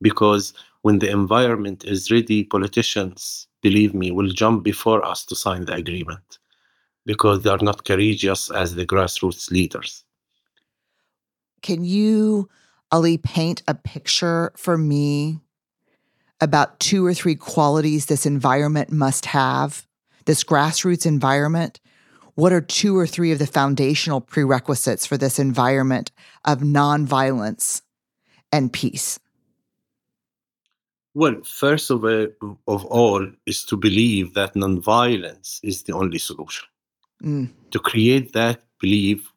Because 0.02 0.52
when 0.82 0.98
the 0.98 1.10
environment 1.10 1.84
is 1.84 2.10
ready, 2.10 2.44
politicians, 2.44 3.46
believe 3.62 3.94
me, 3.94 4.10
will 4.10 4.30
jump 4.30 4.64
before 4.64 5.04
us 5.04 5.24
to 5.26 5.36
sign 5.36 5.66
the 5.66 5.74
agreement 5.74 6.38
because 7.06 7.42
they 7.42 7.50
are 7.50 7.58
not 7.62 7.84
courageous 7.84 8.50
as 8.50 8.74
the 8.74 8.86
grassroots 8.86 9.50
leaders. 9.50 10.04
Can 11.62 11.84
you, 11.84 12.48
Ali, 12.90 13.18
paint 13.18 13.62
a 13.68 13.74
picture 13.74 14.52
for 14.56 14.78
me 14.78 15.40
about 16.40 16.80
two 16.80 17.04
or 17.04 17.12
three 17.12 17.34
qualities 17.34 18.06
this 18.06 18.24
environment 18.24 18.90
must 18.90 19.26
have, 19.26 19.86
this 20.24 20.44
grassroots 20.44 21.06
environment 21.06 21.80
what 22.40 22.52
are 22.54 22.62
two 22.62 22.96
or 22.96 23.06
three 23.06 23.32
of 23.32 23.38
the 23.38 23.46
foundational 23.46 24.20
prerequisites 24.20 25.04
for 25.04 25.18
this 25.18 25.38
environment 25.38 26.10
of 26.46 26.60
nonviolence 26.60 27.82
and 28.50 28.72
peace? 28.72 29.18
Well, 31.12 31.42
first 31.44 31.90
of, 31.90 32.04
all, 32.04 32.28
of 32.66 32.84
all 32.86 33.26
is 33.44 33.64
to 33.64 33.76
believe 33.76 34.34
that 34.34 34.54
nonviolence 34.54 35.60
is 35.62 35.82
the 35.82 35.92
only 35.92 36.18
solution. 36.18 36.66
Mm. 37.22 37.50
To 37.72 37.78
create 37.78 38.32
that 38.32 38.62
belief, 38.80 39.32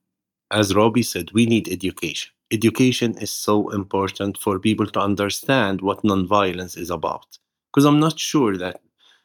as 0.52 0.72
Robi 0.74 1.04
said, 1.04 1.32
we 1.34 1.46
need 1.46 1.68
education. 1.68 2.32
Education 2.52 3.18
is 3.18 3.32
so 3.32 3.70
important 3.72 4.38
for 4.38 4.60
people 4.60 4.86
to 4.86 5.00
understand 5.00 5.82
what 5.82 6.04
nonviolence 6.04 6.78
is 6.78 6.92
about. 6.92 7.40
Because 7.72 7.86
I'm 7.86 8.00
not 8.00 8.20
sure 8.20 8.56
that 8.58 8.82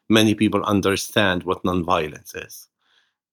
many 0.08 0.34
people 0.34 0.62
understand 0.64 1.42
what 1.42 1.62
nonviolence 1.64 2.34
is 2.46 2.68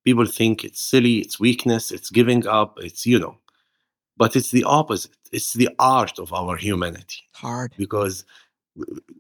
people 0.06 0.26
think 0.26 0.64
it's 0.64 0.80
silly, 0.80 1.18
it's 1.18 1.40
weakness, 1.40 1.92
it's 1.92 2.10
giving 2.10 2.48
up, 2.48 2.78
it's, 2.78 3.06
you 3.06 3.20
know, 3.20 3.38
but 4.16 4.36
it's 4.36 4.52
the 4.52 4.64
opposite. 4.64 5.18
It's 5.32 5.54
the 5.54 5.70
art 5.80 6.20
of 6.20 6.32
our 6.32 6.56
humanity. 6.56 7.24
Hard. 7.34 7.74
Because 7.78 8.24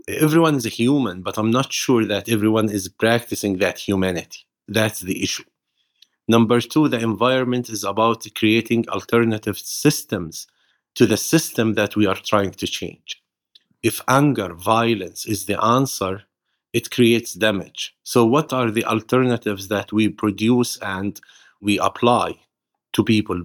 everyone 0.08 0.56
is 0.56 0.66
a 0.66 0.70
human, 0.70 1.22
but 1.22 1.38
I'm 1.38 1.52
not 1.52 1.74
sure 1.74 2.06
that 2.06 2.30
everyone 2.30 2.70
is 2.70 2.88
practicing 2.88 3.58
that 3.58 3.80
humanity. 3.80 4.42
That's 4.68 5.02
the 5.02 5.22
issue. 5.24 5.44
Number 6.28 6.62
two, 6.62 6.88
the 6.88 7.00
environment 7.00 7.70
is 7.70 7.84
about 7.84 8.26
creating 8.36 8.88
alternative 8.90 9.58
systems 9.58 10.48
to 10.96 11.06
the 11.06 11.18
system 11.18 11.74
that 11.74 11.96
we 11.96 12.06
are 12.06 12.16
trying 12.16 12.52
to 12.52 12.68
change. 12.68 13.22
If 13.84 14.02
anger, 14.08 14.54
violence 14.54 15.26
is 15.26 15.46
the 15.46 15.62
answer, 15.64 16.24
it 16.76 16.92
creates 16.92 17.32
damage. 17.34 17.96
So, 18.04 18.26
what 18.26 18.52
are 18.52 18.70
the 18.70 18.84
alternatives 18.84 19.70
that 19.70 19.94
we 19.94 20.10
produce 20.10 20.78
and 20.82 21.20
we 21.62 21.80
apply 21.80 22.38
to 22.92 23.04
people? 23.04 23.42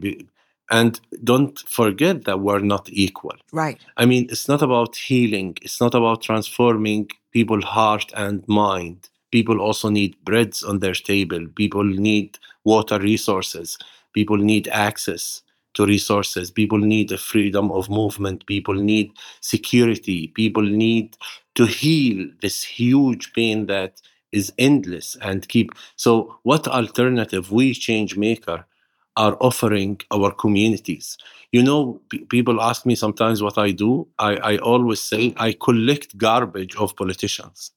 And 0.72 1.00
don't 1.22 1.56
forget 1.60 2.24
that 2.24 2.40
we're 2.40 2.66
not 2.74 2.88
equal. 2.90 3.36
Right. 3.52 3.80
I 3.96 4.04
mean, 4.06 4.26
it's 4.30 4.48
not 4.48 4.62
about 4.62 4.96
healing, 4.96 5.56
it's 5.62 5.80
not 5.80 5.94
about 5.94 6.22
transforming 6.22 7.08
people's 7.30 7.64
heart 7.64 8.12
and 8.16 8.46
mind. 8.48 9.08
People 9.30 9.60
also 9.60 9.88
need 9.88 10.16
breads 10.24 10.64
on 10.64 10.80
their 10.80 10.98
table, 11.12 11.46
people 11.54 11.84
need 11.84 12.36
water 12.64 12.98
resources, 12.98 13.78
people 14.12 14.38
need 14.38 14.66
access 14.68 15.42
to 15.74 15.86
resources. 15.86 16.50
People 16.50 16.78
need 16.78 17.08
the 17.08 17.18
freedom 17.18 17.70
of 17.72 17.88
movement. 17.88 18.46
People 18.46 18.74
need 18.74 19.12
security. 19.40 20.28
People 20.28 20.62
need 20.62 21.16
to 21.54 21.66
heal 21.66 22.28
this 22.42 22.62
huge 22.62 23.32
pain 23.32 23.66
that 23.66 24.00
is 24.32 24.52
endless 24.58 25.16
and 25.22 25.48
keep. 25.48 25.72
So, 25.96 26.36
what 26.42 26.68
alternative 26.68 27.50
we 27.50 27.74
change 27.74 28.16
maker 28.16 28.64
are 29.16 29.36
offering 29.40 30.00
our 30.10 30.32
communities? 30.32 31.18
You 31.52 31.62
know, 31.64 32.00
p- 32.10 32.24
people 32.26 32.60
ask 32.60 32.86
me 32.86 32.94
sometimes 32.94 33.42
what 33.42 33.58
I 33.58 33.72
do. 33.72 34.06
I, 34.18 34.36
I 34.36 34.56
always 34.58 35.00
say 35.00 35.34
I 35.36 35.52
collect 35.60 36.16
garbage 36.16 36.76
of 36.76 36.94
politicians 36.96 37.72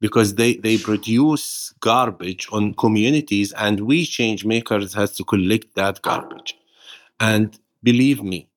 because 0.00 0.34
they, 0.34 0.56
they 0.56 0.78
produce 0.78 1.72
garbage 1.80 2.48
on 2.52 2.74
communities 2.74 3.52
and 3.52 3.80
we 3.80 4.04
change 4.04 4.44
makers 4.44 4.94
has 4.94 5.12
to 5.16 5.24
collect 5.24 5.74
that 5.74 6.02
garbage 6.02 6.56
and 7.20 7.58
believe 7.82 8.22
me, 8.22 8.48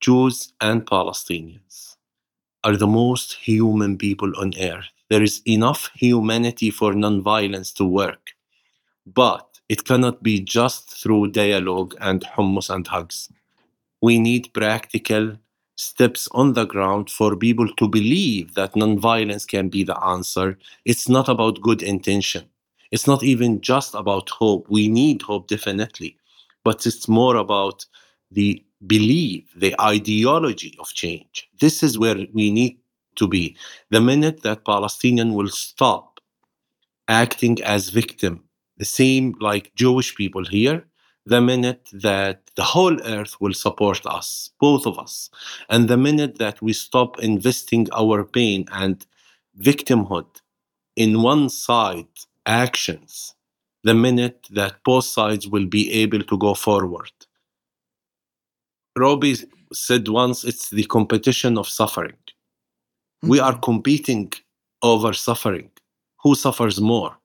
Jews 0.00 0.52
and 0.60 0.86
Palestinians 0.86 1.96
are 2.64 2.76
the 2.76 2.88
most 2.88 3.34
human 3.34 3.98
people 3.98 4.32
on 4.38 4.52
earth. 4.60 4.86
There 5.10 5.22
is 5.22 5.42
enough 5.46 5.90
humanity 5.94 6.70
for 6.70 6.94
nonviolence 6.94 7.74
to 7.76 7.86
work, 7.86 8.30
but 9.06 9.60
it 9.68 9.84
cannot 9.86 10.22
be 10.22 10.40
just 10.40 10.90
through 11.02 11.28
dialogue 11.32 11.94
and 12.00 12.22
hummus 12.22 12.70
and 12.70 12.86
hugs. 12.86 13.30
We 14.02 14.20
need 14.20 14.54
practical 14.54 15.38
steps 15.76 16.28
on 16.32 16.54
the 16.54 16.66
ground 16.66 17.10
for 17.10 17.36
people 17.36 17.68
to 17.76 17.88
believe 17.88 18.54
that 18.54 18.74
nonviolence 18.74 19.48
can 19.48 19.70
be 19.70 19.84
the 19.84 19.98
answer. 20.04 20.58
It's 20.86 21.08
not 21.08 21.28
about 21.28 21.62
good 21.62 21.82
intention. 21.82 22.46
It's 22.92 23.08
not 23.08 23.24
even 23.24 23.62
just 23.62 23.94
about 23.96 24.30
hope. 24.30 24.68
We 24.70 24.88
need 24.88 25.22
hope, 25.22 25.48
definitely 25.48 26.17
but 26.68 26.84
it's 26.84 27.08
more 27.08 27.36
about 27.36 27.86
the 28.30 28.62
belief, 28.86 29.42
the 29.64 29.74
ideology 29.80 30.72
of 30.78 30.88
change. 31.02 31.48
This 31.62 31.82
is 31.82 31.98
where 32.02 32.18
we 32.38 32.46
need 32.50 32.74
to 33.20 33.26
be. 33.26 33.56
The 33.88 34.02
minute 34.02 34.42
that 34.42 34.66
Palestinian 34.66 35.32
will 35.32 35.48
stop 35.48 36.20
acting 37.08 37.56
as 37.62 37.88
victim, 38.02 38.34
the 38.76 38.90
same 39.00 39.34
like 39.40 39.74
Jewish 39.82 40.10
people 40.14 40.44
here, 40.44 40.84
the 41.24 41.40
minute 41.40 41.88
that 42.08 42.38
the 42.58 42.68
whole 42.74 43.00
earth 43.16 43.34
will 43.40 43.54
support 43.54 44.02
us, 44.04 44.50
both 44.60 44.84
of 44.84 44.98
us, 44.98 45.30
and 45.70 45.88
the 45.88 46.02
minute 46.08 46.36
that 46.36 46.60
we 46.60 46.74
stop 46.74 47.18
investing 47.30 47.88
our 48.02 48.18
pain 48.24 48.60
and 48.82 49.06
victimhood 49.58 50.30
in 50.96 51.22
one 51.22 51.48
side 51.48 52.14
actions 52.44 53.12
the 53.84 53.94
minute 53.94 54.46
that 54.50 54.82
both 54.84 55.04
sides 55.04 55.46
will 55.46 55.66
be 55.66 55.92
able 55.92 56.22
to 56.22 56.38
go 56.38 56.54
forward. 56.54 57.12
Robi 58.96 59.44
said 59.72 60.08
once 60.08 60.44
it's 60.44 60.70
the 60.70 60.84
competition 60.84 61.56
of 61.56 61.68
suffering. 61.68 62.16
Mm-hmm. 62.16 63.28
We 63.28 63.40
are 63.40 63.58
competing 63.58 64.32
over 64.82 65.12
suffering. 65.12 65.70
Who 66.22 66.34
suffers 66.34 66.80
more? 66.80 67.16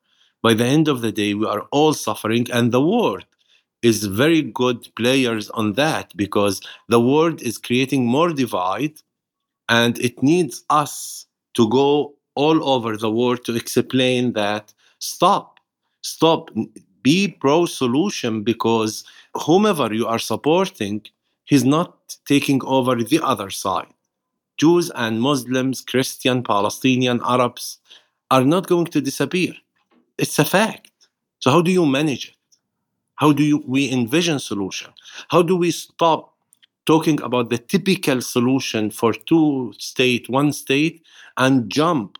By 0.41 0.53
the 0.53 0.65
end 0.65 0.87
of 0.87 1.01
the 1.01 1.11
day, 1.11 1.33
we 1.33 1.45
are 1.45 1.61
all 1.71 1.93
suffering, 1.93 2.47
and 2.51 2.71
the 2.71 2.81
world 2.81 3.25
is 3.81 4.05
very 4.05 4.41
good 4.41 4.87
players 4.95 5.49
on 5.51 5.73
that 5.73 6.15
because 6.15 6.61
the 6.89 6.99
world 6.99 7.41
is 7.41 7.57
creating 7.57 8.05
more 8.05 8.29
divide 8.29 8.95
and 9.69 9.99
it 9.99 10.23
needs 10.23 10.63
us 10.69 11.25
to 11.53 11.69
go 11.69 12.15
all 12.35 12.67
over 12.67 12.97
the 12.97 13.11
world 13.11 13.43
to 13.45 13.55
explain 13.55 14.33
that 14.33 14.73
stop 14.99 15.52
stop 16.03 16.49
be 17.01 17.27
pro 17.27 17.65
solution 17.65 18.43
because 18.43 19.03
whomever 19.33 19.93
you 19.93 20.05
are 20.07 20.19
supporting 20.19 21.01
he's 21.45 21.65
not 21.65 22.15
taking 22.25 22.63
over 22.63 22.95
the 22.95 23.19
other 23.21 23.49
side. 23.49 23.87
Jews 24.57 24.91
and 24.95 25.19
muslims 25.19 25.81
christian 25.81 26.43
palestinian 26.43 27.19
arabs 27.25 27.79
are 28.29 28.45
not 28.45 28.67
going 28.67 28.87
to 28.87 29.01
disappear. 29.01 29.53
It's 30.17 30.39
a 30.39 30.45
fact. 30.45 30.91
So 31.39 31.51
how 31.51 31.61
do 31.61 31.71
you 31.71 31.85
manage 31.85 32.29
it? 32.29 32.35
How 33.15 33.31
do 33.31 33.43
you, 33.43 33.63
we 33.67 33.91
envision 33.91 34.39
solution? 34.39 34.91
How 35.29 35.41
do 35.41 35.55
we 35.55 35.71
stop 35.71 36.33
talking 36.85 37.21
about 37.21 37.49
the 37.49 37.57
typical 37.57 38.21
solution 38.21 38.91
for 38.91 39.13
two 39.13 39.73
state 39.77 40.29
one 40.29 40.51
state 40.51 41.05
and 41.37 41.69
jump 41.69 42.17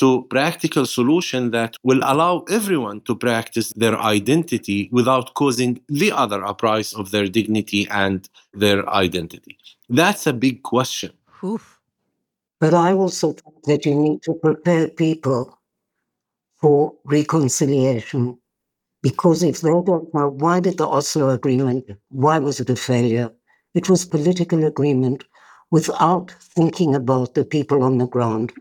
to 0.00 0.26
practical 0.30 0.86
solution 0.86 1.50
that 1.50 1.76
will 1.82 2.00
allow 2.02 2.44
everyone 2.58 3.00
to 3.02 3.14
practice 3.14 3.72
their 3.76 3.96
identity 4.00 4.88
without 4.92 5.34
causing 5.34 5.80
the 5.88 6.10
other 6.12 6.42
a 6.42 6.54
price 6.54 6.92
of 6.94 7.10
their 7.10 7.28
dignity 7.38 7.86
and 7.90 8.28
their 8.52 8.80
identity 8.88 9.58
that's 9.88 10.26
a 10.26 10.32
big 10.32 10.62
question 10.62 11.12
Oof. 11.44 11.78
but 12.58 12.74
i 12.74 12.92
also 12.92 13.32
think 13.32 13.62
that 13.64 13.86
you 13.86 13.94
need 13.94 14.22
to 14.22 14.34
prepare 14.34 14.88
people 14.88 15.58
for 16.60 16.94
reconciliation 17.04 18.38
because 19.02 19.42
if 19.42 19.60
they 19.60 19.70
don't 19.70 20.12
know 20.14 20.28
why 20.28 20.60
did 20.60 20.76
the 20.78 20.88
oslo 20.98 21.30
agreement 21.30 21.84
why 22.08 22.38
was 22.38 22.60
it 22.60 22.70
a 22.70 22.76
failure 22.76 23.30
it 23.74 23.88
was 23.88 24.04
political 24.04 24.64
agreement 24.64 25.24
without 25.70 26.32
thinking 26.40 26.94
about 26.94 27.34
the 27.34 27.44
people 27.44 27.82
on 27.82 27.98
the 27.98 28.06
ground. 28.06 28.52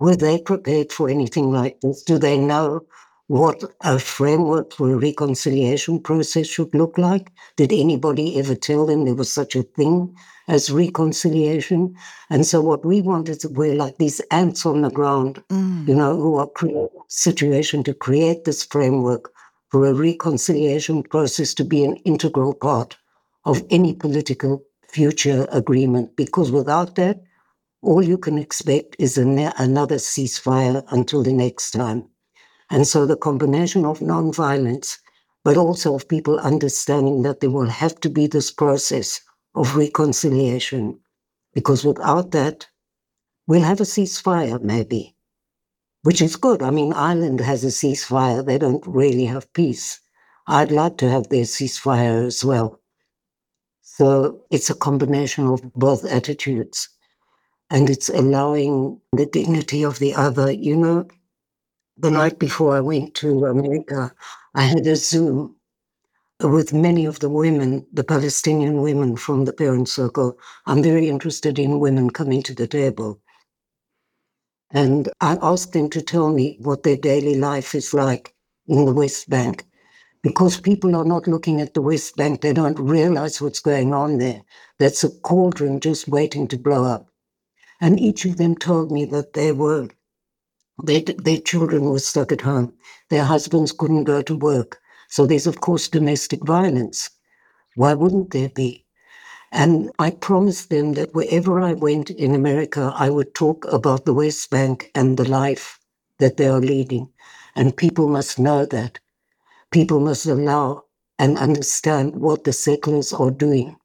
Were 0.00 0.16
they 0.16 0.38
prepared 0.38 0.92
for 0.92 1.08
anything 1.08 1.52
like 1.52 1.80
this? 1.80 2.02
Do 2.02 2.18
they 2.18 2.36
know 2.36 2.84
what 3.28 3.64
a 3.82 3.98
framework 3.98 4.72
for 4.72 4.90
a 4.90 4.98
reconciliation 4.98 6.00
process 6.00 6.46
should 6.46 6.74
look 6.74 6.98
like? 6.98 7.30
Did 7.56 7.72
anybody 7.72 8.38
ever 8.38 8.54
tell 8.54 8.86
them 8.86 9.04
there 9.04 9.14
was 9.14 9.32
such 9.32 9.56
a 9.56 9.62
thing 9.62 10.14
as 10.46 10.70
reconciliation? 10.70 11.96
And 12.28 12.44
so 12.44 12.60
what 12.60 12.84
we 12.84 13.00
wanted 13.00 13.40
to 13.40 13.48
we're 13.48 13.74
like 13.74 13.96
these 13.96 14.20
ants 14.30 14.66
on 14.66 14.82
the 14.82 14.90
ground, 14.90 15.42
mm. 15.48 15.88
you 15.88 15.94
know, 15.94 16.16
who 16.16 16.36
are 16.36 16.48
creating 16.48 16.88
situation 17.08 17.82
to 17.84 17.94
create 17.94 18.44
this 18.44 18.64
framework 18.64 19.32
for 19.70 19.86
a 19.86 19.94
reconciliation 19.94 21.02
process 21.02 21.54
to 21.54 21.64
be 21.64 21.84
an 21.84 21.96
integral 22.04 22.52
part 22.52 22.96
of 23.44 23.62
any 23.70 23.94
political 23.94 24.62
future 24.88 25.46
agreement, 25.50 26.14
because 26.16 26.52
without 26.52 26.94
that, 26.96 27.22
all 27.84 28.02
you 28.02 28.18
can 28.18 28.38
expect 28.38 28.96
is 28.98 29.18
ne- 29.18 29.52
another 29.58 29.96
ceasefire 29.96 30.82
until 30.90 31.22
the 31.22 31.32
next 31.32 31.72
time. 31.72 32.08
And 32.70 32.86
so 32.86 33.06
the 33.06 33.16
combination 33.16 33.84
of 33.84 34.00
nonviolence, 34.00 34.96
but 35.44 35.56
also 35.56 35.94
of 35.94 36.08
people 36.08 36.38
understanding 36.38 37.22
that 37.22 37.40
there 37.40 37.50
will 37.50 37.68
have 37.68 38.00
to 38.00 38.08
be 38.08 38.26
this 38.26 38.50
process 38.50 39.20
of 39.54 39.76
reconciliation, 39.76 40.98
because 41.52 41.84
without 41.84 42.30
that, 42.32 42.66
we'll 43.46 43.62
have 43.62 43.80
a 43.80 43.84
ceasefire 43.84 44.60
maybe, 44.62 45.14
which 46.02 46.22
is 46.22 46.36
good. 46.36 46.62
I 46.62 46.70
mean, 46.70 46.92
Ireland 46.94 47.40
has 47.40 47.62
a 47.62 47.68
ceasefire, 47.68 48.44
they 48.44 48.58
don't 48.58 48.84
really 48.86 49.26
have 49.26 49.52
peace. 49.52 50.00
I'd 50.46 50.72
like 50.72 50.96
to 50.98 51.10
have 51.10 51.28
their 51.28 51.44
ceasefire 51.44 52.26
as 52.26 52.44
well. 52.44 52.80
So 53.82 54.42
it's 54.50 54.70
a 54.70 54.74
combination 54.74 55.46
of 55.46 55.62
both 55.74 56.04
attitudes. 56.04 56.88
And 57.70 57.90
it's 57.90 58.08
allowing 58.08 59.00
the 59.12 59.26
dignity 59.26 59.84
of 59.84 59.98
the 59.98 60.14
other. 60.14 60.50
You 60.52 60.76
know, 60.76 61.08
the 61.96 62.10
night 62.10 62.38
before 62.38 62.76
I 62.76 62.80
went 62.80 63.14
to 63.16 63.46
America, 63.46 64.12
I 64.54 64.62
had 64.62 64.86
a 64.86 64.96
Zoom 64.96 65.56
with 66.40 66.72
many 66.72 67.06
of 67.06 67.20
the 67.20 67.28
women, 67.28 67.86
the 67.92 68.04
Palestinian 68.04 68.82
women 68.82 69.16
from 69.16 69.44
the 69.44 69.52
parent 69.52 69.88
circle. 69.88 70.38
I'm 70.66 70.82
very 70.82 71.08
interested 71.08 71.58
in 71.58 71.80
women 71.80 72.10
coming 72.10 72.42
to 72.44 72.54
the 72.54 72.66
table. 72.66 73.20
And 74.70 75.08
I 75.20 75.38
asked 75.40 75.72
them 75.72 75.88
to 75.90 76.02
tell 76.02 76.30
me 76.30 76.58
what 76.60 76.82
their 76.82 76.96
daily 76.96 77.36
life 77.36 77.74
is 77.74 77.94
like 77.94 78.34
in 78.66 78.84
the 78.84 78.92
West 78.92 79.30
Bank 79.30 79.64
because 80.22 80.58
people 80.58 80.96
are 80.96 81.04
not 81.04 81.28
looking 81.28 81.60
at 81.60 81.74
the 81.74 81.82
West 81.82 82.16
Bank. 82.16 82.40
They 82.40 82.52
don't 82.52 82.78
realize 82.78 83.40
what's 83.40 83.60
going 83.60 83.94
on 83.94 84.18
there. 84.18 84.42
That's 84.78 85.04
a 85.04 85.10
cauldron 85.20 85.80
just 85.80 86.08
waiting 86.08 86.48
to 86.48 86.58
blow 86.58 86.84
up. 86.84 87.06
And 87.80 88.00
each 88.00 88.24
of 88.24 88.36
them 88.36 88.56
told 88.56 88.92
me 88.92 89.04
that 89.06 89.34
they 89.34 89.52
were, 89.52 89.88
they, 90.84 91.02
their 91.02 91.38
children 91.38 91.84
were 91.84 91.98
stuck 91.98 92.32
at 92.32 92.42
home. 92.42 92.74
Their 93.10 93.24
husbands 93.24 93.72
couldn't 93.72 94.04
go 94.04 94.22
to 94.22 94.36
work. 94.36 94.78
So 95.08 95.26
there's, 95.26 95.46
of 95.46 95.60
course, 95.60 95.88
domestic 95.88 96.44
violence. 96.44 97.10
Why 97.76 97.94
wouldn't 97.94 98.30
there 98.32 98.50
be? 98.50 98.86
And 99.52 99.90
I 99.98 100.10
promised 100.10 100.70
them 100.70 100.94
that 100.94 101.14
wherever 101.14 101.60
I 101.60 101.72
went 101.74 102.10
in 102.10 102.34
America, 102.34 102.92
I 102.96 103.10
would 103.10 103.34
talk 103.34 103.64
about 103.72 104.04
the 104.04 104.14
West 104.14 104.50
Bank 104.50 104.90
and 104.94 105.16
the 105.16 105.28
life 105.28 105.78
that 106.18 106.36
they 106.36 106.48
are 106.48 106.60
leading. 106.60 107.10
And 107.56 107.76
people 107.76 108.08
must 108.08 108.38
know 108.38 108.66
that 108.66 108.98
people 109.72 110.00
must 110.00 110.26
allow 110.26 110.84
and 111.18 111.38
understand 111.38 112.16
what 112.16 112.44
the 112.44 112.52
settlers 112.52 113.12
are 113.12 113.30
doing 113.30 113.76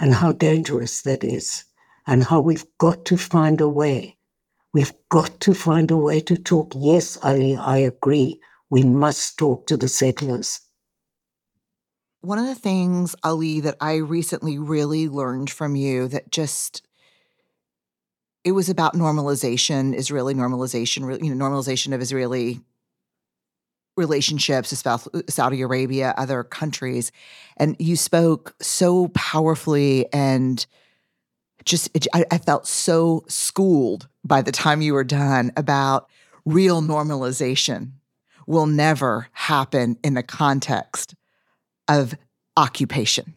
and 0.00 0.14
how 0.14 0.32
dangerous 0.32 1.02
that 1.02 1.24
is, 1.24 1.64
and 2.06 2.24
how 2.24 2.40
we've 2.40 2.66
got 2.78 3.04
to 3.06 3.16
find 3.16 3.60
a 3.60 3.68
way. 3.68 4.16
We've 4.72 4.92
got 5.08 5.40
to 5.40 5.54
find 5.54 5.90
a 5.90 5.96
way 5.96 6.20
to 6.20 6.36
talk. 6.36 6.72
Yes, 6.76 7.18
Ali, 7.22 7.56
I 7.56 7.78
agree. 7.78 8.40
We 8.70 8.84
must 8.84 9.36
talk 9.38 9.66
to 9.66 9.76
the 9.76 9.88
settlers. 9.88 10.60
One 12.20 12.38
of 12.38 12.46
the 12.46 12.54
things, 12.54 13.16
Ali, 13.24 13.60
that 13.60 13.76
I 13.80 13.96
recently 13.96 14.58
really 14.58 15.08
learned 15.08 15.50
from 15.50 15.74
you 15.74 16.06
that 16.08 16.30
just 16.30 16.82
it 18.44 18.52
was 18.52 18.68
about 18.68 18.94
normalization, 18.94 19.94
Israeli 19.94 20.34
normalization, 20.34 21.22
you 21.22 21.34
know, 21.34 21.44
normalization 21.44 21.94
of 21.94 22.00
Israeli 22.00 22.60
relationships, 23.96 24.70
with 24.70 25.30
Saudi 25.30 25.60
Arabia, 25.60 26.14
other 26.16 26.42
countries. 26.44 27.12
And 27.56 27.76
you 27.78 27.96
spoke 27.96 28.54
so 28.60 29.08
powerfully 29.08 30.10
and 30.12 30.64
just, 31.64 31.90
I, 32.12 32.24
I 32.30 32.38
felt 32.38 32.66
so 32.66 33.24
schooled 33.28 34.08
by 34.24 34.42
the 34.42 34.52
time 34.52 34.82
you 34.82 34.94
were 34.94 35.04
done 35.04 35.52
about 35.56 36.08
real 36.44 36.82
normalization 36.82 37.92
will 38.46 38.66
never 38.66 39.28
happen 39.32 39.98
in 40.02 40.14
the 40.14 40.22
context 40.22 41.14
of 41.88 42.14
occupation. 42.56 43.34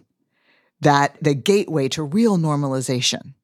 That 0.81 1.17
the 1.21 1.33
gateway 1.33 1.87
to 1.89 2.03
real 2.03 2.37
normalization 2.37 3.35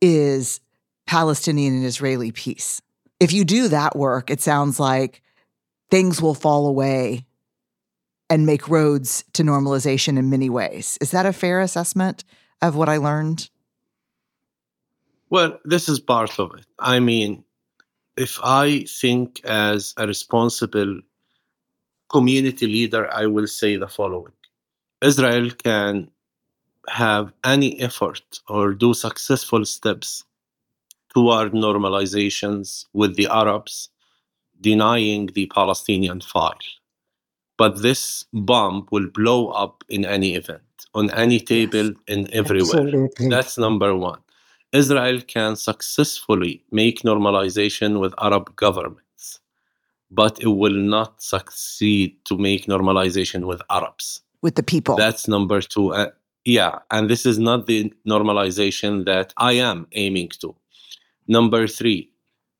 is 0.00 0.60
Palestinian 1.06 1.74
and 1.74 1.84
Israeli 1.84 2.30
peace. 2.30 2.80
If 3.18 3.32
you 3.32 3.44
do 3.44 3.68
that 3.68 3.96
work, 3.96 4.30
it 4.30 4.40
sounds 4.40 4.78
like 4.78 5.22
things 5.90 6.22
will 6.22 6.34
fall 6.34 6.66
away 6.66 7.26
and 8.30 8.46
make 8.46 8.68
roads 8.68 9.24
to 9.34 9.42
normalization 9.42 10.18
in 10.18 10.30
many 10.30 10.48
ways. 10.48 10.96
Is 11.00 11.10
that 11.10 11.26
a 11.26 11.32
fair 11.32 11.60
assessment 11.60 12.24
of 12.62 12.76
what 12.76 12.88
I 12.88 12.96
learned? 12.96 13.50
Well, 15.32 15.58
this 15.64 15.88
is 15.88 15.98
part 15.98 16.38
of 16.38 16.52
it. 16.58 16.66
I 16.78 17.00
mean, 17.00 17.42
if 18.18 18.38
I 18.44 18.84
think 19.00 19.40
as 19.44 19.94
a 19.96 20.06
responsible 20.06 21.00
community 22.10 22.66
leader, 22.66 23.10
I 23.10 23.24
will 23.24 23.46
say 23.46 23.76
the 23.76 23.88
following 23.88 24.34
Israel 25.00 25.48
can 25.50 26.10
have 26.90 27.32
any 27.44 27.80
effort 27.80 28.40
or 28.46 28.74
do 28.74 28.92
successful 28.92 29.64
steps 29.64 30.22
toward 31.14 31.52
normalizations 31.52 32.84
with 32.92 33.16
the 33.16 33.28
Arabs 33.28 33.88
denying 34.60 35.30
the 35.34 35.46
Palestinian 35.46 36.20
file. 36.20 36.66
But 37.56 37.80
this 37.80 38.26
bomb 38.34 38.86
will 38.90 39.08
blow 39.08 39.48
up 39.48 39.82
in 39.88 40.04
any 40.04 40.34
event, 40.34 40.86
on 40.94 41.10
any 41.12 41.40
table, 41.40 41.94
in 42.06 42.30
everywhere. 42.34 42.82
Absolutely. 42.82 43.28
That's 43.30 43.56
number 43.56 43.96
one. 43.96 44.20
Israel 44.72 45.20
can 45.20 45.56
successfully 45.56 46.64
make 46.70 47.02
normalization 47.02 48.00
with 48.00 48.14
Arab 48.18 48.54
governments. 48.56 49.02
but 50.12 50.40
it 50.42 50.48
will 50.48 50.74
not 50.96 51.22
succeed 51.22 52.22
to 52.26 52.36
make 52.36 52.66
normalization 52.66 53.46
with 53.46 53.62
Arabs. 53.70 54.20
With 54.42 54.56
the 54.56 54.62
people. 54.62 54.96
That's 54.96 55.26
number 55.26 55.60
two. 55.62 55.94
Uh, 55.94 56.10
yeah, 56.44 56.80
and 56.90 57.08
this 57.08 57.24
is 57.24 57.38
not 57.38 57.66
the 57.66 57.92
normalization 58.06 59.06
that 59.06 59.32
I 59.36 59.52
am 59.52 59.86
aiming 59.92 60.30
to. 60.40 60.54
Number 61.28 61.66
three, 61.66 62.10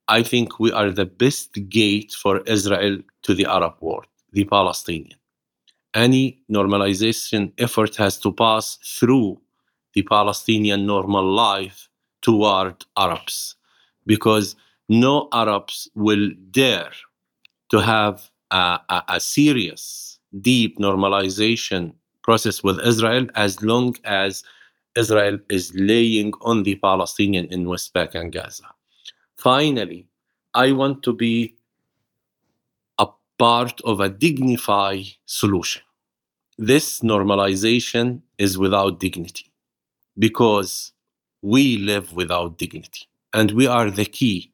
I 0.08 0.22
think 0.22 0.58
we 0.58 0.72
are 0.72 0.90
the 0.90 1.04
best 1.04 1.50
gate 1.68 2.12
for 2.12 2.40
Israel 2.40 2.98
to 3.22 3.34
the 3.34 3.46
Arab 3.46 3.74
world, 3.80 4.06
the 4.32 4.44
Palestinian. 4.44 5.18
Any 5.94 6.40
normalization 6.50 7.52
effort 7.58 7.96
has 7.96 8.18
to 8.20 8.32
pass 8.32 8.78
through 8.98 9.40
the 9.94 10.02
Palestinian 10.02 10.86
normal 10.86 11.24
life 11.24 11.90
toward 12.22 12.84
Arabs 12.96 13.56
because 14.06 14.56
no 14.88 15.28
Arabs 15.32 15.88
will 15.94 16.30
dare 16.50 16.92
to 17.70 17.78
have 17.80 18.30
a, 18.50 18.78
a, 18.88 19.02
a 19.08 19.20
serious, 19.20 20.18
deep 20.40 20.78
normalization 20.78 21.92
process 22.22 22.62
with 22.62 22.80
Israel 22.80 23.26
as 23.34 23.62
long 23.62 23.96
as 24.04 24.44
Israel 24.96 25.38
is 25.48 25.72
laying 25.74 26.32
on 26.42 26.62
the 26.62 26.76
Palestinian 26.76 27.46
in 27.46 27.68
West 27.68 27.92
Bank 27.92 28.14
and 28.14 28.32
Gaza. 28.32 28.68
Finally, 29.36 30.06
I 30.54 30.72
want 30.72 31.02
to 31.04 31.12
be 31.12 31.56
a 32.98 33.08
part 33.38 33.80
of 33.82 34.00
a 34.00 34.08
dignified 34.08 35.06
solution. 35.24 35.82
This 36.58 37.00
normalization 37.00 38.20
is 38.38 38.58
without 38.58 39.00
dignity 39.00 39.50
because 40.18 40.92
we 41.42 41.76
live 41.76 42.12
without 42.12 42.56
dignity. 42.56 43.08
And 43.34 43.50
we 43.50 43.66
are 43.66 43.90
the 43.90 44.04
key 44.04 44.52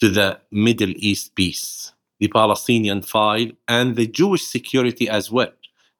to 0.00 0.08
the 0.08 0.40
Middle 0.50 0.92
East 0.96 1.34
peace, 1.34 1.92
the 2.20 2.28
Palestinian 2.28 3.02
file, 3.02 3.50
and 3.66 3.96
the 3.96 4.06
Jewish 4.06 4.44
security 4.44 5.08
as 5.08 5.30
well, 5.30 5.52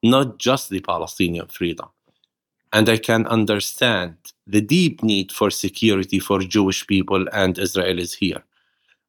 not 0.03 0.37
just 0.37 0.69
the 0.69 0.81
Palestinian 0.81 1.47
freedom. 1.47 1.89
And 2.71 2.87
I 2.87 2.97
can 2.97 3.25
understand 3.25 4.15
the 4.45 4.61
deep 4.61 5.01
need 5.01 5.31
for 5.31 5.49
security 5.49 6.19
for 6.19 6.39
Jewish 6.39 6.85
people 6.85 7.25
and 7.33 7.55
Israelis 7.55 8.15
here. 8.15 8.43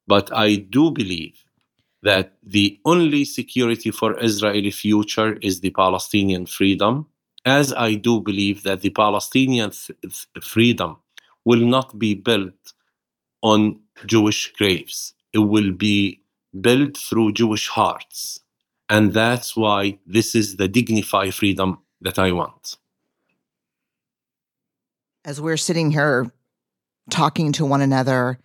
But 0.06 0.34
I 0.34 0.56
do 0.56 0.90
believe 0.90 1.44
that 2.02 2.32
the 2.42 2.80
only 2.86 3.24
security 3.24 3.90
for 3.90 4.18
Israeli 4.18 4.70
future 4.70 5.34
is 5.34 5.60
the 5.60 5.70
Palestinian 5.70 6.46
freedom, 6.46 7.06
as 7.44 7.72
I 7.74 7.94
do 7.94 8.20
believe 8.20 8.62
that 8.62 8.80
the 8.80 8.90
Palestinian 8.90 9.70
th- 9.70 10.26
freedom 10.42 10.96
will 11.50 11.66
not 11.66 11.98
be 11.98 12.14
built 12.14 12.62
on 13.42 13.80
Jewish 14.06 14.52
graves. 14.52 15.14
It 15.32 15.38
will 15.54 15.72
be 15.72 16.20
built 16.60 16.96
through 16.96 17.32
Jewish 17.32 17.66
hearts. 17.66 18.38
And 18.88 19.12
that's 19.12 19.56
why 19.56 19.98
this 20.06 20.36
is 20.36 20.56
the 20.58 20.68
dignified 20.68 21.34
freedom 21.34 21.78
that 22.02 22.20
I 22.20 22.30
want. 22.30 22.76
As 25.24 25.40
we're 25.40 25.56
sitting 25.56 25.90
here 25.90 26.30
talking 27.10 27.50
to 27.54 27.66
one 27.66 27.80
another, 27.80 28.38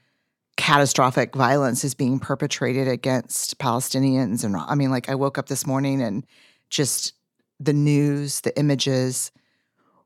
catastrophic 0.57 1.35
violence 1.35 1.83
is 1.83 1.93
being 1.93 2.17
perpetrated 2.19 2.87
against 2.87 3.59
Palestinians. 3.59 4.43
And 4.43 4.57
I 4.57 4.73
mean, 4.73 4.89
like, 4.89 5.09
I 5.09 5.15
woke 5.15 5.37
up 5.37 5.47
this 5.47 5.67
morning 5.67 6.01
and 6.01 6.25
just 6.71 7.13
the 7.59 7.73
news, 7.73 8.41
the 8.41 8.57
images. 8.57 9.31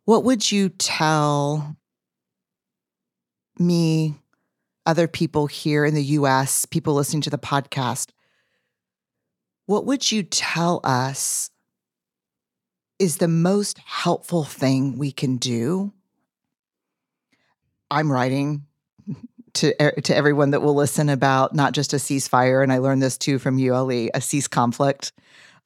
What 0.03 0.25
would 0.25 0.51
you 0.51 0.67
tell 0.67 1.77
me, 3.59 4.15
other 4.85 5.07
people 5.07 5.47
here 5.47 5.85
in 5.85 5.93
the 5.93 6.03
US, 6.03 6.65
people 6.65 6.93
listening 6.93 7.21
to 7.21 7.29
the 7.29 7.37
podcast? 7.37 8.09
What 9.65 9.85
would 9.85 10.11
you 10.11 10.23
tell 10.23 10.79
us 10.83 11.51
is 12.97 13.17
the 13.17 13.27
most 13.27 13.79
helpful 13.79 14.43
thing 14.43 14.97
we 14.97 15.11
can 15.11 15.37
do? 15.37 15.93
I'm 17.91 18.11
writing 18.11 18.65
to 19.53 20.01
to 20.01 20.15
everyone 20.15 20.51
that 20.51 20.61
will 20.61 20.75
listen 20.75 21.09
about 21.09 21.55
not 21.55 21.73
just 21.73 21.93
a 21.93 21.97
ceasefire, 21.97 22.61
and 22.61 22.71
I 22.71 22.77
learned 22.79 23.01
this 23.01 23.17
too 23.17 23.39
from 23.39 23.57
ULE: 23.57 24.09
a 24.13 24.21
cease 24.21 24.47
conflict. 24.47 25.11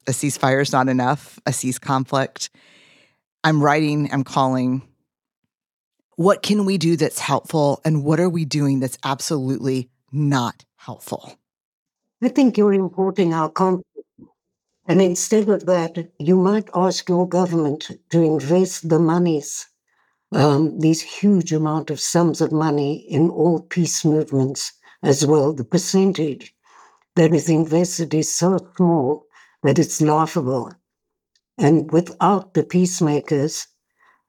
A 0.07 0.11
ceasefire 0.11 0.61
is 0.61 0.71
not 0.71 0.89
enough. 0.89 1.39
A 1.45 1.53
cease 1.53 1.79
conflict. 1.79 2.49
I'm 3.43 3.61
writing. 3.61 4.09
I'm 4.11 4.23
calling. 4.23 4.81
What 6.15 6.43
can 6.43 6.65
we 6.65 6.77
do 6.77 6.95
that's 6.95 7.19
helpful, 7.19 7.81
and 7.83 8.03
what 8.03 8.19
are 8.19 8.29
we 8.29 8.45
doing 8.45 8.79
that's 8.79 8.97
absolutely 9.03 9.89
not 10.11 10.63
helpful? 10.75 11.37
I 12.21 12.29
think 12.29 12.57
you're 12.57 12.73
importing 12.73 13.33
our 13.33 13.49
conflict. 13.49 13.87
And 14.87 15.01
instead 15.01 15.49
of 15.49 15.65
that, 15.65 16.11
you 16.19 16.35
might 16.35 16.69
ask 16.75 17.09
your 17.09 17.27
government 17.27 17.89
to 18.09 18.21
invest 18.21 18.89
the 18.89 18.99
monies 18.99 19.67
um, 20.33 20.79
these 20.79 21.01
huge 21.01 21.53
amount 21.53 21.89
of 21.89 21.99
sums 21.99 22.41
of 22.41 22.51
money 22.51 23.05
in 23.09 23.29
all 23.29 23.61
peace 23.61 24.03
movements 24.03 24.73
as 25.03 25.25
well. 25.25 25.53
The 25.53 25.63
percentage 25.63 26.55
that 27.15 27.33
is 27.33 27.49
invested 27.49 28.13
is 28.13 28.33
so 28.33 28.57
small 28.75 29.25
that 29.61 29.79
it's 29.79 30.01
laughable. 30.01 30.73
And 31.57 31.91
without 31.91 32.53
the 32.53 32.63
peacemakers, 32.63 33.67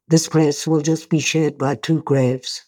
this 0.09 0.29
place 0.29 0.67
will 0.67 0.81
just 0.83 1.09
be 1.09 1.19
shared 1.19 1.59
by 1.59 1.75
two 1.75 2.03
graves. 2.03 2.63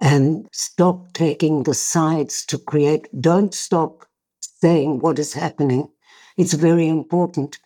And 0.00 0.48
stop 0.52 1.12
taking 1.12 1.62
the 1.62 1.74
sides 1.74 2.44
to 2.46 2.58
create, 2.58 3.08
don't 3.20 3.54
stop 3.54 4.06
saying 4.40 5.00
what 5.00 5.18
is 5.18 5.34
happening. 5.34 5.88
It's 6.36 6.54
very 6.54 6.88
important 6.88 7.58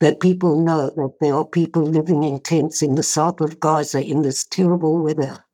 that 0.00 0.20
people 0.20 0.60
know 0.60 0.90
that 0.90 1.14
there 1.20 1.34
are 1.34 1.44
people 1.44 1.82
living 1.82 2.24
in 2.24 2.40
tents 2.40 2.82
in 2.82 2.94
the 2.94 3.02
south 3.02 3.40
of 3.40 3.60
Gaza 3.60 4.02
in 4.02 4.22
this 4.22 4.44
terrible 4.44 4.98
weather, 5.02 5.44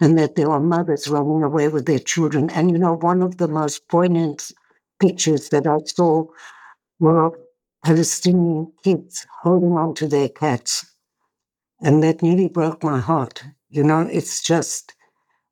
and 0.00 0.18
that 0.18 0.36
there 0.36 0.50
are 0.50 0.60
mothers 0.60 1.08
running 1.08 1.42
away 1.42 1.68
with 1.68 1.86
their 1.86 1.98
children. 1.98 2.50
And 2.50 2.70
you 2.70 2.78
know, 2.78 2.94
one 2.96 3.22
of 3.22 3.38
the 3.38 3.48
most 3.48 3.88
poignant 3.88 4.50
pictures 5.00 5.48
that 5.50 5.66
I 5.66 5.78
saw 5.86 6.26
were 6.98 7.30
Palestinian 7.84 8.72
kids 8.82 9.26
holding 9.42 9.72
on 9.72 9.94
to 9.94 10.08
their 10.08 10.28
cats. 10.28 10.84
And 11.80 12.02
that 12.02 12.22
nearly 12.22 12.48
broke 12.48 12.82
my 12.82 12.98
heart. 13.00 13.44
You 13.70 13.84
know, 13.84 14.00
it's 14.00 14.42
just, 14.42 14.94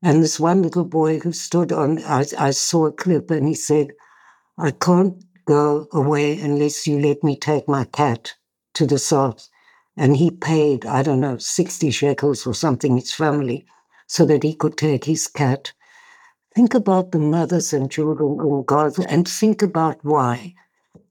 and 0.03 0.22
this 0.22 0.41
one 0.41 0.62
little 0.62 0.85
boy 0.85 1.20
who 1.20 1.33
stood 1.33 1.72
on, 1.72 2.03
I, 2.05 2.24
I 2.39 2.51
saw 2.51 2.87
a 2.87 2.93
clip 2.93 3.31
and 3.31 3.47
he 3.47 3.55
said, 3.55 3.93
I 4.59 4.70
can't 4.72 5.22
go 5.45 5.87
away 5.93 6.41
unless 6.41 6.87
you 6.87 6.99
let 6.99 7.22
me 7.22 7.37
take 7.37 7.68
my 7.68 7.85
cat 7.85 8.35
to 8.74 8.87
the 8.87 8.99
south. 8.99 9.49
And 9.97 10.16
he 10.16 10.31
paid, 10.31 10.85
I 10.85 11.03
don't 11.03 11.20
know, 11.20 11.39
60 11.39 11.91
shekels 11.91 12.47
or 12.47 12.55
something, 12.55 12.97
his 12.97 13.12
family, 13.12 13.66
so 14.07 14.27
that 14.27 14.43
he 14.43 14.55
could 14.55 14.77
take 14.77 15.05
his 15.05 15.27
cat. 15.29 15.72
Think 16.55 16.74
about 16.74 17.12
the 17.12 17.18
mothers 17.18 17.72
and 17.72 17.91
children 17.91 18.39
in 18.41 18.64
Gaza 18.64 19.05
and 19.09 19.29
think 19.29 19.62
about 19.62 19.99
why. 20.03 20.55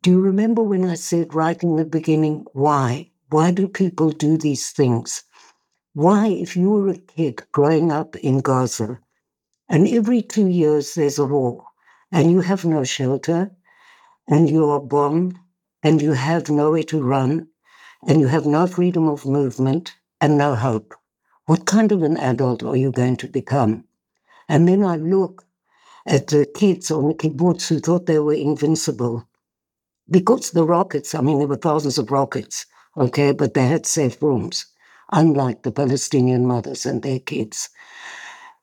Do 0.01 0.11
you 0.11 0.20
remember 0.20 0.61
when 0.61 0.86
I 0.86 0.95
said 0.95 1.34
right 1.34 1.61
in 1.63 1.78
the 1.78 1.86
beginning, 1.86 2.45
why? 2.53 3.11
Why 3.36 3.52
do 3.52 3.68
people 3.68 4.12
do 4.12 4.38
these 4.38 4.72
things? 4.72 5.24
Why, 5.94 6.28
if 6.28 6.56
you 6.56 6.70
were 6.70 6.88
a 6.88 6.98
kid 6.98 7.44
growing 7.52 7.92
up 7.92 8.16
in 8.16 8.40
Gaza, 8.40 9.02
and 9.68 9.90
every 9.90 10.22
two 10.22 10.48
years 10.48 10.96
there's 10.96 11.20
a 11.20 11.26
war, 11.26 11.66
and 12.14 12.32
you 12.32 12.40
have 12.40 12.64
no 12.64 12.86
shelter, 12.86 13.52
and 14.26 14.50
you 14.50 14.70
are 14.70 14.80
bombed 14.80 15.38
and 15.84 16.02
you 16.02 16.14
have 16.14 16.50
nowhere 16.50 16.84
to 16.84 17.04
run 17.04 17.50
and 18.08 18.22
you 18.22 18.28
have 18.28 18.46
no 18.46 18.68
freedom 18.68 19.10
of 19.10 19.26
movement 19.26 19.98
and 20.22 20.38
no 20.38 20.56
hope. 20.56 20.94
What 21.46 21.66
kind 21.66 21.92
of 21.92 22.04
an 22.04 22.16
adult 22.16 22.64
are 22.64 22.78
you 22.78 22.90
going 22.90 23.18
to 23.18 23.28
become? 23.28 23.84
And 24.48 24.66
then 24.66 24.82
I 24.82 24.96
look 24.96 25.46
at 26.08 26.28
the 26.28 26.46
kids 26.46 26.90
on 26.90 27.10
the 27.10 27.14
kibbutz 27.14 27.68
who 27.68 27.80
thought 27.80 28.06
they 28.06 28.20
were 28.20 28.34
invincible. 28.34 29.28
Because 30.10 30.52
the 30.52 30.64
rockets, 30.64 31.14
I 31.14 31.20
mean, 31.20 31.40
there 31.40 31.50
were 31.50 31.58
thousands 31.58 31.98
of 31.98 32.12
rockets, 32.12 32.66
okay, 32.98 33.32
but 33.32 33.54
they 33.54 33.68
had 33.68 33.86
safe 33.86 34.22
rooms, 34.22 34.66
unlike 35.12 35.64
the 35.64 35.72
Palestinian 35.72 36.46
mothers 36.46 36.86
and 36.86 37.02
their 37.02 37.20
kids. 37.20 37.70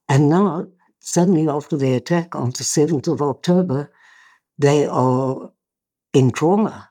And 0.08 0.28
now, 0.28 0.66
suddenly 1.00 1.48
after 1.48 1.76
the 1.76 1.94
attack 1.94 2.34
on 2.34 2.50
the 2.50 2.64
7th 2.64 3.08
of 3.08 3.22
October, 3.22 3.90
they 4.58 4.86
are 4.86 5.50
in 6.12 6.30
trauma. 6.30 6.90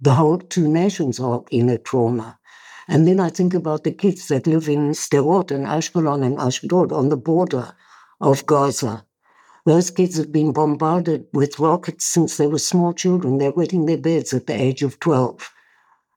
The 0.00 0.14
whole 0.14 0.38
two 0.38 0.68
nations 0.68 1.18
are 1.20 1.42
in 1.50 1.68
a 1.68 1.78
trauma. 1.78 2.38
And 2.86 3.08
then 3.08 3.20
I 3.20 3.30
think 3.30 3.54
about 3.54 3.84
the 3.84 3.92
kids 3.92 4.28
that 4.28 4.46
live 4.46 4.68
in 4.68 4.92
Sderot 4.92 5.50
and 5.50 5.66
Ashkelon 5.66 6.24
and 6.24 6.38
Ashdod 6.38 6.92
on 6.92 7.08
the 7.08 7.16
border 7.16 7.74
of 8.20 8.44
Gaza. 8.46 9.06
Those 9.66 9.90
kids 9.90 10.18
have 10.18 10.30
been 10.30 10.52
bombarded 10.52 11.26
with 11.32 11.58
rockets 11.58 12.04
since 12.04 12.36
they 12.36 12.46
were 12.46 12.58
small 12.58 12.92
children. 12.92 13.38
They're 13.38 13.50
wetting 13.50 13.86
their 13.86 13.98
beds 13.98 14.34
at 14.34 14.46
the 14.46 14.60
age 14.60 14.82
of 14.82 15.00
12. 15.00 15.50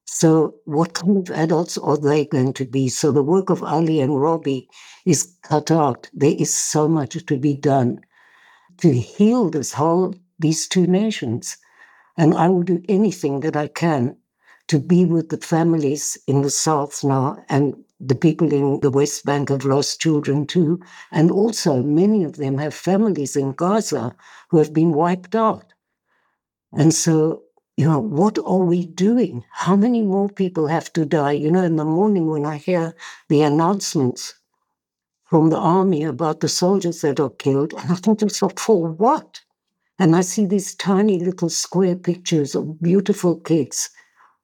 So, 0.09 0.55
what 0.65 0.93
kind 0.93 1.17
of 1.17 1.35
adults 1.35 1.77
are 1.77 1.97
they 1.97 2.25
going 2.25 2.53
to 2.53 2.65
be? 2.65 2.87
So, 2.87 3.11
the 3.11 3.21
work 3.21 3.49
of 3.49 3.61
Ali 3.61 3.99
and 3.99 4.13
Robi 4.13 4.67
is 5.05 5.33
cut 5.43 5.69
out. 5.69 6.09
There 6.13 6.35
is 6.37 6.55
so 6.55 6.87
much 6.87 7.25
to 7.25 7.37
be 7.37 7.53
done 7.53 7.99
to 8.77 8.93
heal 8.93 9.49
this 9.49 9.73
whole 9.73 10.15
these 10.39 10.67
two 10.67 10.87
nations. 10.87 11.57
And 12.17 12.33
I 12.33 12.47
will 12.49 12.63
do 12.63 12.81
anything 12.87 13.41
that 13.41 13.55
I 13.55 13.67
can 13.67 14.15
to 14.67 14.79
be 14.79 15.05
with 15.05 15.29
the 15.29 15.37
families 15.37 16.17
in 16.27 16.41
the 16.41 16.49
South 16.49 17.03
now 17.03 17.37
and 17.49 17.75
the 17.99 18.15
people 18.15 18.51
in 18.53 18.79
the 18.81 18.91
West 18.91 19.25
Bank 19.25 19.49
have 19.49 19.65
lost 19.65 19.99
children 19.99 20.45
too. 20.45 20.79
And 21.11 21.31
also, 21.31 21.81
many 21.83 22.23
of 22.23 22.37
them 22.37 22.57
have 22.59 22.73
families 22.73 23.35
in 23.35 23.53
Gaza 23.53 24.15
who 24.49 24.57
have 24.57 24.73
been 24.73 24.93
wiped 24.93 25.35
out. 25.35 25.73
And 26.71 26.93
so, 26.93 27.43
you 27.77 27.85
know, 27.85 27.99
what 27.99 28.39
are 28.39 28.65
we 28.65 28.87
doing? 28.87 29.45
How 29.51 29.75
many 29.75 30.01
more 30.01 30.29
people 30.29 30.65
have 30.65 30.91
to 30.93 31.05
die? 31.05 31.33
You 31.33 31.51
know, 31.51 31.63
in 31.63 31.75
the 31.75 31.85
morning 31.85 32.27
when 32.27 32.43
I 32.43 32.57
hear 32.57 32.95
the 33.29 33.43
announcements 33.43 34.33
from 35.25 35.51
the 35.51 35.57
army 35.57 36.03
about 36.03 36.39
the 36.39 36.49
soldiers 36.49 37.01
that 37.01 37.19
are 37.19 37.29
killed, 37.29 37.73
and 37.73 37.91
I 37.91 37.95
think 37.95 38.19
to 38.19 38.25
myself, 38.25 38.53
for 38.57 38.89
what? 38.89 39.41
And 39.99 40.15
I 40.15 40.21
see 40.21 40.47
these 40.47 40.73
tiny 40.73 41.19
little 41.19 41.49
square 41.49 41.95
pictures 41.95 42.55
of 42.55 42.81
beautiful 42.81 43.39
kids. 43.39 43.91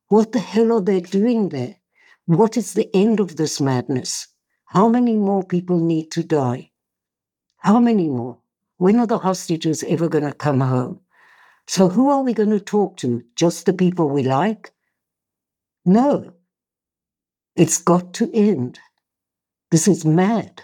What 0.10 0.32
the 0.32 0.40
hell 0.40 0.72
are 0.72 0.82
they 0.82 1.02
doing 1.02 1.50
there? 1.50 1.78
What 2.26 2.56
is 2.56 2.74
the 2.74 2.90
end 2.96 3.20
of 3.20 3.36
this 3.36 3.60
madness? 3.60 4.28
How 4.66 4.88
many 4.88 5.16
more 5.16 5.44
people 5.44 5.80
need 5.80 6.12
to 6.12 6.24
die? 6.24 6.72
How 7.58 7.80
many 7.80 8.10
more? 8.10 8.38
When 8.78 9.00
are 9.00 9.08
the 9.08 9.18
hostages 9.18 9.84
ever 9.88 10.08
going 10.08 10.26
to 10.26 10.34
come 10.34 10.60
home? 10.60 11.00
So, 11.68 11.90
who 11.90 12.10
are 12.10 12.24
we 12.24 12.34
going 12.34 12.50
to 12.50 12.60
talk 12.60 12.98
to? 12.98 13.24
Just 13.36 13.66
the 13.66 13.74
people 13.74 14.10
we 14.10 14.24
like? 14.24 14.74
No. 15.86 16.34
It's 17.56 17.82
got 17.82 18.14
to 18.16 18.32
end. 18.34 18.80
This 19.72 19.88
is 19.88 20.06
mad. 20.06 20.62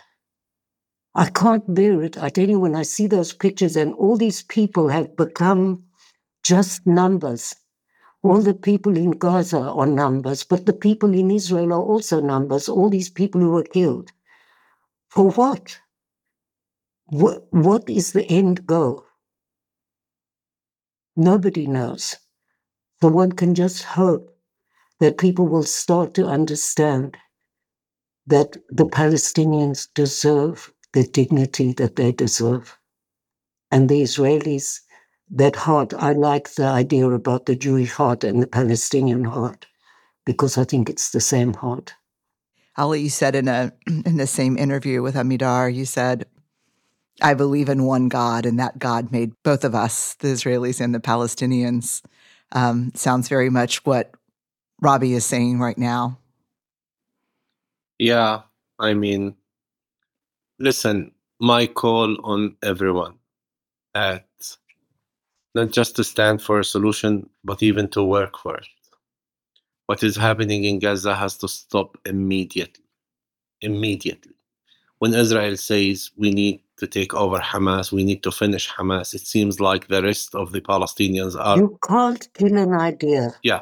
I 1.15 1.29
can't 1.29 1.73
bear 1.73 2.03
it. 2.03 2.21
I 2.21 2.29
tell 2.29 2.49
you, 2.49 2.59
when 2.59 2.75
I 2.75 2.83
see 2.83 3.07
those 3.07 3.33
pictures 3.33 3.75
and 3.75 3.93
all 3.95 4.17
these 4.17 4.43
people 4.43 4.89
have 4.89 5.15
become 5.15 5.85
just 6.43 6.85
numbers, 6.85 7.55
all 8.21 8.41
the 8.41 8.53
people 8.53 8.97
in 8.97 9.11
Gaza 9.11 9.59
are 9.59 9.87
numbers, 9.87 10.43
but 10.43 10.65
the 10.65 10.73
people 10.73 11.13
in 11.13 11.31
Israel 11.31 11.73
are 11.73 11.81
also 11.81 12.21
numbers, 12.21 12.69
all 12.69 12.89
these 12.89 13.09
people 13.09 13.41
who 13.41 13.51
were 13.51 13.63
killed. 13.63 14.11
For 15.09 15.31
what? 15.31 15.79
What, 17.07 17.89
is 17.89 18.13
the 18.13 18.25
end 18.25 18.67
goal? 18.67 19.05
Nobody 21.19 21.67
knows. 21.67 22.15
So 23.01 23.09
one 23.09 23.33
can 23.33 23.53
just 23.53 23.83
hope 23.83 24.33
that 25.01 25.17
people 25.17 25.49
will 25.49 25.63
start 25.63 26.13
to 26.13 26.25
understand 26.25 27.17
that 28.25 28.55
the 28.69 28.85
Palestinians 28.85 29.89
deserve 29.93 30.71
the 30.93 31.03
dignity 31.03 31.73
that 31.73 31.97
they 31.97 32.13
deserve. 32.13 32.77
And 33.69 33.89
the 33.89 34.01
Israelis 34.01 34.79
that 35.29 35.57
heart, 35.57 35.93
I 35.93 36.13
like 36.13 36.53
the 36.53 36.67
idea 36.67 37.09
about 37.09 37.47
the 37.47 37.55
Jewish 37.57 37.91
heart 37.91 38.23
and 38.23 38.41
the 38.41 38.47
Palestinian 38.47 39.25
heart 39.25 39.65
because 40.25 40.57
I 40.57 40.63
think 40.63 40.89
it's 40.89 41.11
the 41.11 41.19
same 41.19 41.53
heart. 41.53 41.95
Ali, 42.77 43.01
you 43.01 43.09
said 43.09 43.35
in 43.35 43.49
a 43.49 43.73
in 43.87 44.15
the 44.15 44.25
same 44.27 44.57
interview 44.57 45.01
with 45.01 45.15
Amidar, 45.15 45.69
you 45.69 45.83
said, 45.83 46.27
"I 47.21 47.33
believe 47.33 47.69
in 47.69 47.83
one 47.83 48.09
God, 48.09 48.45
and 48.45 48.59
that 48.59 48.79
God 48.79 49.11
made 49.11 49.33
both 49.43 49.63
of 49.63 49.75
us, 49.75 50.15
the 50.15 50.29
Israelis 50.29 50.81
and 50.81 50.93
the 50.93 50.99
Palestinians." 50.99 52.01
Um, 52.51 52.91
sounds 52.95 53.27
very 53.29 53.49
much 53.49 53.85
what 53.85 54.11
Robi 54.83 55.11
is 55.11 55.25
saying 55.25 55.59
right 55.59 55.77
now. 55.77 56.19
Yeah, 57.99 58.41
I 58.79 58.93
mean, 58.93 59.35
listen, 60.57 61.11
my 61.39 61.67
call 61.67 62.17
on 62.23 62.55
everyone 62.63 63.15
at 63.93 64.25
not 65.55 65.71
just 65.71 65.95
to 65.95 66.03
stand 66.03 66.41
for 66.41 66.59
a 66.59 66.63
solution, 66.63 67.29
but 67.43 67.63
even 67.63 67.87
to 67.89 68.03
work 68.03 68.37
for 68.37 68.55
it. 68.57 68.67
What 69.87 70.03
is 70.03 70.15
happening 70.15 70.63
in 70.65 70.79
Gaza 70.79 71.15
has 71.15 71.37
to 71.37 71.47
stop 71.47 71.97
immediately. 72.05 72.85
Immediately. 73.61 74.33
When 74.99 75.13
Israel 75.13 75.57
says 75.57 76.11
we 76.15 76.31
need 76.31 76.61
to 76.79 76.87
take 76.87 77.13
over 77.13 77.37
Hamas, 77.37 77.91
we 77.91 78.03
need 78.03 78.23
to 78.23 78.31
finish 78.31 78.69
Hamas, 78.69 79.13
it 79.13 79.25
seems 79.25 79.59
like 79.59 79.87
the 79.87 80.01
rest 80.01 80.35
of 80.35 80.51
the 80.51 80.61
Palestinians 80.61 81.39
are. 81.39 81.57
You 81.57 81.77
can't 81.87 82.27
kill 82.33 82.57
an 82.57 82.73
idea. 82.73 83.35
Yeah. 83.43 83.61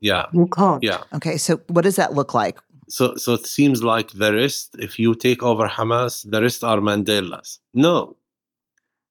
Yeah. 0.00 0.26
You 0.32 0.46
can't. 0.48 0.82
Yeah. 0.82 1.02
Okay, 1.14 1.36
so 1.36 1.60
what 1.68 1.82
does 1.82 1.96
that 1.96 2.14
look 2.14 2.34
like? 2.34 2.58
So, 2.88 3.16
so 3.16 3.34
it 3.34 3.46
seems 3.46 3.82
like 3.82 4.10
the 4.10 4.32
rest, 4.32 4.76
if 4.78 4.98
you 4.98 5.14
take 5.14 5.42
over 5.42 5.66
Hamas, 5.68 6.28
the 6.30 6.42
rest 6.42 6.62
are 6.62 6.78
Mandelas. 6.78 7.58
No, 7.72 8.16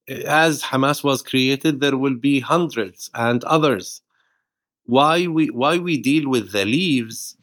as 0.08 0.62
Hamas 0.62 1.04
was 1.04 1.22
created, 1.22 1.80
there 1.80 1.98
will 1.98 2.16
be 2.16 2.40
hundreds 2.40 3.10
and 3.14 3.44
others. 3.46 4.02
Why 4.86 5.28
we 5.28 5.48
why 5.48 5.78
we 5.78 5.98
deal 5.98 6.30
with 6.30 6.52
the 6.52 6.66
leaves, 6.66 7.38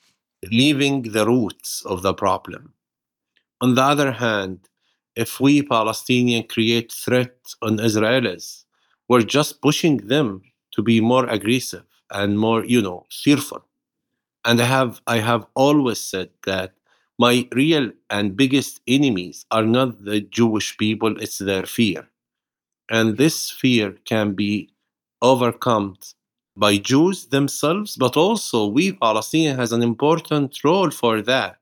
leaving 0.50 1.02
the 1.02 1.26
roots 1.26 1.82
of 1.86 2.02
the 2.02 2.12
problem. 2.12 2.74
On 3.62 3.74
the 3.74 3.82
other 3.82 4.12
hand, 4.12 4.60
if 5.16 5.40
we 5.40 5.62
Palestinians 5.62 6.48
create 6.48 6.92
threat 6.92 7.36
on 7.62 7.78
Israelis, 7.78 8.64
we're 9.08 9.22
just 9.22 9.60
pushing 9.62 9.98
them 9.98 10.42
to 10.72 10.82
be 10.82 11.00
more 11.00 11.26
aggressive 11.28 11.84
and 12.10 12.38
more, 12.38 12.64
you 12.64 12.82
know, 12.82 13.06
fearful. 13.10 13.64
And 14.44 14.60
I 14.60 14.66
have 14.66 15.00
I 15.06 15.18
have 15.18 15.46
always 15.54 16.00
said 16.00 16.30
that 16.46 16.74
my 17.18 17.48
real 17.52 17.92
and 18.10 18.36
biggest 18.36 18.80
enemies 18.86 19.46
are 19.50 19.64
not 19.64 20.04
the 20.04 20.20
Jewish 20.22 20.76
people, 20.78 21.20
it's 21.20 21.38
their 21.38 21.66
fear 21.66 22.08
and 22.88 23.16
this 23.16 23.50
fear 23.50 23.92
can 24.04 24.34
be 24.34 24.70
overcome 25.22 25.96
by 26.56 26.76
Jews 26.76 27.26
themselves, 27.26 27.96
but 27.96 28.16
also 28.16 28.66
we 28.66 28.92
Palestinians 28.92 29.56
has 29.56 29.72
an 29.72 29.82
important 29.82 30.62
role 30.64 30.90
for 30.90 31.22
that. 31.22 31.56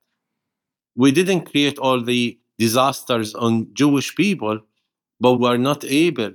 We 0.97 1.13
didn't 1.13 1.51
create 1.51 1.79
all 1.79 2.03
the 2.03 2.39
disasters 2.59 3.35
on 3.35 3.73
Jewish 3.75 4.15
people, 4.15 4.61
but 5.21 5.35
we're 5.35 5.57
not 5.57 5.85
able 5.85 6.33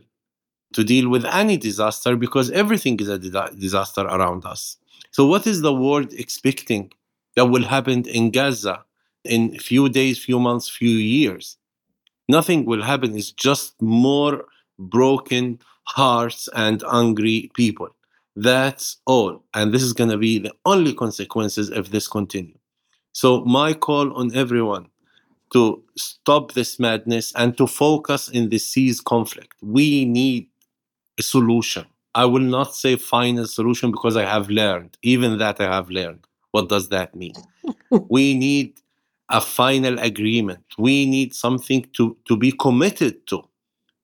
to 0.74 0.84
deal 0.84 1.10
with 1.10 1.26
any 1.26 1.58
disaster 1.58 2.16
because 2.16 2.50
everything 2.52 3.00
is 3.00 3.08
a 3.10 3.20
disaster 3.20 4.02
around 4.02 4.46
us. 4.46 4.78
So, 5.12 5.26
what 5.26 5.46
is 5.46 5.62
the 5.62 5.74
world 5.74 6.12
expecting 6.14 6.92
that 7.36 7.46
will 7.46 7.64
happen 7.64 8.08
in 8.08 8.32
Gaza 8.32 8.84
in 9.24 9.58
few 9.60 9.90
days, 9.90 10.24
few 10.24 10.40
months, 10.40 10.70
few 10.70 10.90
years? 10.90 11.58
Nothing 12.28 12.66
will 12.66 12.82
happen. 12.82 13.16
It's 13.16 13.32
just 13.32 13.82
more 13.82 14.46
broken 14.80 15.60
hearts 15.84 16.50
and 16.56 16.84
angry 16.92 17.52
people. 17.56 17.90
That's 18.36 18.98
all. 19.06 19.44
And 19.54 19.74
this 19.74 19.84
is 19.84 19.94
going 19.94 20.10
to 20.10 20.18
be 20.18 20.40
the 20.40 20.54
only 20.66 20.94
consequences 20.94 21.70
if 21.70 21.92
this 21.92 22.08
continues. 22.08 22.58
So, 23.12 23.46
my 23.46 23.74
call 23.74 24.14
on 24.14 24.36
everyone 24.36 24.88
to 25.54 25.84
stop 25.96 26.54
this 26.54 26.80
madness 26.80 27.32
and 27.36 27.58
to 27.58 27.68
focus 27.68 28.30
in 28.30 28.50
the 28.50 28.58
seas 28.58 29.00
conflict. 29.00 29.54
We 29.62 30.06
need 30.06 30.48
a 31.20 31.24
solution. 31.24 31.86
I 32.16 32.26
will 32.26 32.42
not 32.42 32.76
say 32.76 32.96
final 32.96 33.48
solution 33.48 33.92
because 33.92 34.18
I 34.18 34.26
have 34.26 34.50
learned, 34.50 34.98
even 35.02 35.38
that 35.38 35.60
I 35.62 35.66
have 35.66 35.90
learned. 35.90 36.26
What 36.52 36.70
does 36.70 36.90
that 36.90 37.16
mean? 37.16 37.34
we 38.10 38.34
need 38.36 38.80
a 39.30 39.42
final 39.42 39.98
agreement. 40.00 40.64
We 40.78 41.06
need 41.06 41.34
something 41.34 41.88
to, 41.94 42.16
to 42.26 42.38
be 42.38 42.52
committed 42.52 43.26
to 43.28 43.44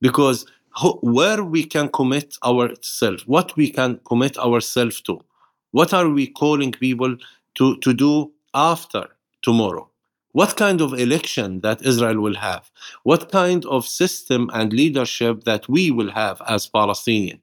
because 0.01 0.45
where 1.01 1.43
we 1.43 1.63
can 1.63 1.89
commit 1.89 2.35
ourselves, 2.43 3.27
what 3.27 3.55
we 3.55 3.69
can 3.69 3.99
commit 4.05 4.37
ourselves 4.37 5.01
to, 5.01 5.19
what 5.71 5.93
are 5.93 6.09
we 6.09 6.27
calling 6.27 6.71
people 6.71 7.15
to, 7.55 7.77
to 7.77 7.93
do 7.93 8.31
after 8.53 9.07
tomorrow? 9.41 9.89
What 10.31 10.57
kind 10.57 10.79
of 10.81 10.93
election 10.93 11.61
that 11.61 11.83
Israel 11.83 12.19
will 12.21 12.35
have? 12.35 12.69
What 13.03 13.31
kind 13.31 13.65
of 13.65 13.87
system 13.87 14.49
and 14.53 14.71
leadership 14.71 15.43
that 15.45 15.67
we 15.67 15.89
will 15.91 16.11
have 16.11 16.41
as 16.47 16.67
Palestinian? 16.67 17.41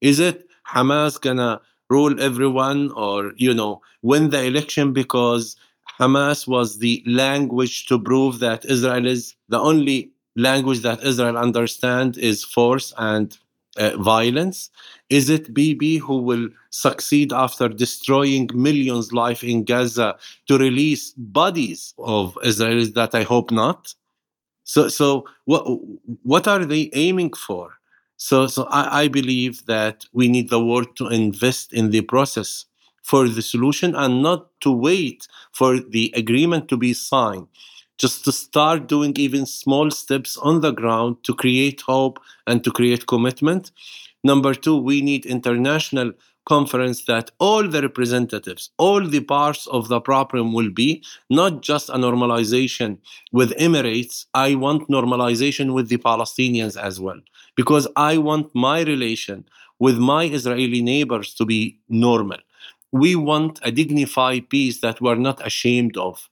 Is 0.00 0.20
it 0.20 0.48
Hamas 0.68 1.20
gonna 1.20 1.60
rule 1.88 2.20
everyone 2.22 2.92
or, 2.92 3.32
you 3.36 3.52
know, 3.52 3.82
win 4.02 4.30
the 4.30 4.44
election 4.44 4.92
because 4.92 5.56
Hamas 5.98 6.46
was 6.46 6.78
the 6.78 7.02
language 7.06 7.86
to 7.86 7.98
prove 7.98 8.38
that 8.38 8.64
Israel 8.64 9.06
is 9.06 9.34
the 9.48 9.58
only 9.58 10.12
language 10.36 10.80
that 10.82 11.02
Israel 11.02 11.36
understands 11.36 12.16
is 12.16 12.44
force 12.44 12.94
and 12.96 13.36
uh, 13.76 13.96
violence? 13.96 14.70
Is 15.08 15.28
it 15.28 15.52
Bibi 15.52 15.98
who 15.98 16.18
will 16.18 16.48
succeed 16.70 17.32
after 17.32 17.68
destroying 17.68 18.50
millions' 18.54 19.12
life 19.12 19.42
in 19.44 19.64
Gaza 19.64 20.16
to 20.46 20.58
release 20.58 21.12
bodies 21.16 21.94
of 21.98 22.34
Israelis 22.44 22.94
that 22.94 23.14
I 23.14 23.22
hope 23.22 23.50
not? 23.50 23.94
So, 24.64 24.88
so 24.88 25.24
what 25.46 25.64
what 26.22 26.46
are 26.46 26.64
they 26.64 26.90
aiming 26.94 27.32
for? 27.32 27.72
So, 28.16 28.46
so 28.46 28.64
I, 28.64 29.02
I 29.02 29.08
believe 29.08 29.64
that 29.66 30.04
we 30.12 30.28
need 30.28 30.50
the 30.50 30.62
world 30.62 30.94
to 30.96 31.08
invest 31.08 31.72
in 31.72 31.90
the 31.90 32.02
process 32.02 32.66
for 33.02 33.28
the 33.28 33.42
solution 33.42 33.94
and 33.96 34.22
not 34.22 34.48
to 34.60 34.70
wait 34.70 35.26
for 35.52 35.80
the 35.80 36.12
agreement 36.14 36.68
to 36.68 36.76
be 36.76 36.92
signed 36.92 37.48
just 38.00 38.24
to 38.24 38.32
start 38.32 38.88
doing 38.88 39.12
even 39.18 39.44
small 39.44 39.90
steps 39.90 40.38
on 40.38 40.62
the 40.62 40.72
ground 40.72 41.22
to 41.22 41.34
create 41.34 41.82
hope 41.82 42.18
and 42.46 42.64
to 42.64 42.70
create 42.70 43.06
commitment. 43.06 43.70
Number 44.24 44.54
two, 44.54 44.76
we 44.76 45.02
need 45.02 45.26
international 45.26 46.12
conference 46.46 47.04
that 47.04 47.30
all 47.38 47.68
the 47.68 47.82
representatives, 47.82 48.70
all 48.78 49.06
the 49.06 49.20
parts 49.20 49.66
of 49.66 49.88
the 49.88 50.00
problem 50.00 50.54
will 50.54 50.70
be 50.70 51.04
not 51.28 51.60
just 51.60 51.90
a 51.90 51.98
normalization 52.06 52.96
with 53.32 53.56
Emirates. 53.58 54.24
I 54.32 54.54
want 54.54 54.88
normalization 54.88 55.74
with 55.74 55.90
the 55.90 55.98
Palestinians 55.98 56.80
as 56.80 56.98
well, 56.98 57.20
because 57.54 57.86
I 57.96 58.16
want 58.16 58.54
my 58.54 58.80
relation 58.80 59.44
with 59.78 59.98
my 59.98 60.24
Israeli 60.24 60.80
neighbors 60.80 61.34
to 61.34 61.44
be 61.44 61.78
normal. 61.88 62.38
We 62.92 63.14
want 63.14 63.60
a 63.62 63.70
dignified 63.70 64.48
peace 64.48 64.80
that 64.80 65.00
we're 65.02 65.16
not 65.28 65.46
ashamed 65.46 65.96
of 65.98 66.28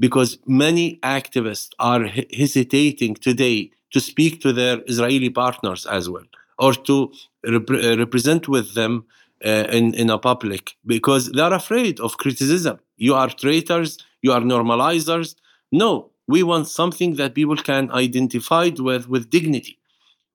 because 0.00 0.38
many 0.46 0.98
activists 1.02 1.70
are 1.78 2.04
hesitating 2.42 3.14
today 3.14 3.70
to 3.92 4.00
speak 4.00 4.40
to 4.42 4.52
their 4.52 4.82
Israeli 4.86 5.30
partners 5.30 5.86
as 5.86 6.08
well 6.08 6.24
or 6.58 6.72
to 6.74 7.12
rep- 7.46 7.70
uh, 7.70 7.96
represent 7.98 8.48
with 8.48 8.74
them 8.74 9.04
uh, 9.44 9.66
in, 9.78 9.94
in 9.94 10.10
a 10.10 10.18
public 10.18 10.76
because 10.86 11.32
they're 11.32 11.52
afraid 11.52 12.00
of 12.00 12.18
criticism. 12.18 12.78
You 12.96 13.14
are 13.14 13.28
traitors, 13.28 13.98
you 14.22 14.32
are 14.32 14.40
normalizers. 14.40 15.36
No, 15.72 16.10
we 16.28 16.42
want 16.42 16.68
something 16.68 17.16
that 17.16 17.34
people 17.34 17.56
can 17.56 17.90
identify 17.92 18.70
with 18.78 19.08
with 19.08 19.30
dignity. 19.30 19.78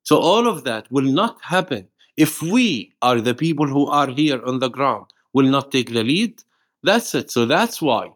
So 0.04 0.18
all 0.18 0.48
of 0.48 0.64
that 0.66 0.92
will 0.92 1.10
not 1.22 1.38
happen 1.42 1.88
if 2.18 2.42
we 2.42 2.94
are 3.02 3.20
the 3.22 3.36
people 3.36 3.68
who 3.68 3.88
are 3.88 4.10
here 4.10 4.42
on 4.46 4.60
the 4.60 4.70
ground 4.70 5.08
will 5.34 5.50
not 5.58 5.72
take 5.72 5.92
the 5.94 6.04
lead. 6.04 6.44
That's 6.84 7.14
it. 7.16 7.32
So 7.32 7.46
that's 7.46 7.82
why 7.82 8.12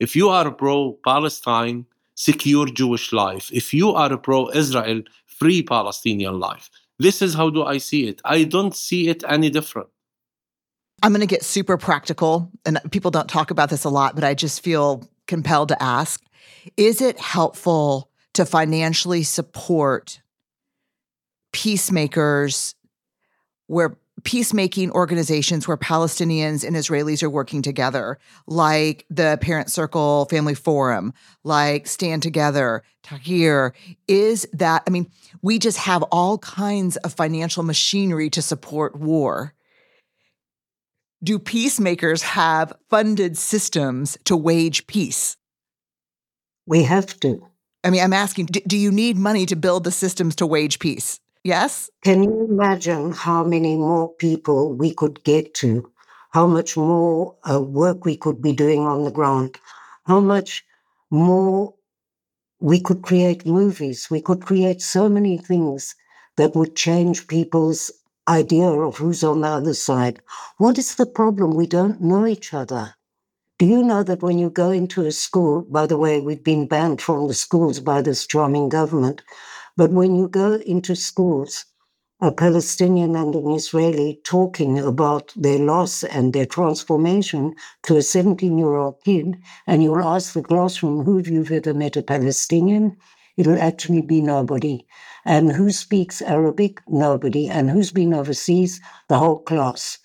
if 0.00 0.16
you 0.16 0.30
are 0.30 0.50
pro 0.50 0.94
Palestine, 1.04 1.86
secure 2.14 2.66
Jewish 2.66 3.12
life. 3.12 3.50
If 3.52 3.72
you 3.72 3.90
are 3.92 4.16
pro 4.16 4.50
Israel, 4.50 5.02
free 5.26 5.62
Palestinian 5.62 6.40
life. 6.40 6.70
This 6.98 7.22
is 7.22 7.34
how 7.34 7.50
do 7.50 7.62
I 7.64 7.78
see 7.78 8.08
it. 8.08 8.20
I 8.24 8.44
don't 8.44 8.74
see 8.74 9.08
it 9.08 9.22
any 9.28 9.50
different. 9.50 9.88
I'm 11.02 11.12
going 11.12 11.20
to 11.20 11.26
get 11.26 11.42
super 11.42 11.78
practical, 11.78 12.50
and 12.66 12.78
people 12.90 13.10
don't 13.10 13.28
talk 13.28 13.50
about 13.50 13.70
this 13.70 13.84
a 13.84 13.88
lot, 13.88 14.14
but 14.14 14.24
I 14.24 14.34
just 14.34 14.62
feel 14.62 15.08
compelled 15.26 15.68
to 15.68 15.82
ask 15.82 16.22
Is 16.76 17.00
it 17.00 17.18
helpful 17.18 18.10
to 18.34 18.44
financially 18.44 19.22
support 19.22 20.20
peacemakers 21.52 22.74
where 23.66 23.96
peacemaking 24.24 24.90
organizations 24.92 25.66
where 25.66 25.76
Palestinians 25.76 26.66
and 26.66 26.76
Israelis 26.76 27.22
are 27.22 27.30
working 27.30 27.62
together, 27.62 28.18
like 28.46 29.06
the 29.10 29.38
Parent 29.40 29.70
Circle 29.70 30.26
Family 30.26 30.54
Forum, 30.54 31.12
like 31.44 31.86
Stand 31.86 32.22
Together, 32.22 32.82
Taghyeer, 33.04 33.72
is 34.08 34.46
that, 34.52 34.82
I 34.86 34.90
mean, 34.90 35.10
we 35.42 35.58
just 35.58 35.78
have 35.78 36.02
all 36.04 36.38
kinds 36.38 36.96
of 36.98 37.12
financial 37.12 37.62
machinery 37.62 38.30
to 38.30 38.42
support 38.42 38.96
war. 38.96 39.54
Do 41.22 41.38
peacemakers 41.38 42.22
have 42.22 42.72
funded 42.88 43.36
systems 43.36 44.16
to 44.24 44.36
wage 44.36 44.86
peace? 44.86 45.36
We 46.66 46.84
have 46.84 47.18
to. 47.20 47.46
I 47.82 47.90
mean, 47.90 48.02
I'm 48.02 48.12
asking, 48.12 48.46
do 48.46 48.76
you 48.76 48.90
need 48.90 49.16
money 49.16 49.46
to 49.46 49.56
build 49.56 49.84
the 49.84 49.90
systems 49.90 50.36
to 50.36 50.46
wage 50.46 50.78
peace? 50.78 51.20
Yes. 51.44 51.90
Can 52.02 52.22
you 52.22 52.46
imagine 52.48 53.12
how 53.12 53.44
many 53.44 53.76
more 53.76 54.08
people 54.14 54.72
we 54.72 54.94
could 54.94 55.22
get 55.22 55.52
to? 55.56 55.90
How 56.30 56.46
much 56.46 56.76
more 56.78 57.36
uh, 57.50 57.60
work 57.60 58.04
we 58.06 58.16
could 58.16 58.40
be 58.40 58.52
doing 58.54 58.86
on 58.86 59.04
the 59.04 59.10
ground? 59.10 59.58
How 60.06 60.20
much 60.20 60.64
more 61.10 61.74
we 62.60 62.80
could 62.80 63.02
create 63.02 63.46
movies? 63.46 64.08
We 64.10 64.22
could 64.22 64.44
create 64.46 64.82
so 64.82 65.08
many 65.08 65.38
things 65.38 65.94
that 66.36 66.54
would 66.56 66.76
change 66.76 67.28
people's 67.28 67.90
idea 68.28 68.68
of 68.70 68.98
who's 68.98 69.24
on 69.24 69.42
the 69.42 69.48
other 69.48 69.74
side. 69.74 70.20
What 70.58 70.78
is 70.78 70.96
the 70.96 71.06
problem? 71.06 71.54
We 71.54 71.66
don't 71.66 72.00
know 72.02 72.26
each 72.26 72.54
other. 72.54 72.94
Do 73.58 73.66
you 73.66 73.84
know 73.84 74.02
that 74.02 74.22
when 74.22 74.38
you 74.38 74.50
go 74.50 74.70
into 74.72 75.06
a 75.06 75.12
school, 75.12 75.62
by 75.62 75.86
the 75.86 75.96
way, 75.98 76.20
we've 76.20 76.42
been 76.42 76.66
banned 76.66 77.00
from 77.00 77.28
the 77.28 77.34
schools 77.34 77.78
by 77.78 78.02
this 78.02 78.26
charming 78.26 78.68
government, 78.68 79.22
but 79.80 79.92
when 79.92 80.14
you 80.14 80.28
go 80.28 80.56
into 80.66 80.94
schools, 80.94 81.64
a 82.20 82.30
Palestinian 82.30 83.16
and 83.16 83.34
an 83.34 83.50
Israeli 83.50 84.20
talking 84.24 84.78
about 84.78 85.32
their 85.34 85.58
loss 85.58 86.04
and 86.04 86.34
their 86.34 86.44
transformation 86.44 87.54
to 87.84 87.96
a 87.96 88.02
17 88.02 88.58
year 88.58 88.74
old 88.74 89.02
kid, 89.02 89.38
and 89.66 89.82
you'll 89.82 90.04
ask 90.04 90.34
the 90.34 90.42
classroom, 90.42 91.02
who 91.02 91.16
have 91.16 91.28
you 91.28 91.46
ever 91.50 91.72
met 91.72 91.96
a 91.96 92.02
Palestinian? 92.02 92.94
It'll 93.38 93.58
actually 93.58 94.02
be 94.02 94.20
nobody. 94.20 94.86
And 95.24 95.50
who 95.50 95.70
speaks 95.70 96.20
Arabic? 96.20 96.82
Nobody. 96.86 97.48
And 97.48 97.70
who's 97.70 97.90
been 97.90 98.12
overseas? 98.12 98.82
The 99.08 99.16
whole 99.16 99.38
class. 99.38 99.96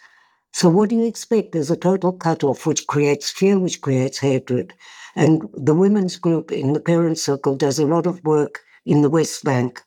So 0.53 0.69
what 0.69 0.89
do 0.89 0.95
you 0.95 1.05
expect? 1.05 1.51
There's 1.51 1.69
a 1.69 1.75
total 1.75 2.13
cutoff, 2.13 2.65
which 2.65 2.87
creates 2.87 3.29
fear, 3.29 3.59
which 3.59 3.81
creates 3.81 4.19
hatred. 4.19 4.73
And 5.17 5.49
the 5.53 5.75
women's 5.75 6.15
group 6.15 6.53
in 6.53 6.71
the 6.71 6.79
parent 6.79 7.17
circle 7.17 7.57
does 7.57 7.77
a 7.77 7.85
lot 7.85 8.07
of 8.07 8.23
work 8.23 8.61
in 8.85 9.01
the 9.01 9.09
West 9.09 9.43
Bank, 9.43 9.81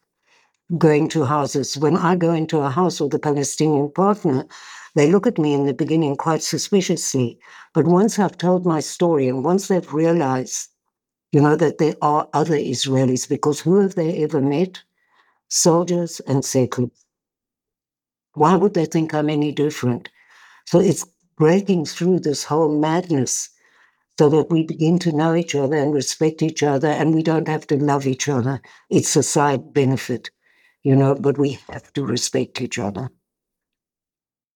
going 0.76 1.08
to 1.10 1.24
houses. 1.24 1.76
When 1.78 1.96
I 1.96 2.16
go 2.16 2.32
into 2.32 2.58
a 2.58 2.70
house 2.70 3.00
with 3.00 3.14
a 3.14 3.18
Palestinian 3.18 3.90
partner, 3.92 4.46
they 4.94 5.10
look 5.10 5.26
at 5.26 5.38
me 5.38 5.54
in 5.54 5.66
the 5.66 5.74
beginning 5.74 6.16
quite 6.16 6.42
suspiciously. 6.42 7.38
But 7.74 7.86
once 7.86 8.18
I've 8.18 8.36
told 8.36 8.66
my 8.66 8.80
story 8.80 9.28
and 9.28 9.44
once 9.44 9.68
they've 9.68 9.92
realized, 9.92 10.68
you 11.32 11.40
know, 11.40 11.56
that 11.56 11.78
there 11.78 11.94
are 12.02 12.28
other 12.32 12.56
Israelis, 12.56 13.28
because 13.28 13.60
who 13.60 13.80
have 13.80 13.94
they 13.94 14.22
ever 14.22 14.40
met? 14.40 14.82
Soldiers 15.48 16.20
and 16.26 16.44
settlers. 16.44 16.90
Why 18.34 18.56
would 18.56 18.74
they 18.74 18.86
think 18.86 19.14
I'm 19.14 19.30
any 19.30 19.52
different? 19.52 20.08
So 20.66 20.80
it's 20.80 21.06
breaking 21.36 21.86
through 21.86 22.20
this 22.20 22.44
whole 22.44 22.78
madness 22.78 23.48
so 24.18 24.28
that 24.28 24.50
we 24.50 24.64
begin 24.64 24.98
to 24.98 25.12
know 25.12 25.34
each 25.34 25.54
other 25.54 25.76
and 25.76 25.94
respect 25.94 26.42
each 26.42 26.64
other 26.64 26.88
and 26.88 27.14
we 27.14 27.22
don't 27.22 27.46
have 27.46 27.66
to 27.68 27.76
love 27.76 28.04
each 28.04 28.28
other. 28.28 28.60
It's 28.90 29.14
a 29.14 29.22
side 29.22 29.72
benefit, 29.72 30.30
you 30.82 30.96
know, 30.96 31.14
but 31.14 31.38
we 31.38 31.58
have 31.70 31.92
to 31.92 32.04
respect 32.04 32.60
each 32.60 32.80
other. 32.80 33.10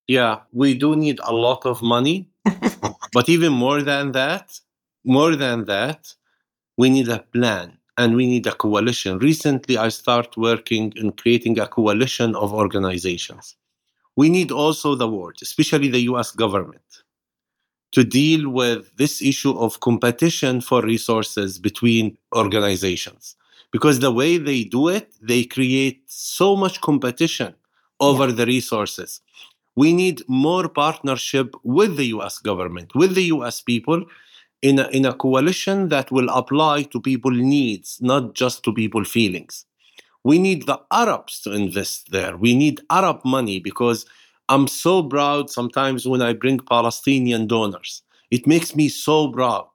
Yeah, 0.07 0.39
we 0.51 0.73
do 0.73 0.97
need 0.97 1.21
a 1.23 1.33
lot 1.33 1.65
of 1.65 1.81
money. 1.81 2.29
but 3.13 3.29
even 3.29 3.53
more 3.53 3.81
than 3.81 4.11
that, 4.11 4.59
more 5.05 5.37
than 5.37 5.63
that, 5.65 6.13
we 6.77 6.89
need 6.89 7.07
a 7.07 7.19
plan 7.19 7.77
and 7.97 8.15
we 8.15 8.27
need 8.27 8.45
a 8.47 8.55
coalition. 8.55 9.17
Recently, 9.19 9.77
I 9.77 9.87
started 9.89 10.35
working 10.35 10.91
in 10.97 11.13
creating 11.13 11.57
a 11.59 11.67
coalition 11.67 12.35
of 12.35 12.51
organizations. 12.51 13.55
We 14.17 14.27
need 14.27 14.51
also 14.51 14.95
the 14.95 15.07
world, 15.07 15.37
especially 15.41 15.87
the 15.87 16.01
US 16.11 16.31
government 16.31 17.02
to 17.93 18.03
deal 18.03 18.49
with 18.49 18.95
this 18.97 19.21
issue 19.21 19.57
of 19.57 19.79
competition 19.79 20.61
for 20.61 20.81
resources 20.81 21.59
between 21.59 22.17
organizations. 22.35 23.35
Because 23.71 23.99
the 23.99 24.11
way 24.11 24.37
they 24.37 24.63
do 24.63 24.89
it, 24.89 25.13
they 25.21 25.43
create 25.45 26.01
so 26.07 26.55
much 26.55 26.81
competition 26.81 27.53
over 27.99 28.27
yeah. 28.27 28.35
the 28.35 28.45
resources. 28.45 29.21
We 29.75 29.93
need 29.93 30.21
more 30.27 30.67
partnership 30.69 31.55
with 31.63 31.97
the 31.97 32.05
US 32.17 32.39
government, 32.39 32.93
with 32.95 33.15
the 33.15 33.25
US 33.35 33.61
people, 33.61 34.05
in 34.63 34.79
a, 34.79 34.87
in 34.87 35.05
a 35.05 35.13
coalition 35.13 35.89
that 35.89 36.11
will 36.11 36.29
apply 36.29 36.83
to 36.83 36.99
people's 36.99 37.37
needs, 37.37 37.99
not 38.01 38.33
just 38.33 38.63
to 38.63 38.73
people's 38.73 39.11
feelings. 39.11 39.65
We 40.23 40.39
need 40.39 40.65
the 40.65 40.79
Arabs 40.89 41.41
to 41.41 41.51
invest 41.51 42.11
there. 42.11 42.37
We 42.37 42.55
need 42.55 42.81
Arab 42.89 43.25
money 43.25 43.59
because 43.59 44.05
I'm 44.53 44.67
so 44.67 45.01
proud 45.01 45.49
sometimes 45.49 46.07
when 46.07 46.21
I 46.21 46.33
bring 46.33 46.59
Palestinian 46.59 47.47
donors. 47.47 48.03
It 48.29 48.45
makes 48.45 48.75
me 48.75 48.87
so 48.87 49.31
proud. 49.31 49.67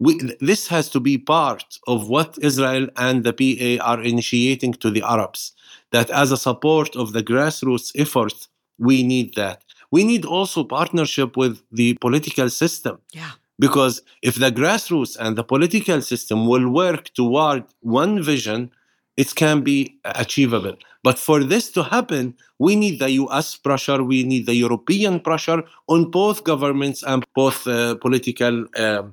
We, 0.00 0.12
this 0.40 0.66
has 0.66 0.88
to 0.90 1.00
be 1.00 1.16
part 1.16 1.78
of 1.86 2.08
what 2.08 2.36
Israel 2.42 2.88
and 2.96 3.22
the 3.22 3.32
PA 3.40 3.70
are 3.90 4.02
initiating 4.02 4.72
to 4.82 4.90
the 4.90 5.02
Arabs. 5.14 5.52
That 5.92 6.10
as 6.10 6.32
a 6.32 6.36
support 6.48 6.96
of 6.96 7.12
the 7.12 7.22
grassroots 7.22 7.92
effort, 7.94 8.48
we 8.78 9.04
need 9.04 9.34
that. 9.36 9.62
We 9.92 10.02
need 10.02 10.24
also 10.24 10.64
partnership 10.64 11.36
with 11.36 11.62
the 11.70 11.94
political 12.06 12.50
system. 12.50 12.98
Yeah. 13.12 13.30
Because 13.60 14.02
if 14.22 14.34
the 14.34 14.50
grassroots 14.50 15.16
and 15.20 15.38
the 15.38 15.44
political 15.44 16.02
system 16.02 16.48
will 16.48 16.68
work 16.68 17.14
toward 17.14 17.62
one 17.80 18.20
vision, 18.20 18.72
it 19.16 19.34
can 19.36 19.62
be 19.62 19.78
achievable. 20.04 20.76
But 21.06 21.20
for 21.20 21.44
this 21.44 21.70
to 21.76 21.84
happen, 21.84 22.34
we 22.58 22.74
need 22.74 22.98
the 22.98 23.10
US 23.22 23.54
pressure, 23.54 24.02
we 24.02 24.24
need 24.24 24.46
the 24.46 24.56
European 24.56 25.20
pressure 25.20 25.62
on 25.86 26.10
both 26.10 26.42
governments 26.42 27.04
and 27.04 27.24
both 27.32 27.64
uh, 27.68 27.94
political 28.06 28.66
uh, 28.76 28.82
uh, 28.82 29.04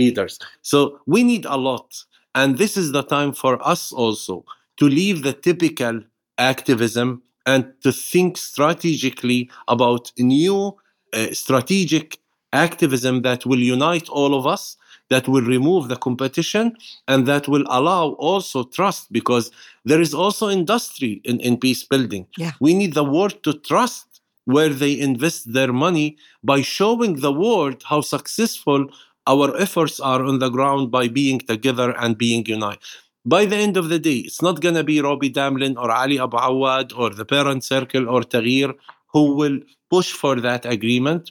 leaders. 0.00 0.38
So 0.62 1.00
we 1.04 1.22
need 1.22 1.44
a 1.44 1.58
lot. 1.58 1.88
And 2.34 2.56
this 2.56 2.78
is 2.78 2.92
the 2.92 3.02
time 3.02 3.34
for 3.34 3.54
us 3.72 3.92
also 3.92 4.46
to 4.78 4.86
leave 4.88 5.22
the 5.22 5.34
typical 5.34 6.00
activism 6.38 7.22
and 7.44 7.74
to 7.82 7.92
think 7.92 8.38
strategically 8.38 9.50
about 9.68 10.12
new 10.18 10.74
uh, 11.12 11.26
strategic 11.32 12.20
activism 12.54 13.20
that 13.20 13.44
will 13.44 13.58
unite 13.76 14.08
all 14.08 14.34
of 14.34 14.46
us 14.46 14.78
that 15.10 15.28
will 15.28 15.42
remove 15.42 15.88
the 15.88 15.96
competition 15.96 16.76
and 17.08 17.26
that 17.26 17.46
will 17.48 17.64
allow 17.68 18.10
also 18.12 18.64
trust 18.64 19.12
because 19.12 19.50
there 19.84 20.00
is 20.00 20.14
also 20.14 20.48
industry 20.48 21.20
in, 21.24 21.40
in 21.40 21.56
peace 21.58 21.84
building. 21.84 22.26
Yeah. 22.36 22.52
We 22.60 22.74
need 22.74 22.94
the 22.94 23.04
world 23.04 23.42
to 23.42 23.52
trust 23.52 24.20
where 24.46 24.70
they 24.70 24.98
invest 24.98 25.52
their 25.52 25.72
money 25.72 26.16
by 26.42 26.62
showing 26.62 27.20
the 27.20 27.32
world 27.32 27.82
how 27.84 28.00
successful 28.00 28.86
our 29.26 29.56
efforts 29.56 30.00
are 30.00 30.22
on 30.24 30.38
the 30.38 30.50
ground 30.50 30.90
by 30.90 31.08
being 31.08 31.38
together 31.38 31.94
and 31.98 32.18
being 32.18 32.44
united. 32.46 32.80
By 33.26 33.46
the 33.46 33.56
end 33.56 33.78
of 33.78 33.88
the 33.88 33.98
day, 33.98 34.18
it's 34.18 34.42
not 34.42 34.60
going 34.60 34.74
to 34.74 34.84
be 34.84 34.98
Robi 34.98 35.32
Damelin 35.32 35.76
or 35.78 35.90
Ali 35.90 36.20
Abu 36.20 36.36
Awwad 36.36 36.92
or 36.96 37.08
the 37.08 37.24
parent 37.24 37.64
circle 37.64 38.08
or 38.08 38.20
Taghyeer 38.20 38.74
who 39.14 39.34
will 39.34 39.60
push 39.88 40.12
for 40.12 40.40
that 40.40 40.66
agreement. 40.66 41.30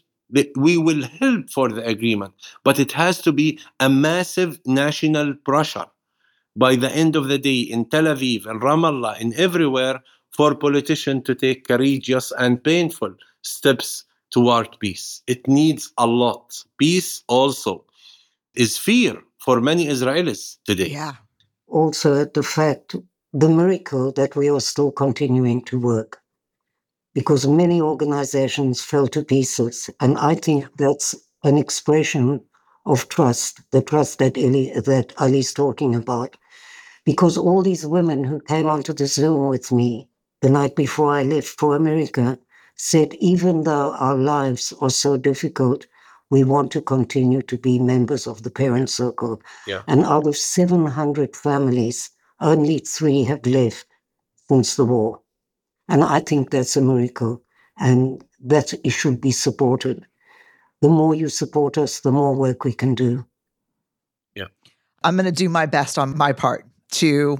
We 0.55 0.77
will 0.77 1.03
help 1.19 1.49
for 1.49 1.69
the 1.69 1.85
agreement, 1.85 2.33
but 2.63 2.79
it 2.79 2.91
has 2.93 3.21
to 3.21 3.31
be 3.31 3.59
a 3.79 3.89
massive 3.89 4.59
national 4.65 5.35
pressure 5.45 5.85
by 6.55 6.75
the 6.75 6.91
end 6.91 7.15
of 7.15 7.27
the 7.27 7.37
day 7.37 7.59
in 7.59 7.85
Tel 7.85 8.05
Aviv 8.05 8.45
and 8.45 8.61
Ramallah 8.61 9.19
and 9.19 9.33
everywhere 9.35 10.01
for 10.31 10.55
politicians 10.55 11.23
to 11.25 11.35
take 11.35 11.67
courageous 11.67 12.31
and 12.37 12.63
painful 12.63 13.13
steps 13.41 14.05
toward 14.31 14.77
peace. 14.79 15.21
It 15.27 15.47
needs 15.47 15.91
a 15.97 16.07
lot. 16.07 16.63
Peace 16.79 17.23
also 17.27 17.85
is 18.55 18.77
fear 18.77 19.21
for 19.37 19.61
many 19.61 19.87
Israelis 19.87 20.57
today. 20.65 20.89
Yeah. 20.89 21.13
Also, 21.67 22.25
the 22.25 22.43
fact, 22.43 22.95
the 23.33 23.49
miracle 23.49 24.11
that 24.13 24.35
we 24.35 24.49
are 24.49 24.59
still 24.59 24.91
continuing 24.91 25.63
to 25.65 25.79
work 25.79 26.22
because 27.13 27.47
many 27.47 27.81
organizations 27.81 28.81
fell 28.81 29.07
to 29.07 29.23
pieces. 29.23 29.89
And 29.99 30.17
I 30.17 30.35
think 30.35 30.65
that's 30.77 31.15
an 31.43 31.57
expression 31.57 32.41
of 32.85 33.07
trust, 33.09 33.61
the 33.71 33.81
trust 33.81 34.19
that 34.19 34.37
Ali, 34.37 34.71
that 34.75 35.13
Ali's 35.19 35.53
talking 35.53 35.95
about. 35.95 36.35
Because 37.05 37.37
all 37.37 37.61
these 37.61 37.85
women 37.85 38.23
who 38.23 38.39
came 38.41 38.67
onto 38.67 38.93
the 38.93 39.07
Zoom 39.07 39.49
with 39.49 39.71
me 39.71 40.07
the 40.41 40.49
night 40.49 40.75
before 40.75 41.11
I 41.11 41.23
left 41.23 41.47
for 41.47 41.75
America 41.75 42.37
said, 42.75 43.13
even 43.15 43.63
though 43.63 43.93
our 43.93 44.15
lives 44.15 44.73
are 44.81 44.89
so 44.89 45.17
difficult, 45.17 45.85
we 46.29 46.43
want 46.43 46.71
to 46.71 46.81
continue 46.81 47.41
to 47.43 47.57
be 47.57 47.77
members 47.77 48.25
of 48.25 48.43
the 48.43 48.49
parent 48.49 48.89
circle. 48.89 49.41
Yeah. 49.67 49.83
And 49.87 50.03
out 50.03 50.25
of 50.25 50.35
700 50.35 51.35
families, 51.35 52.09
only 52.39 52.79
three 52.79 53.23
have 53.25 53.45
left 53.45 53.85
since 54.47 54.75
the 54.75 54.85
war. 54.85 55.22
And 55.87 56.03
I 56.03 56.19
think 56.19 56.49
that's 56.49 56.75
a 56.75 56.81
miracle 56.81 57.43
and 57.77 58.23
that 58.41 58.73
it 58.83 58.91
should 58.91 59.19
be 59.19 59.31
supported. 59.31 60.05
The 60.81 60.89
more 60.89 61.15
you 61.15 61.29
support 61.29 61.77
us, 61.77 62.01
the 62.01 62.11
more 62.11 62.35
work 62.35 62.63
we 62.63 62.73
can 62.73 62.95
do. 62.95 63.25
Yeah. 64.35 64.47
I'm 65.03 65.15
going 65.15 65.25
to 65.25 65.31
do 65.31 65.49
my 65.49 65.65
best 65.65 65.97
on 65.97 66.17
my 66.17 66.33
part 66.33 66.65
to 66.91 67.37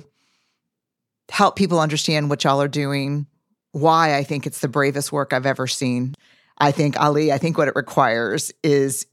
help 1.29 1.55
people 1.55 1.79
understand 1.79 2.29
what 2.29 2.43
y'all 2.43 2.61
are 2.61 2.67
doing, 2.67 3.27
why 3.71 4.15
I 4.15 4.23
think 4.23 4.45
it's 4.45 4.59
the 4.59 4.67
bravest 4.67 5.11
work 5.11 5.33
I've 5.33 5.45
ever 5.45 5.67
seen. 5.67 6.15
I 6.57 6.71
think, 6.71 6.99
Ali, 6.99 7.31
I 7.31 7.37
think 7.37 7.57
what 7.57 7.67
it 7.67 7.75
requires 7.75 8.51
is 8.63 9.05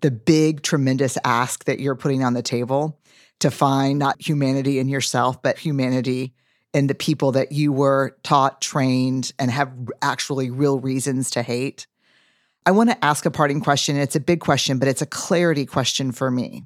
the 0.00 0.10
big, 0.10 0.62
tremendous 0.62 1.18
ask 1.24 1.64
that 1.64 1.80
you're 1.80 1.94
putting 1.94 2.24
on 2.24 2.34
the 2.34 2.42
table 2.42 2.98
to 3.40 3.50
find 3.50 3.98
not 3.98 4.20
humanity 4.20 4.78
in 4.78 4.88
yourself, 4.88 5.42
but 5.42 5.58
humanity 5.58 6.34
in 6.76 6.88
the 6.88 6.94
people 6.94 7.32
that 7.32 7.52
you 7.52 7.72
were 7.72 8.14
taught, 8.22 8.60
trained, 8.60 9.32
and 9.38 9.50
have 9.50 9.72
actually 10.02 10.50
real 10.50 10.78
reasons 10.78 11.30
to 11.30 11.42
hate. 11.42 11.86
I 12.66 12.72
want 12.72 12.90
to 12.90 13.02
ask 13.02 13.24
a 13.24 13.30
parting 13.30 13.62
question. 13.62 13.96
It's 13.96 14.14
a 14.14 14.20
big 14.20 14.40
question, 14.40 14.78
but 14.78 14.86
it's 14.86 15.00
a 15.00 15.06
clarity 15.06 15.64
question 15.64 16.12
for 16.12 16.30
me. 16.30 16.64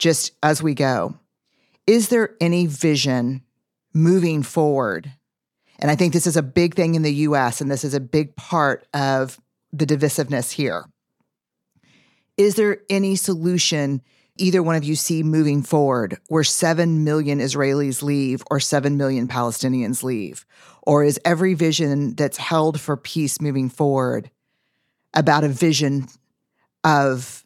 Just 0.00 0.32
as 0.42 0.64
we 0.64 0.74
go, 0.74 1.16
is 1.86 2.08
there 2.08 2.34
any 2.40 2.66
vision 2.66 3.44
moving 3.92 4.42
forward? 4.42 5.12
And 5.78 5.92
I 5.92 5.94
think 5.94 6.12
this 6.12 6.26
is 6.26 6.36
a 6.36 6.42
big 6.42 6.74
thing 6.74 6.96
in 6.96 7.02
the 7.02 7.14
US, 7.28 7.60
and 7.60 7.70
this 7.70 7.84
is 7.84 7.94
a 7.94 8.00
big 8.00 8.34
part 8.34 8.84
of 8.92 9.40
the 9.72 9.86
divisiveness 9.86 10.50
here. 10.50 10.86
Is 12.36 12.56
there 12.56 12.78
any 12.90 13.14
solution 13.14 14.02
either 14.36 14.62
one 14.62 14.76
of 14.76 14.84
you 14.84 14.96
see 14.96 15.22
moving 15.22 15.62
forward 15.62 16.18
where 16.28 16.44
7 16.44 17.04
million 17.04 17.38
Israelis 17.38 18.02
leave 18.02 18.42
or 18.50 18.60
7 18.60 18.96
million 18.96 19.28
Palestinians 19.28 20.02
leave? 20.02 20.44
Or 20.82 21.04
is 21.04 21.20
every 21.24 21.54
vision 21.54 22.14
that's 22.14 22.36
held 22.36 22.80
for 22.80 22.96
peace 22.96 23.40
moving 23.40 23.70
forward 23.70 24.30
about 25.14 25.44
a 25.44 25.48
vision 25.48 26.08
of, 26.82 27.44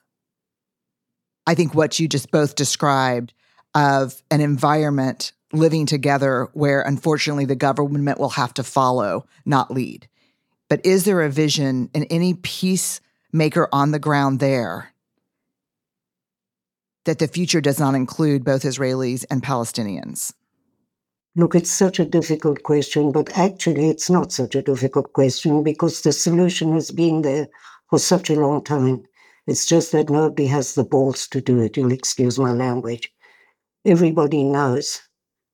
I 1.46 1.54
think, 1.54 1.74
what 1.74 1.98
you 2.00 2.08
just 2.08 2.30
both 2.30 2.54
described 2.54 3.34
of 3.74 4.22
an 4.30 4.40
environment 4.40 5.32
living 5.52 5.86
together 5.86 6.48
where 6.52 6.82
unfortunately 6.82 7.44
the 7.44 7.54
government 7.54 8.18
will 8.18 8.30
have 8.30 8.52
to 8.54 8.64
follow, 8.64 9.26
not 9.44 9.70
lead. 9.70 10.08
But 10.68 10.84
is 10.84 11.04
there 11.04 11.22
a 11.22 11.30
vision 11.30 11.90
in 11.94 12.04
any 12.04 12.34
peacemaker 12.34 13.68
on 13.72 13.90
the 13.90 13.98
ground 13.98 14.40
there 14.40 14.92
that 17.08 17.18
the 17.18 17.26
future 17.26 17.62
does 17.62 17.80
not 17.80 17.94
include 17.94 18.44
both 18.44 18.64
Israelis 18.64 19.24
and 19.30 19.42
Palestinians? 19.42 20.30
Look, 21.36 21.54
it's 21.54 21.70
such 21.70 21.98
a 21.98 22.04
difficult 22.04 22.62
question, 22.64 23.12
but 23.12 23.34
actually, 23.34 23.88
it's 23.88 24.10
not 24.10 24.30
such 24.30 24.54
a 24.54 24.60
difficult 24.60 25.14
question 25.14 25.62
because 25.62 26.02
the 26.02 26.12
solution 26.12 26.74
has 26.74 26.90
been 26.90 27.22
there 27.22 27.48
for 27.88 27.98
such 27.98 28.28
a 28.28 28.38
long 28.38 28.62
time. 28.62 29.04
It's 29.46 29.64
just 29.64 29.90
that 29.92 30.10
nobody 30.10 30.46
has 30.48 30.74
the 30.74 30.84
balls 30.84 31.26
to 31.28 31.40
do 31.40 31.60
it. 31.60 31.78
You'll 31.78 31.92
excuse 31.92 32.38
my 32.38 32.52
language. 32.52 33.10
Everybody 33.86 34.44
knows 34.44 35.00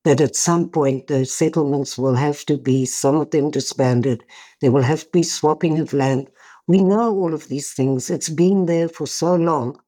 that 0.03 0.19
at 0.19 0.35
some 0.35 0.67
point 0.67 1.07
the 1.07 1.23
settlements 1.23 1.97
will 1.97 2.15
have 2.15 2.45
to 2.47 2.57
be, 2.57 2.85
some 2.85 3.15
of 3.15 3.31
them 3.31 3.49
disbanded. 3.49 4.25
There 4.59 4.73
will 4.73 4.81
have 4.81 5.05
to 5.05 5.09
be 5.13 5.23
swapping 5.23 5.79
of 5.79 5.93
land. 5.93 6.27
We 6.67 6.83
know 6.83 7.15
all 7.15 7.33
of 7.33 7.47
these 7.47 7.71
things. 7.71 8.09
It's 8.09 8.27
been 8.27 8.65
there 8.65 8.89
for 8.89 9.07
so 9.07 9.35
long, 9.35 9.79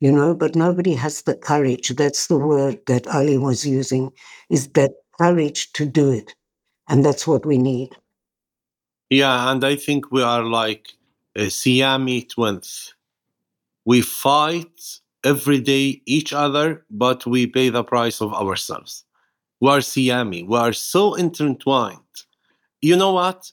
you 0.00 0.12
know, 0.12 0.34
but 0.34 0.54
nobody 0.54 0.94
has 0.94 1.22
the 1.22 1.34
courage. 1.34 1.88
That's 1.90 2.26
the 2.26 2.38
word 2.38 2.80
that 2.86 3.06
Ali 3.08 3.38
was 3.38 3.66
using, 3.66 4.12
is 4.50 4.68
that 4.68 4.92
courage 5.18 5.72
to 5.74 5.86
do 5.86 6.10
it. 6.10 6.34
And 6.88 7.04
that's 7.04 7.26
what 7.26 7.46
we 7.46 7.58
need. 7.58 7.90
Yeah, 9.10 9.50
and 9.50 9.64
I 9.64 9.76
think 9.76 10.10
we 10.10 10.22
are 10.22 10.42
like 10.42 10.88
a 11.36 11.48
Siamese 11.48 12.26
twins. 12.34 12.94
We 13.84 14.00
fight 14.02 14.98
every 15.24 15.60
day 15.60 16.02
each 16.06 16.32
other, 16.32 16.84
but 16.90 17.26
we 17.26 17.46
pay 17.46 17.68
the 17.68 17.84
price 17.84 18.20
of 18.20 18.34
ourselves 18.34 19.04
we 19.64 19.70
are 19.70 19.78
Siami, 19.78 20.46
we 20.46 20.58
are 20.58 20.74
so 20.74 21.14
intertwined. 21.14 21.98
You 22.82 22.96
know 22.96 23.14
what? 23.14 23.50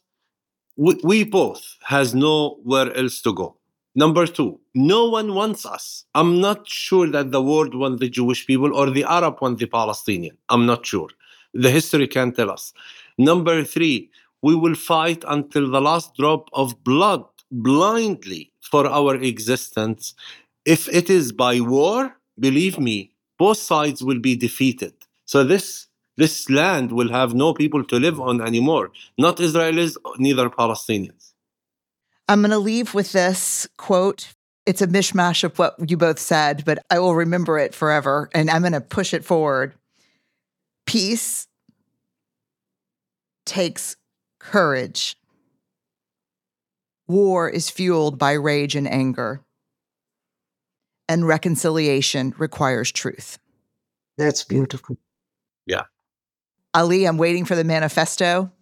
We, 0.75 0.99
we 1.05 1.23
both 1.23 1.63
has 1.83 2.13
nowhere 2.13 2.93
else 2.97 3.21
to 3.21 3.33
go. 3.33 3.55
Number 3.93 4.25
two, 4.25 4.59
no 4.73 5.09
one 5.09 5.33
wants 5.33 5.65
us. 5.65 6.05
I'm 6.15 6.39
not 6.39 6.67
sure 6.67 7.07
that 7.11 7.31
the 7.31 7.41
world 7.41 7.75
wants 7.75 7.99
the 7.99 8.09
Jewish 8.09 8.47
people 8.47 8.73
or 8.73 8.89
the 8.89 9.03
Arab 9.03 9.37
wants 9.41 9.59
the 9.59 9.67
Palestinian. 9.67 10.37
I'm 10.49 10.65
not 10.65 10.85
sure. 10.85 11.09
The 11.53 11.69
history 11.69 12.07
can 12.07 12.31
tell 12.31 12.49
us. 12.49 12.71
Number 13.17 13.63
three, 13.65 14.09
we 14.41 14.55
will 14.55 14.75
fight 14.75 15.23
until 15.27 15.69
the 15.69 15.81
last 15.81 16.15
drop 16.15 16.49
of 16.53 16.83
blood 16.83 17.25
blindly 17.51 18.53
for 18.61 18.87
our 18.87 19.15
existence. 19.15 20.15
If 20.65 20.87
it 20.89 21.09
is 21.09 21.33
by 21.33 21.59
war, 21.59 22.15
believe 22.39 22.79
me, 22.79 23.11
both 23.37 23.57
sides 23.57 24.01
will 24.01 24.19
be 24.19 24.35
defeated. 24.35 24.93
So 25.25 25.43
this 25.43 25.87
this 26.17 26.49
land 26.49 26.91
will 26.91 27.09
have 27.09 27.33
no 27.33 27.53
people 27.53 27.83
to 27.85 27.97
live 27.97 28.19
on 28.19 28.41
anymore. 28.41 28.91
Not 29.17 29.37
Israelis, 29.37 29.95
neither 30.17 30.49
Palestinians. 30.49 31.30
I'm 32.31 32.39
going 32.39 32.51
to 32.51 32.59
leave 32.59 32.93
with 32.93 33.11
this 33.11 33.67
quote. 33.77 34.33
It's 34.65 34.81
a 34.81 34.87
mishmash 34.87 35.43
of 35.43 35.59
what 35.59 35.75
you 35.89 35.97
both 35.97 36.17
said, 36.17 36.63
but 36.63 36.79
I 36.89 36.97
will 36.99 37.13
remember 37.13 37.59
it 37.59 37.75
forever 37.75 38.29
and 38.33 38.49
I'm 38.49 38.61
going 38.61 38.71
to 38.71 38.79
push 38.79 39.13
it 39.13 39.25
forward. 39.25 39.73
Peace 40.85 41.49
takes 43.45 43.97
courage. 44.39 45.17
War 47.05 47.49
is 47.49 47.69
fueled 47.69 48.17
by 48.17 48.31
rage 48.31 48.77
and 48.77 48.87
anger. 48.87 49.41
And 51.09 51.27
reconciliation 51.27 52.33
requires 52.37 52.93
truth. 52.93 53.39
That's 54.17 54.45
beautiful. 54.45 54.95
Yeah. 55.65 55.83
Ali, 56.73 57.03
I'm 57.03 57.17
waiting 57.17 57.43
for 57.43 57.57
the 57.57 57.65
manifesto. 57.65 58.53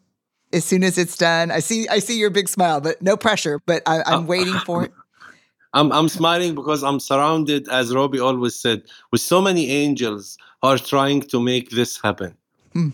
As 0.52 0.66
soon 0.66 0.84
as 0.84 0.98
it's 0.98 1.16
done, 1.16 1.52
I 1.52 1.60
see 1.60 1.88
I 1.88 2.00
see 2.00 2.18
your 2.20 2.30
big 2.30 2.50
smile, 2.50 2.82
but 2.82 3.02
no 3.02 3.16
pressure. 3.16 3.60
But 3.66 3.84
I, 3.86 3.98
am 4.12 4.24
uh, 4.24 4.26
waiting 4.26 4.60
for 4.66 4.86
it. 4.86 4.92
I'm 5.74 5.92
I'm 5.92 6.10
smiling 6.10 6.56
because 6.56 6.84
I'm 6.84 7.00
surrounded, 7.00 7.70
as 7.70 7.92
Robi 7.92 8.24
always 8.24 8.56
said, 8.56 8.84
with 9.12 9.22
so 9.22 9.42
many 9.42 9.70
angels 9.70 10.38
are 10.64 10.78
trying 10.78 11.22
to 11.22 11.40
make 11.40 11.70
this 11.70 12.02
happen. 12.02 12.36
Hmm. 12.74 12.90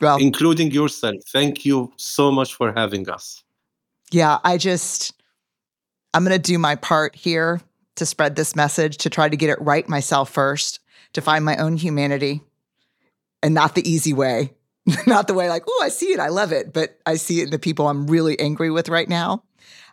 Well, 0.00 0.16
including 0.16 0.70
yourself. 0.72 1.16
Thank 1.28 1.64
you 1.64 1.92
so 1.96 2.32
much 2.32 2.54
for 2.54 2.72
having 2.72 3.08
us. 3.08 3.44
Yeah, 4.10 4.38
I 4.42 4.56
just 4.56 5.12
I'm 6.12 6.24
going 6.24 6.36
to 6.36 6.52
do 6.52 6.58
my 6.58 6.74
part 6.74 7.14
here 7.14 7.60
to 7.96 8.06
spread 8.06 8.34
this 8.34 8.56
message, 8.56 8.96
to 8.98 9.10
try 9.10 9.28
to 9.28 9.36
get 9.36 9.50
it 9.50 9.60
right 9.60 9.88
myself 9.88 10.30
first, 10.30 10.80
to 11.12 11.20
find 11.20 11.44
my 11.44 11.56
own 11.56 11.76
humanity 11.76 12.40
and 13.42 13.54
not 13.54 13.74
the 13.74 13.88
easy 13.88 14.12
way. 14.12 14.54
not 15.06 15.26
the 15.26 15.34
way 15.34 15.48
like, 15.48 15.64
oh, 15.68 15.80
I 15.82 15.88
see 15.88 16.06
it, 16.06 16.20
I 16.20 16.28
love 16.28 16.52
it, 16.52 16.72
but 16.72 16.98
I 17.06 17.16
see 17.16 17.40
it 17.40 17.44
in 17.44 17.50
the 17.50 17.58
people 17.58 17.88
I'm 17.88 18.06
really 18.06 18.38
angry 18.40 18.70
with 18.70 18.88
right 18.88 19.08
now. 19.08 19.42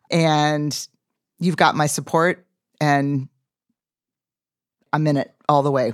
And 0.10 0.88
you've 1.40 1.58
got 1.58 1.76
my 1.76 1.88
support 1.88 2.46
and 2.80 3.28
I'm 4.94 5.06
in 5.08 5.18
it 5.18 5.34
all 5.50 5.64
the 5.64 5.72
way. 5.72 5.94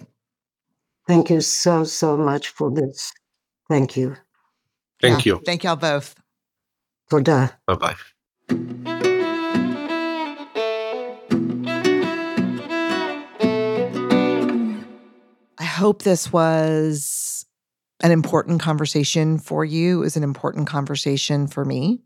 Thank 1.07 1.29
you 1.29 1.41
so, 1.41 1.83
so 1.83 2.15
much 2.15 2.49
for 2.49 2.71
this. 2.71 3.11
Thank 3.69 3.97
you. 3.97 4.15
Thank 5.01 5.25
Yeah. 5.25 5.33
you. 5.33 5.41
Thank 5.45 5.63
y'all 5.63 5.75
both. 5.75 6.15
Toda. 7.09 7.57
Bye 7.67 7.75
bye. 7.75 7.95
I 15.59 15.65
hope 15.65 16.03
this 16.03 16.31
was 16.31 17.22
an 18.03 18.11
important 18.11 18.59
conversation 18.61 19.39
for 19.39 19.63
you. 19.63 20.03
is 20.03 20.17
an 20.17 20.23
important 20.23 20.67
conversation 20.67 21.47
for 21.47 21.63
me. 21.63 22.01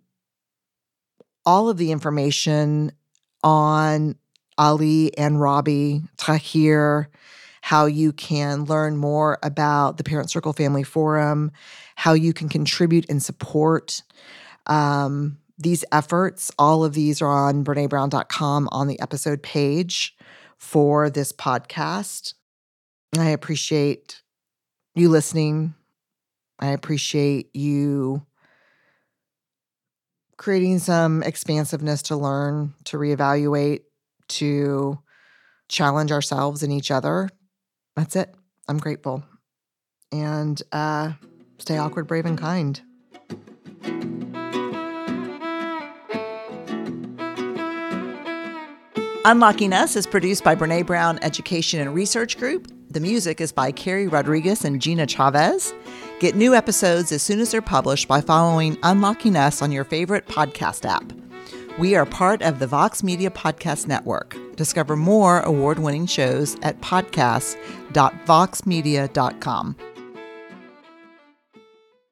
All 1.46 1.70
of 1.70 1.78
the 1.78 1.92
information 1.92 2.92
on 3.44 4.16
Ali 4.58 5.18
and 5.18 5.38
Robi, 5.38 6.08
Taghyeer, 6.18 7.08
how 7.62 7.86
you 7.86 8.14
can 8.14 8.66
learn 8.66 8.96
more 8.96 9.40
about 9.42 9.98
the 9.98 10.04
Parent 10.04 10.30
Circle 10.30 10.54
Family 10.54 10.84
Forum, 10.84 11.52
how 11.96 12.14
you 12.14 12.32
can 12.32 12.48
contribute 12.48 13.10
and 13.10 13.22
support 13.22 14.04
um, 14.68 15.38
these 15.58 15.84
efforts. 15.92 16.52
All 16.60 16.84
of 16.84 16.94
these 16.94 17.22
are 17.22 17.50
on 17.50 17.64
BreneBrown.com 17.64 18.70
on 18.72 18.88
the 18.88 19.00
episode 19.00 19.42
page 19.42 20.16
for 20.58 21.10
this 21.10 21.32
podcast. 21.32 22.36
I 23.18 23.30
appreciate 23.30 24.22
you 24.96 25.10
listening. 25.10 25.74
I 26.60 26.68
appreciate 26.70 27.56
you 27.56 28.26
creating 30.38 30.80
some 30.80 31.24
expansiveness 31.24 32.04
to 32.04 32.16
learn, 32.16 32.74
to 32.86 32.98
reevaluate, 32.98 33.82
to 34.28 35.00
challenge 35.68 36.12
ourselves 36.12 36.64
and 36.64 36.72
each 36.72 36.92
other. 36.92 37.30
That's 37.96 38.16
it. 38.16 38.34
I'm 38.68 38.78
grateful. 38.78 39.24
And 40.12 40.62
uh, 40.72 41.14
stay 41.58 41.78
awkward, 41.78 42.08
brave, 42.08 42.26
and 42.26 42.38
kind. 42.38 42.82
Unlocking 49.26 49.74
Us 49.74 49.98
is 49.98 50.08
produced 50.08 50.46
by 50.46 50.56
Brene 50.56 50.86
Brown 50.86 51.20
Education 51.22 51.82
and 51.82 51.94
Research 51.94 52.38
Group. 52.38 52.72
The 52.90 53.02
music 53.02 53.42
is 53.42 53.52
by 53.52 53.74
Carrie 53.74 54.08
Rodriguez 54.08 54.64
and 54.64 54.82
Gina 54.82 55.06
Chavez. 55.06 55.74
Get 56.20 56.36
new 56.36 56.56
episodes 56.56 57.12
as 57.12 57.22
soon 57.22 57.40
as 57.40 57.52
they're 57.52 57.62
published 57.62 58.08
by 58.08 58.22
following 58.22 58.76
Unlocking 58.82 59.36
Us 59.36 59.62
on 59.62 59.72
your 59.72 59.84
favorite 59.84 60.26
podcast 60.28 60.84
app. 60.84 61.14
We 61.78 61.96
are 61.96 62.08
part 62.08 62.42
of 62.42 62.58
the 62.58 62.66
Vox 62.66 63.04
Media 63.04 63.30
Podcast 63.30 63.86
Network. 63.86 64.36
Discover 64.56 64.96
more 64.96 65.42
award 65.42 65.78
winning 65.78 66.08
shows 66.08 66.58
at 66.64 66.82
podcasts.voxmedia.com. 66.82 69.76